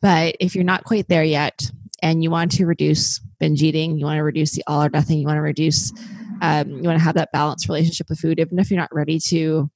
But 0.00 0.36
if 0.40 0.54
you're 0.54 0.64
not 0.64 0.84
quite 0.84 1.08
there 1.08 1.24
yet 1.24 1.70
and 2.02 2.22
you 2.22 2.30
want 2.30 2.52
to 2.52 2.66
reduce 2.66 3.20
binge 3.38 3.62
eating, 3.62 3.98
you 3.98 4.06
want 4.06 4.16
to 4.16 4.22
reduce 4.22 4.52
the 4.52 4.64
all 4.66 4.82
or 4.82 4.88
nothing, 4.88 5.18
you 5.18 5.26
want 5.26 5.36
to 5.36 5.42
reduce, 5.42 5.92
um, 6.40 6.70
you 6.70 6.82
want 6.82 6.98
to 6.98 7.04
have 7.04 7.16
that 7.16 7.32
balanced 7.32 7.68
relationship 7.68 8.08
with 8.08 8.18
food, 8.18 8.40
even 8.40 8.58
if 8.58 8.70
you're 8.70 8.80
not 8.80 8.94
ready 8.94 9.18
to 9.18 9.70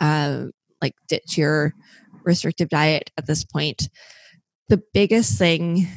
uh, 0.00 0.44
like 0.80 0.94
ditch 1.08 1.36
your 1.36 1.74
restrictive 2.24 2.68
diet 2.68 3.10
at 3.16 3.26
this 3.26 3.44
point 3.44 3.88
the 4.68 4.82
biggest 4.92 5.38
thing 5.38 5.88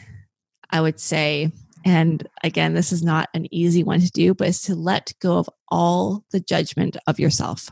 I 0.69 0.81
would 0.81 0.99
say, 0.99 1.51
and 1.85 2.27
again, 2.43 2.73
this 2.73 2.91
is 2.91 3.03
not 3.03 3.29
an 3.33 3.53
easy 3.53 3.83
one 3.83 3.99
to 4.01 4.11
do, 4.11 4.33
but 4.33 4.47
is 4.47 4.61
to 4.63 4.75
let 4.75 5.13
go 5.21 5.37
of 5.37 5.49
all 5.69 6.23
the 6.31 6.39
judgment 6.39 6.97
of 7.07 7.19
yourself. 7.19 7.69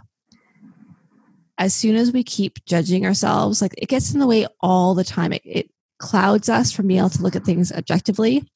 As 1.57 1.73
soon 1.73 1.95
as 1.95 2.11
we 2.11 2.23
keep 2.23 2.63
judging 2.65 3.05
ourselves, 3.05 3.61
like 3.61 3.73
it 3.77 3.89
gets 3.89 4.13
in 4.13 4.19
the 4.19 4.27
way 4.27 4.47
all 4.61 4.93
the 4.93 5.03
time. 5.03 5.33
It, 5.33 5.41
it 5.43 5.69
clouds 5.99 6.49
us 6.49 6.71
from 6.71 6.87
being 6.87 6.99
able 6.99 7.09
to 7.09 7.21
look 7.21 7.35
at 7.35 7.43
things 7.43 7.71
objectively. 7.71 8.47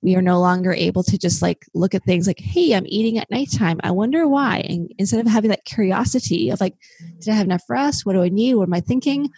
We 0.00 0.14
are 0.14 0.22
no 0.22 0.38
longer 0.38 0.72
able 0.72 1.02
to 1.02 1.18
just 1.18 1.42
like 1.42 1.66
look 1.74 1.94
at 1.94 2.04
things 2.04 2.28
like, 2.28 2.38
hey, 2.38 2.74
I'm 2.74 2.86
eating 2.86 3.18
at 3.18 3.30
nighttime. 3.30 3.80
I 3.82 3.90
wonder 3.90 4.28
why. 4.28 4.58
And 4.68 4.92
instead 4.96 5.18
of 5.18 5.26
having 5.26 5.50
that 5.50 5.64
curiosity 5.64 6.50
of 6.50 6.60
like, 6.60 6.76
did 7.18 7.32
I 7.32 7.34
have 7.34 7.46
enough 7.46 7.64
rest? 7.68 8.06
What 8.06 8.12
do 8.12 8.22
I 8.22 8.28
need? 8.28 8.54
What 8.54 8.68
am 8.68 8.74
I 8.74 8.80
thinking? 8.80 9.30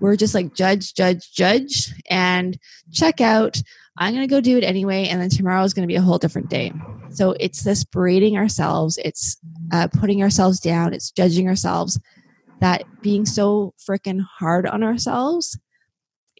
We're 0.00 0.16
just 0.16 0.34
like 0.34 0.54
judge, 0.54 0.94
judge, 0.94 1.32
judge, 1.32 1.92
and 2.10 2.58
check 2.92 3.20
out. 3.20 3.60
I'm 3.96 4.12
going 4.12 4.26
to 4.26 4.34
go 4.34 4.40
do 4.40 4.58
it 4.58 4.64
anyway. 4.64 5.06
And 5.06 5.20
then 5.20 5.30
tomorrow 5.30 5.62
is 5.62 5.72
going 5.72 5.86
to 5.86 5.92
be 5.92 5.96
a 5.96 6.02
whole 6.02 6.18
different 6.18 6.50
day. 6.50 6.72
So 7.10 7.32
it's 7.38 7.62
this 7.62 7.84
berating 7.84 8.36
ourselves, 8.36 8.98
it's 9.04 9.36
uh, 9.72 9.88
putting 9.98 10.22
ourselves 10.22 10.58
down, 10.58 10.92
it's 10.92 11.10
judging 11.10 11.48
ourselves. 11.48 12.00
That 12.60 12.84
being 13.02 13.24
so 13.24 13.74
freaking 13.88 14.24
hard 14.38 14.66
on 14.66 14.82
ourselves 14.82 15.58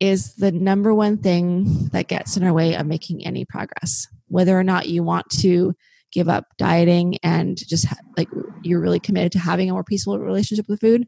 is 0.00 0.34
the 0.34 0.50
number 0.50 0.92
one 0.94 1.18
thing 1.18 1.88
that 1.92 2.08
gets 2.08 2.36
in 2.36 2.44
our 2.44 2.52
way 2.52 2.74
of 2.74 2.86
making 2.86 3.24
any 3.24 3.44
progress. 3.44 4.08
Whether 4.28 4.58
or 4.58 4.64
not 4.64 4.88
you 4.88 5.04
want 5.04 5.30
to 5.40 5.74
give 6.12 6.28
up 6.28 6.46
dieting 6.58 7.18
and 7.22 7.56
just 7.56 7.86
ha- 7.86 7.96
like 8.16 8.28
you're 8.62 8.80
really 8.80 9.00
committed 9.00 9.32
to 9.32 9.38
having 9.38 9.68
a 9.68 9.72
more 9.72 9.84
peaceful 9.84 10.18
relationship 10.18 10.66
with 10.68 10.80
food, 10.80 11.06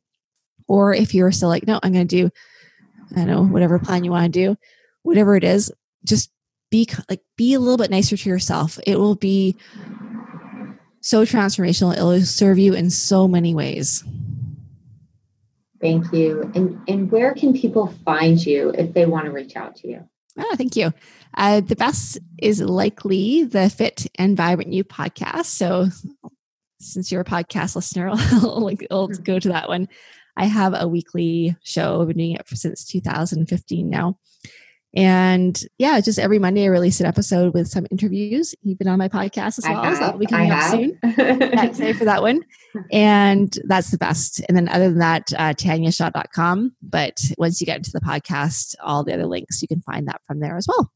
or 0.69 0.95
if 0.95 1.15
you're 1.15 1.33
still 1.33 1.49
like, 1.49 1.67
no, 1.67 1.79
I'm 1.83 1.93
going 1.93 2.07
to 2.09 2.23
do, 2.23 2.31
I 3.13 3.25
don't 3.25 3.27
know, 3.27 3.45
whatever 3.45 3.79
plan 3.79 4.05
you 4.05 4.11
want 4.11 4.33
to 4.33 4.47
do, 4.47 4.57
whatever 5.03 5.37
it 5.37 5.45
is, 5.45 5.73
just 6.05 6.31
be 6.71 6.89
like, 7.09 7.21
be 7.37 7.55
a 7.55 7.61
little 7.61 7.77
bit 7.77 7.91
nicer 7.91 8.17
to 8.17 8.29
yourself. 8.29 8.79
It 8.87 8.99
will 8.99 9.15
be 9.15 9.57
so 11.01 11.25
transformational. 11.25 11.97
It 11.97 12.03
will 12.03 12.21
serve 12.23 12.59
you 12.59 12.75
in 12.75 12.91
so 12.91 13.29
many 13.29 13.55
ways. 13.55 14.05
Thank 15.81 16.13
you. 16.13 16.51
And 16.55 16.83
and 16.89 17.11
where 17.13 17.35
can 17.35 17.53
people 17.53 17.95
find 18.05 18.45
you 18.45 18.71
if 18.71 18.95
they 18.95 19.07
want 19.07 19.27
to 19.27 19.31
reach 19.31 19.57
out 19.57 19.77
to 19.77 19.89
you? 19.89 20.09
Oh, 20.39 20.55
thank 20.57 20.77
you. 20.77 20.93
Uh, 21.37 21.61
the 21.61 21.77
best 21.77 22.19
is 22.39 22.61
likely 22.61 23.45
the 23.45 23.71
Fit 23.71 24.07
and 24.17 24.37
Vibrant 24.37 24.73
You 24.73 24.85
podcast. 24.85 25.47
So, 25.47 25.89
since 26.81 27.11
you're 27.11 27.23
a 27.23 27.25
podcast 27.25 27.77
listener, 27.77 28.11
I'll, 28.15 28.69
I'll, 28.69 28.77
I'll 28.91 29.09
go 29.09 29.39
to 29.39 29.49
that 29.49 29.69
one. 29.69 29.89
I 30.37 30.47
have 30.47 30.75
a 30.77 30.87
weekly 30.89 31.57
show. 31.63 32.01
I've 32.01 32.09
been 32.09 32.19
doing 32.19 32.33
it 32.33 32.47
for, 32.47 32.57
since 32.57 32.85
2015 32.85 33.89
now. 33.89 34.19
And 34.95 35.61
yeah, 35.77 36.01
just 36.01 36.19
every 36.19 36.39
Monday 36.39 36.65
I 36.65 36.69
release 36.69 37.01
an 37.01 37.07
episode 37.07 37.53
with 37.53 37.69
some 37.69 37.87
interviews. 37.91 38.55
You've 38.63 38.79
been 38.79 38.89
on 38.89 38.99
my 38.99 39.09
podcast 39.09 39.59
as 39.59 39.65
well, 39.65 39.83
have, 39.83 39.95
so 39.95 40.01
that'll 40.01 40.19
be 40.19 40.27
coming 40.27 40.51
I 40.51 40.55
up 40.55 40.61
have. 40.63 40.71
soon. 40.71 40.99
Excited 41.43 41.99
for 41.99 42.07
that 42.07 42.23
one. 42.23 42.41
And 42.91 43.55
that's 43.65 43.91
the 43.91 43.99
best. 43.99 44.41
And 44.49 44.57
then 44.57 44.69
other 44.71 44.89
than 44.89 44.99
that, 45.01 45.33
uh, 45.35 45.53
tanyashaw.com. 45.53 46.77
But 46.83 47.21
once 47.37 47.61
you 47.61 47.67
get 47.67 47.77
into 47.77 47.91
the 47.93 48.01
podcast, 48.01 48.75
all 48.83 49.05
the 49.05 49.13
other 49.13 49.27
links, 49.27 49.61
you 49.61 49.69
can 49.69 49.83
find 49.83 50.09
that 50.09 50.23
from 50.27 50.41
there 50.41 50.57
as 50.57 50.67
well. 50.67 50.91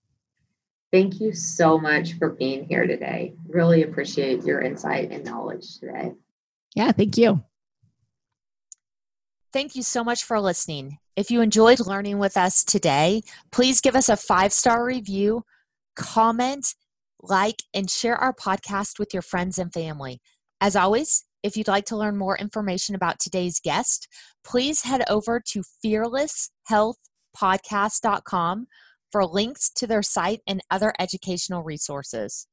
Thank 0.92 1.20
you 1.20 1.34
so 1.34 1.78
much 1.78 2.14
for 2.14 2.30
being 2.30 2.64
here 2.64 2.86
today. 2.86 3.34
Really 3.48 3.82
appreciate 3.82 4.44
your 4.44 4.62
insight 4.62 5.12
and 5.12 5.24
knowledge 5.24 5.78
today. 5.78 6.12
Yeah, 6.74 6.92
thank 6.92 7.18
you. 7.18 7.44
Thank 9.52 9.74
you 9.74 9.82
so 9.82 10.04
much 10.04 10.22
for 10.22 10.38
listening. 10.40 10.98
If 11.16 11.28
you 11.30 11.40
enjoyed 11.40 11.80
learning 11.80 12.18
with 12.18 12.36
us 12.36 12.62
today, 12.64 13.22
please 13.50 13.80
give 13.80 13.96
us 13.96 14.08
a 14.08 14.16
five 14.16 14.52
star 14.52 14.84
review, 14.84 15.42
comment, 15.96 16.76
like, 17.20 17.56
and 17.74 17.90
share 17.90 18.16
our 18.16 18.32
podcast 18.32 19.00
with 19.00 19.12
your 19.12 19.22
friends 19.22 19.58
and 19.58 19.72
family. 19.72 20.20
As 20.60 20.76
always, 20.76 21.24
if 21.42 21.56
you'd 21.56 21.68
like 21.68 21.86
to 21.86 21.96
learn 21.96 22.16
more 22.16 22.38
information 22.38 22.94
about 22.94 23.18
today's 23.18 23.58
guest, 23.58 24.06
please 24.44 24.82
head 24.82 25.02
over 25.08 25.42
to 25.48 25.64
fearlesshealthpodcast.com 25.84 28.66
for 29.10 29.26
links 29.26 29.68
to 29.70 29.88
their 29.88 30.02
site 30.02 30.42
and 30.46 30.60
other 30.70 30.92
educational 31.00 31.64
resources. 31.64 32.46